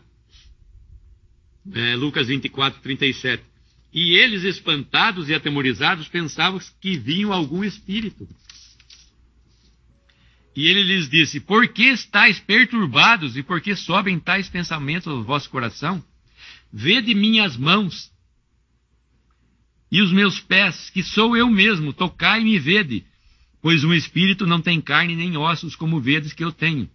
É, 1.74 1.96
Lucas 1.96 2.28
24, 2.28 2.82
37. 2.82 3.44
E 3.94 4.16
eles, 4.16 4.44
espantados 4.44 5.30
e 5.30 5.34
atemorizados, 5.36 6.08
pensavam 6.08 6.60
que 6.82 6.98
vinham 6.98 7.32
algum 7.32 7.64
espírito. 7.64 8.28
E 10.56 10.68
ele 10.68 10.84
lhes 10.84 11.08
disse: 11.10 11.40
Por 11.40 11.68
que 11.68 11.84
estáis 11.84 12.40
perturbados 12.40 13.38
e 13.38 13.44
por 13.44 13.62
que 13.62 13.76
sobem 13.76 14.20
tais 14.20 14.50
pensamentos 14.50 15.08
ao 15.08 15.24
vosso 15.24 15.50
coração? 15.50 16.04
Vede 16.72 17.14
minhas 17.14 17.56
mãos 17.56 18.12
e 19.94 20.02
os 20.02 20.12
meus 20.12 20.40
pés, 20.40 20.90
que 20.90 21.04
sou 21.04 21.38
eu 21.38 21.48
mesmo, 21.48 21.94
tocai-me 21.94 22.56
e 22.56 22.58
vede, 22.58 23.06
pois 23.62 23.84
um 23.84 23.94
espírito 23.94 24.48
não 24.48 24.60
tem 24.60 24.82
carne 24.82 25.16
nem 25.16 25.38
ossos, 25.38 25.76
como 25.76 26.02
vedes 26.02 26.34
que 26.34 26.44
eu 26.44 26.52
tenho. 26.52 26.90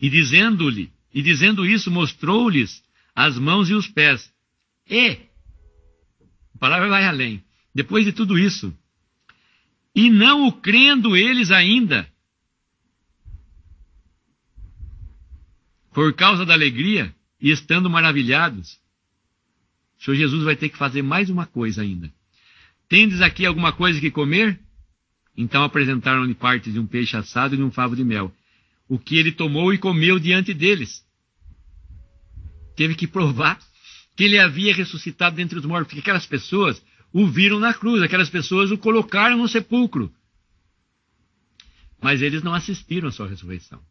E 0.00 0.08
dizendo-lhe, 0.08 0.90
e 1.12 1.20
dizendo 1.20 1.66
isso, 1.66 1.90
mostrou-lhes 1.90 2.82
as 3.14 3.38
mãos 3.38 3.68
e 3.68 3.74
os 3.74 3.86
pés. 3.86 4.32
E, 4.88 5.10
a 6.54 6.58
palavra 6.58 6.88
vai 6.88 7.04
além. 7.04 7.44
Depois 7.74 8.06
de 8.06 8.12
tudo 8.12 8.38
isso, 8.38 8.74
e 9.94 10.08
não 10.08 10.46
o 10.46 10.52
crendo 10.52 11.14
eles 11.18 11.50
ainda, 11.50 12.10
por 15.92 16.14
causa 16.14 16.46
da 16.46 16.54
alegria 16.54 17.14
e 17.38 17.50
estando 17.50 17.90
maravilhados, 17.90 18.80
o 19.98 20.04
Senhor 20.04 20.16
Jesus 20.16 20.44
vai 20.44 20.56
ter 20.56 20.68
que 20.68 20.78
fazer 20.78 21.02
mais 21.02 21.28
uma 21.28 21.46
coisa 21.46 21.82
ainda. 21.82 22.12
Tendes 22.88 23.20
aqui 23.20 23.44
alguma 23.44 23.72
coisa 23.72 24.00
que 24.00 24.10
comer? 24.10 24.58
Então 25.36 25.62
apresentaram-lhe 25.62 26.34
partes 26.34 26.72
de 26.72 26.78
um 26.78 26.86
peixe 26.86 27.16
assado 27.16 27.54
e 27.54 27.58
de 27.58 27.62
um 27.62 27.70
favo 27.70 27.94
de 27.94 28.04
mel, 28.04 28.32
o 28.88 28.98
que 28.98 29.16
ele 29.16 29.32
tomou 29.32 29.72
e 29.72 29.78
comeu 29.78 30.18
diante 30.18 30.54
deles. 30.54 31.04
Teve 32.76 32.94
que 32.94 33.06
provar 33.06 33.58
que 34.16 34.24
ele 34.24 34.38
havia 34.38 34.74
ressuscitado 34.74 35.36
dentre 35.36 35.58
os 35.58 35.64
mortos, 35.64 35.88
porque 35.88 36.00
aquelas 36.00 36.26
pessoas 36.26 36.82
o 37.12 37.26
viram 37.26 37.58
na 37.58 37.74
cruz, 37.74 38.02
aquelas 38.02 38.30
pessoas 38.30 38.70
o 38.70 38.78
colocaram 38.78 39.36
no 39.36 39.48
sepulcro. 39.48 40.12
Mas 42.00 42.22
eles 42.22 42.42
não 42.42 42.54
assistiram 42.54 43.08
à 43.08 43.12
sua 43.12 43.28
ressurreição. 43.28 43.82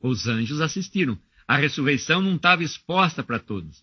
Os 0.00 0.26
anjos 0.26 0.60
assistiram. 0.60 1.18
A 1.46 1.56
ressurreição 1.56 2.20
não 2.20 2.36
estava 2.36 2.62
exposta 2.62 3.22
para 3.22 3.38
todos. 3.38 3.82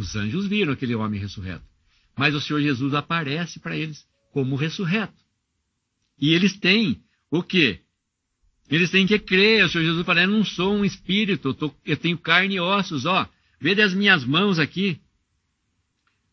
Os 0.00 0.16
anjos 0.16 0.46
viram 0.46 0.72
aquele 0.72 0.94
homem 0.94 1.20
ressurreto. 1.20 1.62
Mas 2.16 2.34
o 2.34 2.40
Senhor 2.40 2.62
Jesus 2.62 2.94
aparece 2.94 3.60
para 3.60 3.76
eles 3.76 4.06
como 4.32 4.56
ressurreto. 4.56 5.12
E 6.18 6.32
eles 6.32 6.56
têm 6.58 7.02
o 7.30 7.42
quê? 7.42 7.80
Eles 8.70 8.90
têm 8.90 9.06
que 9.06 9.18
crer. 9.18 9.62
O 9.62 9.68
Senhor 9.68 9.84
Jesus 9.84 10.06
fala: 10.06 10.22
Eu 10.22 10.28
não 10.28 10.42
sou 10.42 10.74
um 10.74 10.86
espírito, 10.86 11.48
eu, 11.48 11.54
tô, 11.54 11.74
eu 11.84 11.98
tenho 11.98 12.16
carne 12.16 12.54
e 12.54 12.60
ossos. 12.60 13.04
Ó, 13.04 13.28
vede 13.60 13.82
as 13.82 13.92
minhas 13.92 14.24
mãos 14.24 14.58
aqui. 14.58 14.98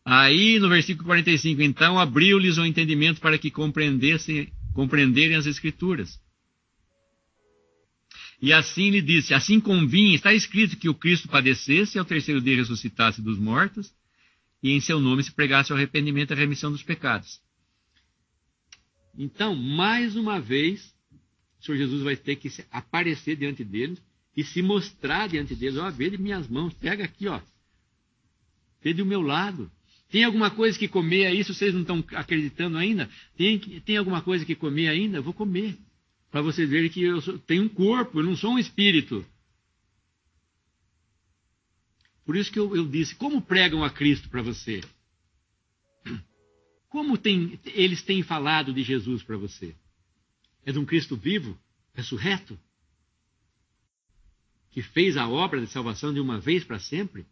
Aí 0.02 0.58
no 0.58 0.70
versículo 0.70 1.04
45, 1.04 1.60
então 1.60 1.98
abriu-lhes 1.98 2.56
o 2.56 2.64
entendimento 2.64 3.20
para 3.20 3.36
que 3.36 3.50
compreendessem, 3.50 4.50
compreenderem 4.72 5.36
as 5.36 5.44
Escrituras. 5.44 6.18
E 8.40 8.52
assim 8.52 8.90
lhe 8.90 9.02
disse: 9.02 9.34
Assim 9.34 9.60
convinha, 9.60 10.14
está 10.14 10.32
escrito 10.32 10.76
que 10.76 10.88
o 10.88 10.94
Cristo 10.94 11.28
padecesse 11.28 11.96
e 11.96 11.98
ao 11.98 12.04
terceiro 12.04 12.40
dia 12.40 12.56
ressuscitasse 12.56 13.20
dos 13.20 13.38
mortos, 13.38 13.92
e 14.62 14.72
em 14.72 14.80
seu 14.80 15.00
nome 15.00 15.22
se 15.22 15.32
pregasse 15.32 15.72
o 15.72 15.76
arrependimento 15.76 16.30
e 16.30 16.34
a 16.34 16.36
remissão 16.36 16.70
dos 16.70 16.82
pecados. 16.82 17.40
Então, 19.16 19.54
mais 19.54 20.14
uma 20.14 20.40
vez, 20.40 20.94
o 21.60 21.64
Senhor 21.64 21.78
Jesus 21.78 22.02
vai 22.02 22.16
ter 22.16 22.36
que 22.36 22.48
aparecer 22.70 23.36
diante 23.36 23.64
deles 23.64 24.00
e 24.36 24.44
se 24.44 24.62
mostrar 24.62 25.28
diante 25.28 25.56
deles. 25.56 25.76
Ó, 25.76 25.90
de 25.90 26.18
minhas 26.18 26.46
mãos, 26.46 26.72
pega 26.74 27.04
aqui, 27.04 27.26
ó. 27.26 27.40
Vê 28.80 28.94
do 28.94 29.04
meu 29.04 29.20
lado. 29.20 29.68
Tem 30.08 30.22
alguma 30.22 30.50
coisa 30.50 30.78
que 30.78 30.86
comer 30.86 31.26
aí, 31.26 31.42
se 31.42 31.52
vocês 31.52 31.74
não 31.74 31.80
estão 31.80 32.04
acreditando 32.14 32.78
ainda? 32.78 33.10
Tem, 33.36 33.58
tem 33.58 33.96
alguma 33.96 34.22
coisa 34.22 34.44
que 34.44 34.54
comer 34.54 34.88
ainda? 34.88 35.18
Eu 35.18 35.22
vou 35.22 35.34
comer. 35.34 35.76
Para 36.30 36.42
vocês 36.42 36.68
verem 36.68 36.90
que 36.90 37.02
eu 37.02 37.38
tenho 37.40 37.64
um 37.64 37.68
corpo, 37.68 38.20
eu 38.20 38.24
não 38.24 38.36
sou 38.36 38.52
um 38.52 38.58
espírito. 38.58 39.24
Por 42.24 42.36
isso 42.36 42.52
que 42.52 42.58
eu, 42.58 42.76
eu 42.76 42.86
disse: 42.86 43.14
como 43.14 43.40
pregam 43.40 43.82
a 43.82 43.88
Cristo 43.88 44.28
para 44.28 44.42
você? 44.42 44.82
Como 46.90 47.16
tem, 47.16 47.58
eles 47.66 48.02
têm 48.02 48.22
falado 48.22 48.72
de 48.72 48.82
Jesus 48.82 49.22
para 49.22 49.36
você? 49.36 49.74
É 50.64 50.72
de 50.72 50.78
um 50.78 50.84
Cristo 50.84 51.16
vivo, 51.16 51.58
ressurreto? 51.94 52.58
Que 54.70 54.82
fez 54.82 55.16
a 55.16 55.26
obra 55.28 55.60
de 55.60 55.66
salvação 55.68 56.12
de 56.12 56.20
uma 56.20 56.38
vez 56.38 56.64
para 56.64 56.78
sempre? 56.78 57.26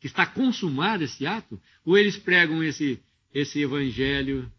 Que 0.00 0.06
está 0.06 0.26
consumado 0.26 1.02
esse 1.02 1.26
ato? 1.26 1.60
Ou 1.84 1.96
eles 1.96 2.18
pregam 2.18 2.62
esse, 2.62 3.02
esse 3.32 3.60
evangelho 3.60 4.50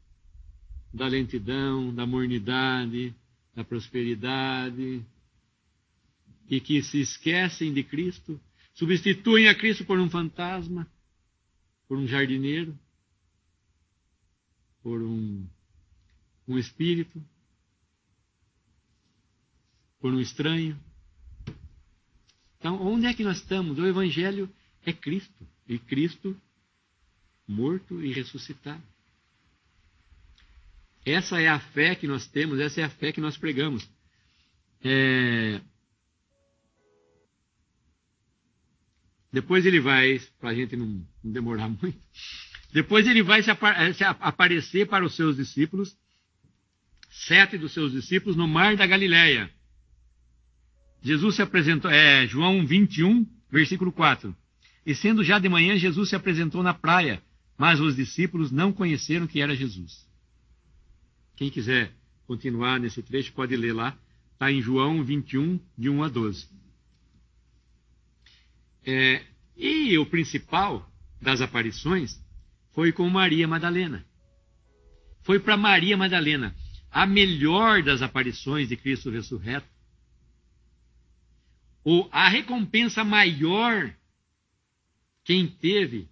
da 0.92 1.08
lentidão, 1.08 1.94
da 1.94 2.06
mornidade, 2.06 3.14
da 3.56 3.64
prosperidade, 3.64 5.06
e 6.50 6.60
que 6.60 6.82
se 6.84 7.00
esquecem 7.00 7.74
de 7.74 7.84
Cristo, 7.84 8.40
substituem 8.74 9.48
a 9.48 9.56
Cristo 9.56 9.86
por 9.86 10.00
um 10.00 10.10
fantasma, 10.10 10.88
por 11.88 11.98
um 11.98 12.08
jardineiro, 12.08 12.78
por 14.84 15.02
um, 15.02 15.48
um 16.48 16.58
espírito, 16.58 17.24
por 20.00 20.14
um 20.14 20.20
estranho. 20.20 20.80
Então, 22.60 22.80
onde 22.82 23.08
é 23.08 23.14
que 23.14 23.24
nós 23.24 23.38
estamos? 23.38 23.80
O 23.80 23.86
Evangelho 23.86 24.50
é 24.86 24.94
Cristo, 24.94 25.48
e 25.68 25.80
Cristo 25.80 26.40
morto 27.48 28.04
e 28.04 28.12
ressuscitado. 28.12 28.84
Essa 31.06 31.40
é 31.40 31.48
a 31.48 31.60
fé 31.60 31.94
que 31.94 32.08
nós 32.08 32.26
temos, 32.28 32.60
essa 32.60 32.82
é 32.82 32.84
a 32.84 32.90
fé 32.90 33.12
que 33.12 33.22
nós 33.22 33.38
pregamos. 33.38 33.88
É... 34.84 35.62
Depois 39.32 39.66
ele 39.66 39.80
vai, 39.80 40.20
para 40.40 40.50
a 40.50 40.56
gente 40.56 40.76
não, 40.76 40.88
não, 41.24 41.32
demorar 41.32 41.70
muito, 41.70 42.00
depois 42.74 43.08
ele 43.08 43.22
vai 43.22 43.44
se, 43.44 43.52
apa 43.52 43.94
se 43.94 44.04
aparecer 44.04 44.88
para 44.88 45.06
os 45.06 45.16
seus 45.16 45.36
discípulos, 45.36 45.96
sete 47.10 47.58
dos 47.58 47.72
seus 47.74 47.92
discípulos, 47.92 48.36
no 48.36 48.48
mar 48.48 48.76
da 48.76 48.88
Galileia. 48.88 49.50
Jesus 51.04 51.36
se 51.36 51.42
apresentou, 51.42 51.92
é 51.92 52.26
João 52.26 52.66
21, 52.66 53.28
versículo 53.52 53.92
4. 53.92 54.36
E 54.86 54.96
sendo 54.96 55.24
já 55.24 55.38
de 55.38 55.48
manhã, 55.48 55.78
Jesus 55.78 56.10
se 56.10 56.16
apresentou 56.16 56.64
na 56.64 56.74
praia, 56.74 57.22
mas 57.58 57.80
os 57.80 57.96
discípulos 57.96 58.52
não 58.52 58.74
conheceram 58.74 59.28
que 59.28 59.40
era 59.40 59.56
Jesus. 59.56 60.05
Quem 61.36 61.50
quiser 61.50 61.92
continuar 62.26 62.80
nesse 62.80 63.02
trecho 63.04 63.34
pode 63.34 63.56
ler 63.56 63.74
lá. 63.74 63.98
Está 64.34 64.52
em 64.52 64.62
João 64.62 65.04
21, 65.04 65.60
de 65.78 65.90
1 65.90 66.04
a 66.04 66.10
12. 66.10 66.48
É, 68.86 69.26
e 69.56 69.98
o 69.98 70.06
principal 70.06 70.90
das 71.22 71.42
aparições 71.42 72.22
foi 72.72 72.92
com 72.92 73.10
Maria 73.10 73.48
Madalena. 73.48 74.06
Foi 75.24 75.40
para 75.40 75.58
Maria 75.58 75.98
Madalena. 75.98 76.56
A 76.92 77.06
melhor 77.06 77.84
das 77.84 78.02
aparições 78.02 78.70
de 78.70 78.78
Cristo 78.78 79.10
ressurreto. 79.10 79.68
Ou 81.84 82.10
a 82.12 82.30
recompensa 82.30 83.04
maior 83.04 83.94
quem 85.24 85.48
teve 85.48 86.10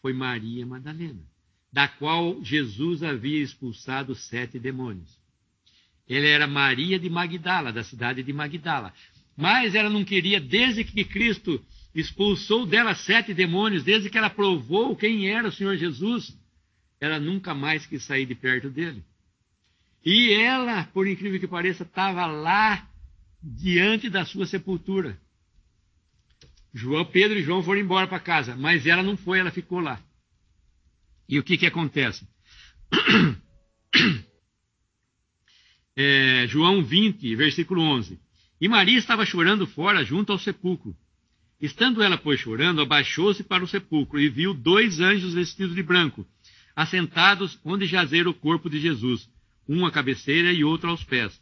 foi 0.00 0.12
Maria 0.12 0.66
Madalena 0.66 1.31
da 1.72 1.88
qual 1.88 2.42
Jesus 2.44 3.02
havia 3.02 3.42
expulsado 3.42 4.14
sete 4.14 4.58
demônios. 4.58 5.18
Ela 6.08 6.26
era 6.26 6.46
Maria 6.46 6.98
de 6.98 7.08
Magdala, 7.08 7.72
da 7.72 7.82
cidade 7.82 8.22
de 8.22 8.32
Magdala. 8.32 8.92
Mas 9.36 9.74
ela 9.74 9.88
não 9.88 10.04
queria, 10.04 10.38
desde 10.38 10.84
que 10.84 11.04
Cristo 11.04 11.64
expulsou 11.94 12.66
dela 12.66 12.94
sete 12.94 13.32
demônios, 13.32 13.82
desde 13.82 14.10
que 14.10 14.18
ela 14.18 14.28
provou 14.28 14.94
quem 14.94 15.28
era 15.30 15.48
o 15.48 15.52
Senhor 15.52 15.76
Jesus, 15.76 16.36
ela 17.00 17.18
nunca 17.18 17.54
mais 17.54 17.86
quis 17.86 18.04
sair 18.04 18.26
de 18.26 18.34
perto 18.34 18.68
dele. 18.68 19.02
E 20.04 20.32
ela, 20.32 20.84
por 20.84 21.06
incrível 21.06 21.40
que 21.40 21.48
pareça, 21.48 21.84
estava 21.84 22.26
lá 22.26 22.86
diante 23.42 24.10
da 24.10 24.24
sua 24.26 24.46
sepultura. 24.46 25.18
João, 26.74 27.04
Pedro 27.04 27.38
e 27.38 27.42
João 27.42 27.62
foram 27.62 27.80
embora 27.80 28.06
para 28.06 28.20
casa, 28.20 28.56
mas 28.56 28.86
ela 28.86 29.02
não 29.02 29.16
foi, 29.16 29.38
ela 29.38 29.50
ficou 29.50 29.80
lá. 29.80 30.00
E 31.28 31.38
o 31.38 31.42
que, 31.42 31.56
que 31.56 31.66
acontece? 31.66 32.26
É, 35.94 36.46
João 36.48 36.82
20, 36.82 37.36
versículo 37.36 37.82
11. 37.82 38.18
E 38.58 38.66
Maria 38.66 38.96
estava 38.96 39.26
chorando 39.26 39.66
fora, 39.66 40.02
junto 40.02 40.32
ao 40.32 40.38
sepulcro. 40.38 40.96
Estando 41.60 42.02
ela, 42.02 42.16
pois, 42.16 42.40
chorando, 42.40 42.80
abaixou-se 42.80 43.44
para 43.44 43.62
o 43.62 43.68
sepulcro 43.68 44.18
e 44.18 44.28
viu 44.28 44.54
dois 44.54 45.00
anjos 45.00 45.34
vestidos 45.34 45.74
de 45.74 45.82
branco, 45.82 46.26
assentados 46.74 47.58
onde 47.64 47.86
jazera 47.86 48.28
o 48.28 48.34
corpo 48.34 48.70
de 48.70 48.80
Jesus, 48.80 49.28
um 49.68 49.84
à 49.84 49.90
cabeceira 49.90 50.52
e 50.52 50.64
outro 50.64 50.90
aos 50.90 51.04
pés. 51.04 51.40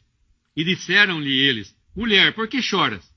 E 0.56 0.64
disseram-lhe 0.64 1.32
eles: 1.32 1.74
Mulher, 1.94 2.34
por 2.34 2.48
que 2.48 2.60
choras? 2.60 3.08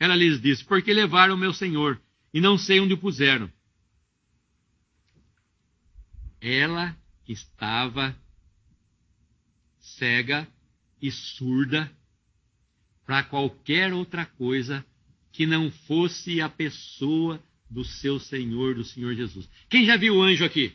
Ela 0.00 0.16
lhes 0.16 0.40
disse: 0.40 0.64
Porque 0.64 0.92
levaram 0.92 1.36
meu 1.36 1.52
senhor, 1.52 2.00
e 2.32 2.40
não 2.40 2.56
sei 2.56 2.80
onde 2.80 2.94
o 2.94 2.98
puseram. 2.98 3.50
Ela 6.40 6.96
estava 7.26 8.16
cega 9.80 10.46
e 11.00 11.10
surda 11.10 11.90
para 13.04 13.22
qualquer 13.24 13.92
outra 13.92 14.26
coisa 14.26 14.84
que 15.32 15.46
não 15.46 15.70
fosse 15.70 16.40
a 16.40 16.48
pessoa 16.48 17.42
do 17.70 17.84
seu 17.84 18.18
Senhor, 18.18 18.74
do 18.74 18.84
Senhor 18.84 19.14
Jesus. 19.14 19.48
Quem 19.68 19.84
já 19.84 19.96
viu 19.96 20.16
o 20.16 20.22
anjo 20.22 20.44
aqui? 20.44 20.74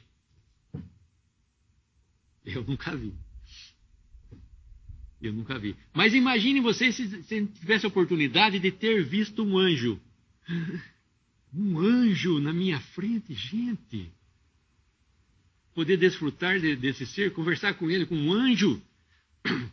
Eu 2.46 2.64
nunca 2.64 2.96
vi. 2.96 3.14
Eu 5.22 5.32
nunca 5.32 5.58
vi. 5.58 5.76
Mas 5.94 6.14
imagine 6.14 6.60
você 6.60 6.92
se, 6.92 7.24
se 7.24 7.46
tivesse 7.48 7.86
a 7.86 7.90
oportunidade 7.90 8.60
de 8.60 8.72
ter 8.72 9.04
visto 9.04 9.44
um 9.44 9.58
anjo. 9.58 10.00
Um 11.56 11.78
anjo 11.78 12.40
na 12.40 12.52
minha 12.52 12.80
frente, 12.80 13.32
gente. 13.32 14.12
Poder 15.74 15.98
desfrutar 15.98 16.60
de, 16.60 16.76
desse 16.76 17.06
ser, 17.06 17.34
conversar 17.34 17.74
com 17.74 17.90
ele, 17.90 18.06
com 18.06 18.16
um 18.16 18.32
anjo. 18.32 18.82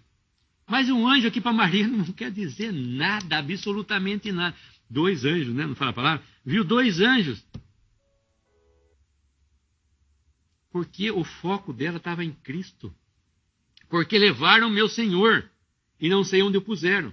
Mas 0.66 0.88
um 0.88 1.06
anjo 1.06 1.26
aqui 1.26 1.40
para 1.40 1.52
Maria 1.52 1.86
não 1.86 2.04
quer 2.04 2.30
dizer 2.30 2.72
nada, 2.72 3.38
absolutamente 3.38 4.30
nada. 4.30 4.56
Dois 4.88 5.24
anjos, 5.24 5.54
né? 5.54 5.66
Não 5.66 5.74
fala 5.74 5.90
a 5.90 5.94
palavra? 5.94 6.24
Viu 6.44 6.64
dois 6.64 7.00
anjos. 7.00 7.44
Porque 10.70 11.10
o 11.10 11.24
foco 11.24 11.72
dela 11.72 11.96
estava 11.96 12.24
em 12.24 12.32
Cristo. 12.32 12.94
Porque 13.88 14.18
levaram 14.18 14.70
meu 14.70 14.88
Senhor 14.88 15.50
e 16.00 16.08
não 16.08 16.24
sei 16.24 16.42
onde 16.42 16.56
o 16.56 16.62
puseram. 16.62 17.12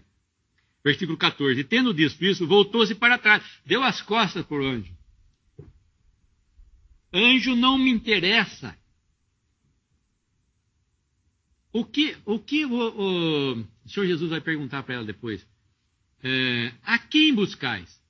Versículo 0.83 1.17
14. 1.17 1.63
Tendo 1.63 1.93
dito 1.93 2.23
isso, 2.23 2.47
voltou-se 2.47 2.95
para 2.95 3.17
trás, 3.17 3.43
deu 3.65 3.83
as 3.83 4.01
costas 4.01 4.45
para 4.45 4.57
o 4.57 4.65
anjo. 4.65 4.96
Anjo 7.13 7.55
não 7.55 7.77
me 7.77 7.89
interessa. 7.89 8.77
O 11.71 11.85
que 11.85 12.17
o, 12.25 12.39
que 12.39 12.65
o, 12.65 12.71
o, 12.73 13.59
o 13.59 13.89
Senhor 13.89 14.07
Jesus 14.07 14.29
vai 14.29 14.41
perguntar 14.41 14.83
para 14.83 14.95
ela 14.95 15.05
depois? 15.05 15.45
É, 16.23 16.73
a 16.83 16.97
quem 16.97 17.33
buscais? 17.33 18.01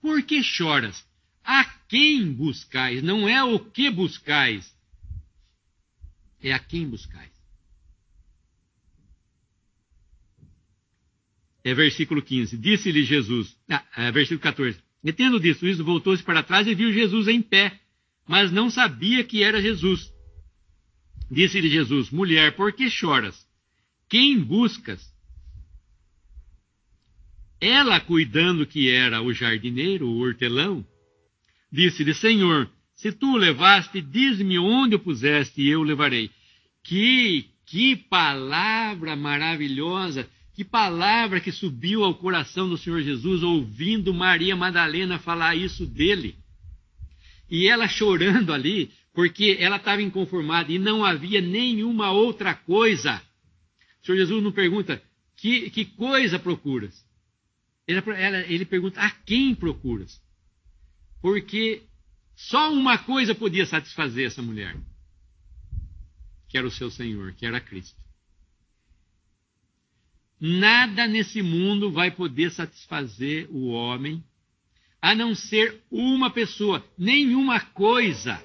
Por 0.00 0.22
que 0.22 0.42
choras? 0.42 1.06
A 1.44 1.64
quem 1.88 2.32
buscais? 2.32 3.02
Não 3.02 3.28
é 3.28 3.42
o 3.44 3.58
que 3.58 3.90
buscais, 3.90 4.74
é 6.40 6.52
a 6.52 6.58
quem 6.58 6.88
buscais. 6.88 7.30
É 11.64 11.74
versículo 11.74 12.22
15. 12.22 12.56
Disse-lhe 12.58 13.04
Jesus, 13.04 13.56
ah, 13.68 13.84
é 13.96 14.10
versículo 14.10 14.40
14. 14.40 14.80
E 15.04 15.12
tendo 15.12 15.38
dito 15.38 15.66
isso, 15.66 15.84
voltou-se 15.84 16.22
para 16.22 16.42
trás 16.42 16.66
e 16.66 16.74
viu 16.74 16.92
Jesus 16.92 17.28
em 17.28 17.40
pé, 17.40 17.80
mas 18.26 18.50
não 18.50 18.70
sabia 18.70 19.24
que 19.24 19.42
era 19.42 19.60
Jesus. 19.60 20.12
Disse-lhe 21.30 21.68
Jesus: 21.68 22.10
Mulher, 22.10 22.54
por 22.56 22.72
que 22.72 22.90
choras? 22.90 23.46
Quem 24.08 24.38
buscas? 24.38 25.10
Ela, 27.60 28.00
cuidando 28.00 28.66
que 28.66 28.90
era 28.90 29.22
o 29.22 29.32
jardineiro, 29.32 30.08
o 30.08 30.18
hortelão, 30.18 30.84
disse-lhe: 31.70 32.12
Senhor, 32.12 32.70
se 32.94 33.12
tu 33.12 33.34
o 33.34 33.36
levaste, 33.36 34.00
diz-me 34.00 34.58
onde 34.58 34.96
o 34.96 34.98
puseste 34.98 35.62
e 35.62 35.68
eu 35.68 35.80
o 35.80 35.84
levarei. 35.84 36.30
Que, 36.84 37.46
que 37.66 37.96
palavra 37.96 39.16
maravilhosa! 39.16 40.28
Que 40.54 40.64
palavra 40.64 41.40
que 41.40 41.50
subiu 41.50 42.04
ao 42.04 42.14
coração 42.14 42.68
do 42.68 42.76
Senhor 42.76 43.00
Jesus 43.00 43.42
ouvindo 43.42 44.12
Maria 44.12 44.54
Madalena 44.54 45.18
falar 45.18 45.56
isso 45.56 45.86
dele. 45.86 46.36
E 47.52 47.68
ela 47.68 47.86
chorando 47.86 48.50
ali, 48.50 48.90
porque 49.12 49.58
ela 49.60 49.76
estava 49.76 50.00
inconformada 50.00 50.72
e 50.72 50.78
não 50.78 51.04
havia 51.04 51.38
nenhuma 51.38 52.10
outra 52.10 52.54
coisa. 52.54 53.22
O 54.00 54.06
Senhor 54.06 54.16
Jesus 54.16 54.42
não 54.42 54.50
pergunta: 54.50 55.02
que, 55.36 55.68
que 55.68 55.84
coisa 55.84 56.38
procuras? 56.38 57.04
Ele, 57.86 57.98
ela, 58.16 58.38
ele 58.50 58.64
pergunta: 58.64 58.98
a 59.02 59.10
quem 59.10 59.54
procuras? 59.54 60.18
Porque 61.20 61.82
só 62.34 62.72
uma 62.72 62.96
coisa 62.96 63.34
podia 63.34 63.66
satisfazer 63.66 64.28
essa 64.28 64.40
mulher, 64.40 64.74
que 66.48 66.56
era 66.56 66.66
o 66.66 66.70
seu 66.70 66.90
Senhor, 66.90 67.34
que 67.34 67.44
era 67.44 67.60
Cristo. 67.60 68.00
Nada 70.40 71.06
nesse 71.06 71.42
mundo 71.42 71.92
vai 71.92 72.10
poder 72.10 72.50
satisfazer 72.50 73.46
o 73.50 73.68
homem, 73.68 74.24
a 75.02 75.16
não 75.16 75.34
ser 75.34 75.82
uma 75.90 76.30
pessoa, 76.30 76.82
nenhuma 76.96 77.58
coisa 77.58 78.40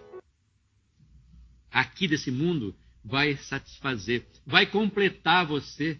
aqui 1.71 2.07
desse 2.07 2.31
mundo 2.31 2.75
vai 3.05 3.37
satisfazer, 3.37 4.25
vai 4.43 4.65
completar 4.65 5.45
você 5.45 5.99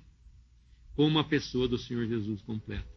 como 0.95 1.10
uma 1.10 1.24
pessoa 1.24 1.68
do 1.68 1.78
Senhor 1.78 2.08
Jesus 2.08 2.41
completa. 2.41 2.88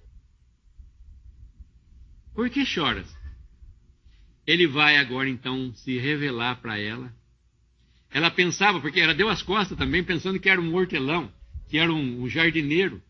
Por 2.34 2.48
que 2.48 2.64
choras? 2.64 3.14
Ele 4.46 4.66
vai 4.66 4.96
agora 4.96 5.28
então 5.28 5.74
se 5.74 5.98
revelar 5.98 6.62
para 6.62 6.78
ela. 6.78 7.14
Ela 8.10 8.30
pensava, 8.30 8.80
porque 8.80 8.98
ela 8.98 9.14
deu 9.14 9.28
as 9.28 9.42
costas 9.42 9.76
também, 9.76 10.02
pensando 10.02 10.40
que 10.40 10.48
era 10.48 10.60
um 10.60 10.74
hortelão, 10.74 11.30
que 11.68 11.76
era 11.76 11.92
um, 11.92 12.22
um 12.22 12.28
jardineiro. 12.28 13.02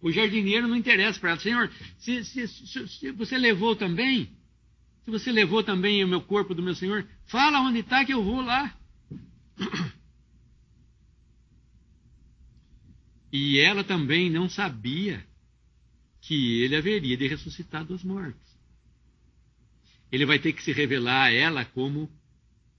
O 0.00 0.12
jardineiro 0.12 0.68
não 0.68 0.76
interessa 0.76 1.18
para 1.18 1.30
ela. 1.30 1.40
Senhor, 1.40 1.70
se, 1.98 2.24
se, 2.24 2.48
se, 2.48 2.88
se, 2.88 3.10
você 3.12 3.36
levou 3.36 3.74
também, 3.74 4.30
se 5.04 5.10
você 5.10 5.32
levou 5.32 5.62
também 5.62 6.04
o 6.04 6.08
meu 6.08 6.20
corpo 6.20 6.54
do 6.54 6.62
meu 6.62 6.74
Senhor, 6.74 7.06
fala 7.26 7.60
onde 7.60 7.80
está 7.80 8.04
que 8.04 8.12
eu 8.12 8.22
vou 8.22 8.40
lá. 8.40 8.76
E 13.30 13.58
ela 13.58 13.84
também 13.84 14.30
não 14.30 14.48
sabia 14.48 15.22
que 16.22 16.62
ele 16.62 16.76
haveria 16.76 17.14
de 17.14 17.26
ressuscitar 17.28 17.84
dos 17.84 18.02
mortos. 18.02 18.40
Ele 20.10 20.24
vai 20.24 20.38
ter 20.38 20.54
que 20.54 20.62
se 20.62 20.72
revelar 20.72 21.24
a 21.24 21.30
ela 21.30 21.64
como 21.64 22.10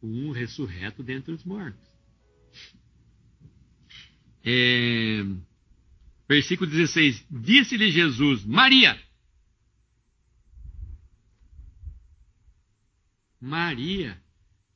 um 0.02 0.32
ressurreto 0.32 1.04
dentre 1.04 1.32
os 1.32 1.44
mortos. 1.44 1.88
É, 4.44 5.24
versículo 6.30 6.70
16: 6.70 7.26
Disse-lhe 7.30 7.92
Jesus, 7.92 8.46
Maria. 8.46 9.02
Maria. 13.42 14.22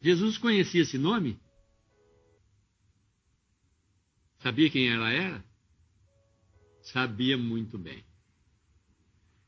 Jesus 0.01 0.38
conhecia 0.38 0.82
esse 0.82 0.97
nome? 0.97 1.39
Sabia 4.39 4.70
quem 4.70 4.89
ela 4.89 5.10
era? 5.12 5.45
Sabia 6.82 7.38
muito 7.38 7.78
bem. 7.78 8.04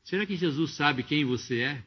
Será 0.04 0.24
que 0.24 0.36
Jesus 0.36 0.74
sabe 0.74 1.02
quem 1.02 1.24
você 1.24 1.60
é? 1.60 1.84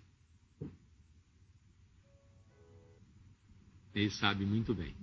Ele 3.95 4.11
sabe 4.11 4.45
muito 4.45 4.75
bem. 4.75 4.93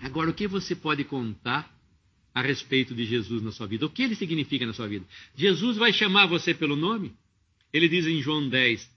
Agora, 0.00 0.30
o 0.30 0.34
que 0.34 0.48
você 0.48 0.74
pode 0.74 1.04
contar 1.04 1.72
a 2.34 2.40
respeito 2.40 2.94
de 2.94 3.04
Jesus 3.04 3.42
na 3.42 3.52
sua 3.52 3.66
vida? 3.66 3.86
O 3.86 3.90
que 3.90 4.02
ele 4.02 4.14
significa 4.14 4.66
na 4.66 4.72
sua 4.72 4.88
vida? 4.88 5.06
Jesus 5.34 5.76
vai 5.76 5.92
chamar 5.92 6.26
você 6.26 6.54
pelo 6.54 6.76
nome? 6.76 7.12
Ele 7.72 7.88
diz 7.88 8.06
em 8.06 8.20
João 8.20 8.48
10: 8.48 8.90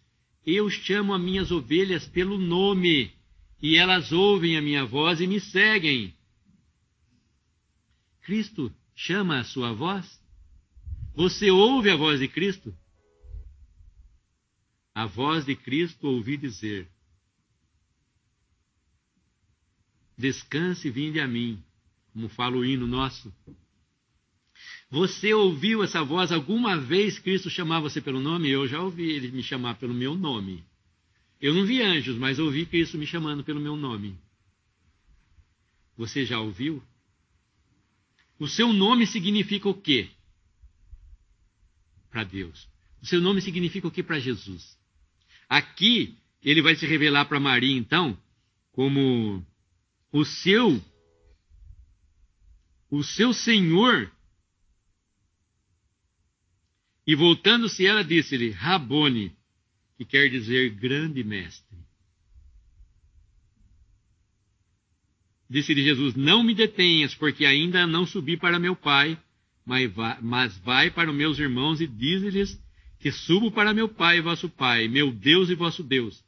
Eu 0.46 0.70
chamo 0.70 1.14
as 1.14 1.22
minhas 1.22 1.52
ovelhas 1.52 2.08
pelo 2.08 2.38
nome, 2.38 3.12
e 3.62 3.78
elas 3.78 4.12
ouvem 4.12 4.58
a 4.58 4.62
minha 4.62 4.86
voz 4.86 5.22
e 5.22 5.28
me 5.28 5.40
seguem. 5.40 6.14
Cristo 8.24 8.74
chama 8.96 9.40
a 9.40 9.44
sua 9.44 9.74
voz? 9.74 10.20
Você 11.14 11.50
ouve 11.52 11.90
a 11.90 11.96
voz 11.96 12.20
de 12.20 12.28
Cristo? 12.28 12.76
A 14.94 15.06
voz 15.06 15.46
de 15.46 15.56
Cristo 15.56 16.08
ouvi 16.08 16.38
dizer: 16.38 16.90
Descanse 20.18 20.88
e 20.88 20.92
vinde 20.92 21.20
a 21.20 21.28
mim, 21.28 21.62
como 22.16 22.30
fala 22.30 22.56
o 22.56 22.64
hino 22.64 22.88
nosso. 22.88 23.32
Você 24.90 25.34
ouviu 25.34 25.84
essa 25.84 26.02
voz 26.02 26.32
alguma 26.32 26.78
vez 26.80 27.20
Cristo 27.20 27.50
chamar 27.50 27.82
você 27.82 28.00
pelo 28.00 28.22
nome? 28.22 28.50
Eu 28.50 28.66
já 28.70 28.82
ouvi 28.82 29.12
ele 29.12 29.32
me 29.32 29.44
chamar 29.44 29.76
pelo 29.76 29.94
meu 29.94 30.16
nome. 30.16 30.64
Eu 31.42 31.54
não 31.54 31.66
vi 31.66 31.82
anjos, 31.82 32.18
mas 32.18 32.40
ouvi 32.40 32.66
Cristo 32.66 32.98
me 32.98 33.06
chamando 33.06 33.44
pelo 33.44 33.60
meu 33.60 33.76
nome. 33.76 34.18
Você 35.98 36.24
já 36.24 36.40
ouviu? 36.40 36.82
O 38.40 38.48
seu 38.48 38.72
nome 38.72 39.06
significa 39.06 39.68
o 39.68 39.74
quê? 39.74 40.08
Para 42.10 42.24
Deus. 42.24 42.66
O 43.02 43.06
seu 43.06 43.20
nome 43.20 43.42
significa 43.42 43.90
o 43.90 43.92
que 43.92 44.02
para 44.02 44.20
Jesus? 44.20 44.80
Aqui, 45.50 46.18
ele 46.42 46.62
vai 46.62 46.78
se 46.78 46.86
revelar 46.86 47.26
para 47.26 47.42
Maria, 47.42 47.78
então, 47.78 48.18
como 48.72 49.46
o 50.14 50.24
seu 50.24 50.82
o 52.90 53.04
seu 53.04 53.34
Senhor. 53.34 54.12
E 57.08 57.16
voltando-se 57.16 57.86
ela 57.86 58.04
disse-lhe, 58.04 58.50
Rabone, 58.50 59.36
que 59.98 60.06
quer 60.06 60.30
dizer 60.30 60.72
grande 60.72 61.24
mestre. 61.24 61.78
Disse-lhe 65.50 65.84
Jesus: 65.84 66.16
Não 66.16 66.44
me 66.44 66.56
detenhas, 66.56 67.14
porque 67.14 67.46
ainda 67.46 67.86
não 67.86 68.06
subi 68.06 68.36
para 68.36 68.60
meu 68.60 68.76
Pai, 68.76 69.18
mas 70.22 70.58
vai 70.58 70.90
para 70.90 71.10
os 71.10 71.16
meus 71.16 71.38
irmãos 71.38 71.80
e 71.80 71.88
dize-lhes 71.88 72.60
que 73.00 73.12
subo 73.12 73.52
para 73.52 73.74
meu 73.74 73.88
Pai 73.88 74.18
e 74.18 74.22
vosso 74.22 74.50
Pai, 74.50 74.88
meu 74.88 75.12
Deus 75.12 75.50
e 75.50 75.56
vosso 75.56 75.84
Deus. 75.84 76.24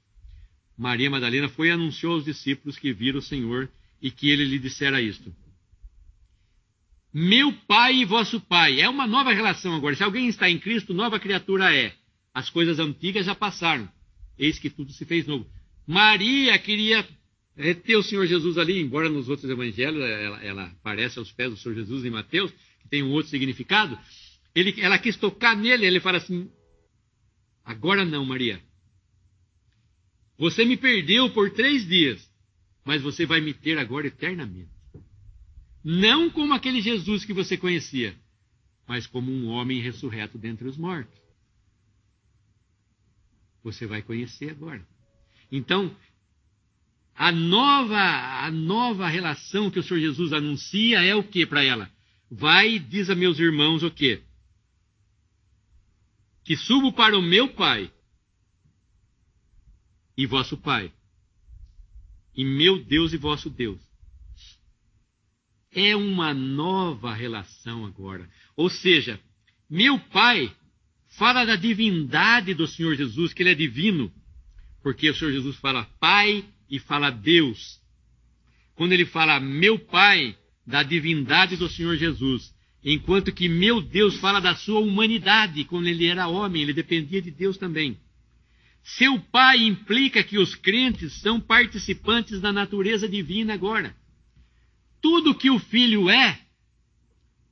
Maria 0.78 1.10
Madalena 1.10 1.50
foi 1.50 1.70
e 1.70 1.72
anunciou 1.72 2.14
aos 2.14 2.26
discípulos 2.26 2.78
que 2.78 2.94
viram 2.94 3.18
o 3.18 3.22
Senhor 3.22 3.68
e 4.00 4.12
que 4.12 4.30
ele 4.30 4.46
lhe 4.46 4.60
dissera 4.60 5.02
isto. 5.02 5.36
Meu 7.20 7.52
pai 7.52 7.96
e 7.96 8.06
vosso 8.06 8.40
pai. 8.40 8.80
É 8.80 8.88
uma 8.88 9.08
nova 9.08 9.34
relação 9.34 9.74
agora. 9.74 9.96
Se 9.96 10.04
alguém 10.04 10.28
está 10.28 10.48
em 10.48 10.60
Cristo, 10.60 10.94
nova 10.94 11.20
criatura 11.20 11.76
é. 11.76 11.96
As 12.32 12.48
coisas 12.52 12.78
antigas 12.78 13.26
já 13.26 13.34
passaram. 13.34 13.90
Eis 14.38 14.60
que 14.60 14.70
tudo 14.70 14.94
se 14.94 15.04
fez 15.04 15.26
novo. 15.26 15.50
Maria 15.88 16.56
queria 16.60 17.08
ter 17.84 17.96
o 17.96 18.04
Senhor 18.04 18.28
Jesus 18.28 18.60
ali, 18.60 18.80
embora 18.80 19.10
nos 19.10 19.30
outros 19.30 19.50
evangelhos 19.50 20.00
ela, 20.00 20.44
ela 20.44 20.64
aparece 20.66 21.18
aos 21.18 21.32
pés 21.32 21.50
do 21.50 21.58
Senhor 21.58 21.74
Jesus 21.74 22.06
em 22.06 22.12
Mateus, 22.12 22.52
que 22.82 22.88
tem 22.88 23.02
um 23.02 23.10
outro 23.10 23.32
significado. 23.32 23.98
Ele, 24.54 24.80
ela 24.80 25.00
quis 25.00 25.16
tocar 25.16 25.58
nele, 25.58 25.88
ele 25.88 26.00
fala 26.00 26.20
assim: 26.20 26.52
Agora 27.66 28.06
não, 28.06 28.24
Maria. 28.26 28.62
Você 30.38 30.64
me 30.64 30.78
perdeu 30.78 31.32
por 31.32 31.50
três 31.50 31.84
dias, 31.88 32.30
mas 32.86 33.02
você 33.02 33.26
vai 33.26 33.42
me 33.42 33.56
ter 33.56 33.80
agora 33.80 34.06
eternamente. 34.06 34.77
Não 35.90 36.30
como 36.30 36.54
aquele 36.54 36.82
Jesus 36.82 37.24
que 37.24 37.32
você 37.32 37.56
conhecia, 37.56 38.14
mas 38.86 39.08
como 39.08 39.32
um 39.32 39.48
homem 39.48 39.80
ressurreto 39.80 40.38
dentre 40.38 40.68
os 40.68 40.76
mortos. 40.76 41.18
Você 43.64 43.88
vai 43.88 44.02
conhecer 44.02 44.50
agora. 44.50 44.86
Então, 45.50 45.96
a 47.16 47.32
nova, 47.32 47.98
a 47.98 48.52
nova 48.52 49.08
relação 49.08 49.72
que 49.72 49.80
o 49.80 49.84
Senhor 49.84 50.02
Jesus 50.02 50.34
anuncia 50.34 51.02
é 51.06 51.16
o 51.16 51.24
que 51.24 51.46
para 51.46 51.64
ela? 51.64 51.90
Vai 52.30 52.72
e 52.72 52.80
diz 52.80 53.10
a 53.10 53.16
meus 53.16 53.40
irmãos 53.40 53.82
o 53.82 53.90
quê? 53.90 54.22
Que 56.44 56.58
subo 56.58 56.92
para 56.92 57.18
o 57.18 57.22
meu 57.22 57.54
Pai 57.54 57.90
e 60.18 60.26
vosso 60.26 60.58
Pai, 60.58 60.92
e 62.36 62.44
meu 62.44 62.84
Deus 62.84 63.14
e 63.14 63.18
vosso 63.18 63.50
Deus. 63.50 63.87
É 65.80 65.96
uma 65.96 66.34
nova 66.34 67.14
relação 67.14 67.86
agora. 67.86 68.28
Ou 68.56 68.68
seja, 68.68 69.20
meu 69.70 70.00
Pai 70.00 70.52
fala 71.10 71.46
da 71.46 71.56
divindade 71.56 72.56
do 72.56 72.66
Senhor 72.66 72.96
Jesus, 72.96 73.32
que 73.32 73.44
ele 73.44 73.52
é 73.52 73.54
divino, 73.54 74.12
porque 74.82 75.08
o 75.08 75.14
Senhor 75.14 75.32
Jesus 75.32 75.56
fala 75.58 75.88
Pai 76.00 76.44
e 76.68 76.80
fala 76.80 77.12
Deus. 77.12 77.80
Quando 78.74 78.94
ele 78.94 79.06
fala 79.06 79.40
meu 79.40 79.78
Pai, 79.78 80.36
da 80.66 80.82
divindade 80.82 81.56
do 81.56 81.70
Senhor 81.70 81.96
Jesus, 81.96 82.52
enquanto 82.84 83.32
que 83.32 83.48
meu 83.48 83.80
Deus 83.80 84.18
fala 84.18 84.40
da 84.40 84.56
sua 84.56 84.80
humanidade, 84.80 85.64
quando 85.64 85.86
ele 85.86 86.08
era 86.08 86.28
homem, 86.28 86.64
ele 86.64 86.74
dependia 86.74 87.22
de 87.22 87.30
Deus 87.30 87.56
também. 87.56 88.00
Seu 88.84 89.20
Pai 89.20 89.60
implica 89.60 90.24
que 90.24 90.40
os 90.40 90.56
crentes 90.56 91.14
são 91.22 91.40
participantes 91.40 92.42
da 92.42 92.52
natureza 92.52 93.08
divina 93.08 93.54
agora. 93.54 93.96
Tudo 95.02 95.36
que 95.36 95.50
o 95.50 95.60
Filho 95.60 96.10
é, 96.10 96.40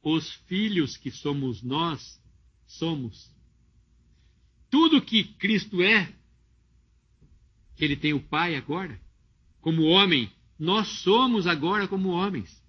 os 0.01 0.31
filhos 0.47 0.97
que 0.97 1.09
somos 1.09 1.63
nós, 1.63 2.21
somos. 2.67 3.31
Tudo 4.69 5.01
que 5.01 5.23
Cristo 5.23 5.81
é, 5.81 6.13
que 7.75 7.83
ele 7.83 7.95
tem 7.95 8.13
o 8.13 8.19
Pai 8.19 8.55
agora, 8.55 8.99
como 9.61 9.83
homem, 9.83 10.31
nós 10.59 10.87
somos 10.87 11.47
agora 11.47 11.87
como 11.87 12.09
homens. 12.09 12.63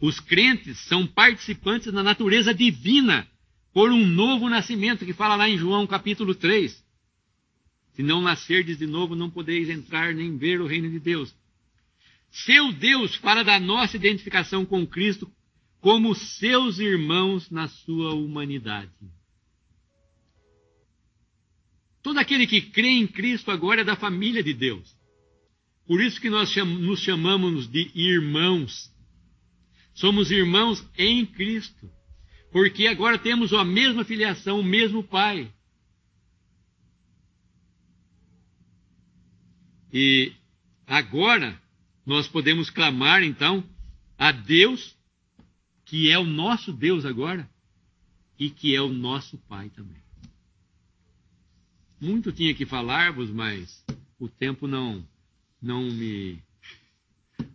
Os 0.00 0.18
crentes 0.18 0.78
são 0.86 1.06
participantes 1.06 1.92
da 1.92 2.02
natureza 2.02 2.54
divina 2.54 3.28
por 3.72 3.90
um 3.90 4.06
novo 4.06 4.48
nascimento, 4.48 5.04
que 5.04 5.12
fala 5.12 5.36
lá 5.36 5.48
em 5.48 5.58
João 5.58 5.86
capítulo 5.86 6.34
3. 6.34 6.84
Se 7.92 8.02
não 8.02 8.22
nascerdes 8.22 8.78
de 8.78 8.86
novo, 8.86 9.14
não 9.14 9.30
podeis 9.30 9.68
entrar 9.68 10.14
nem 10.14 10.36
ver 10.36 10.60
o 10.60 10.66
reino 10.66 10.90
de 10.90 10.98
Deus. 10.98 11.34
Seu 12.30 12.72
Deus 12.72 13.14
fala 13.16 13.42
da 13.42 13.58
nossa 13.58 13.96
identificação 13.96 14.64
com 14.64 14.86
Cristo 14.86 15.30
como 15.80 16.14
seus 16.14 16.78
irmãos 16.78 17.50
na 17.50 17.68
sua 17.68 18.14
humanidade. 18.14 18.90
Todo 22.02 22.18
aquele 22.18 22.46
que 22.46 22.60
crê 22.60 22.88
em 22.88 23.06
Cristo 23.06 23.50
agora 23.50 23.80
é 23.80 23.84
da 23.84 23.96
família 23.96 24.42
de 24.42 24.52
Deus. 24.52 24.96
Por 25.86 26.00
isso 26.00 26.20
que 26.20 26.30
nós 26.30 26.54
nos 26.56 27.00
chamamos 27.00 27.68
de 27.68 27.90
irmãos. 27.94 28.92
Somos 29.94 30.30
irmãos 30.30 30.84
em 30.98 31.24
Cristo. 31.24 31.90
Porque 32.50 32.86
agora 32.86 33.18
temos 33.18 33.52
a 33.52 33.64
mesma 33.64 34.04
filiação, 34.04 34.60
o 34.60 34.64
mesmo 34.64 35.02
Pai. 35.02 35.52
E 39.92 40.32
agora 40.86 41.60
nós 42.06 42.28
podemos 42.28 42.70
clamar 42.70 43.24
então 43.24 43.68
a 44.16 44.30
Deus, 44.30 44.96
que 45.84 46.10
é 46.10 46.18
o 46.18 46.24
nosso 46.24 46.72
Deus 46.72 47.04
agora, 47.04 47.50
e 48.38 48.48
que 48.48 48.76
é 48.76 48.80
o 48.80 48.88
nosso 48.88 49.36
Pai 49.48 49.68
também. 49.70 50.00
Muito 52.00 52.30
tinha 52.30 52.54
que 52.54 52.64
falar-vos, 52.64 53.30
mas 53.30 53.84
o 54.18 54.28
tempo 54.28 54.68
não 54.68 55.06
não 55.60 55.82
me 55.90 56.40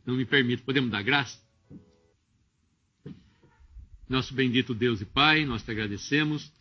não 0.06 0.16
me 0.16 0.26
permite. 0.26 0.64
Podemos 0.64 0.92
dar 0.92 1.02
graça? 1.02 1.40
Nosso 4.10 4.34
bendito 4.34 4.74
Deus 4.74 5.00
e 5.00 5.06
Pai, 5.06 5.46
nós 5.46 5.64
te 5.64 5.72
agradecemos 5.72 6.52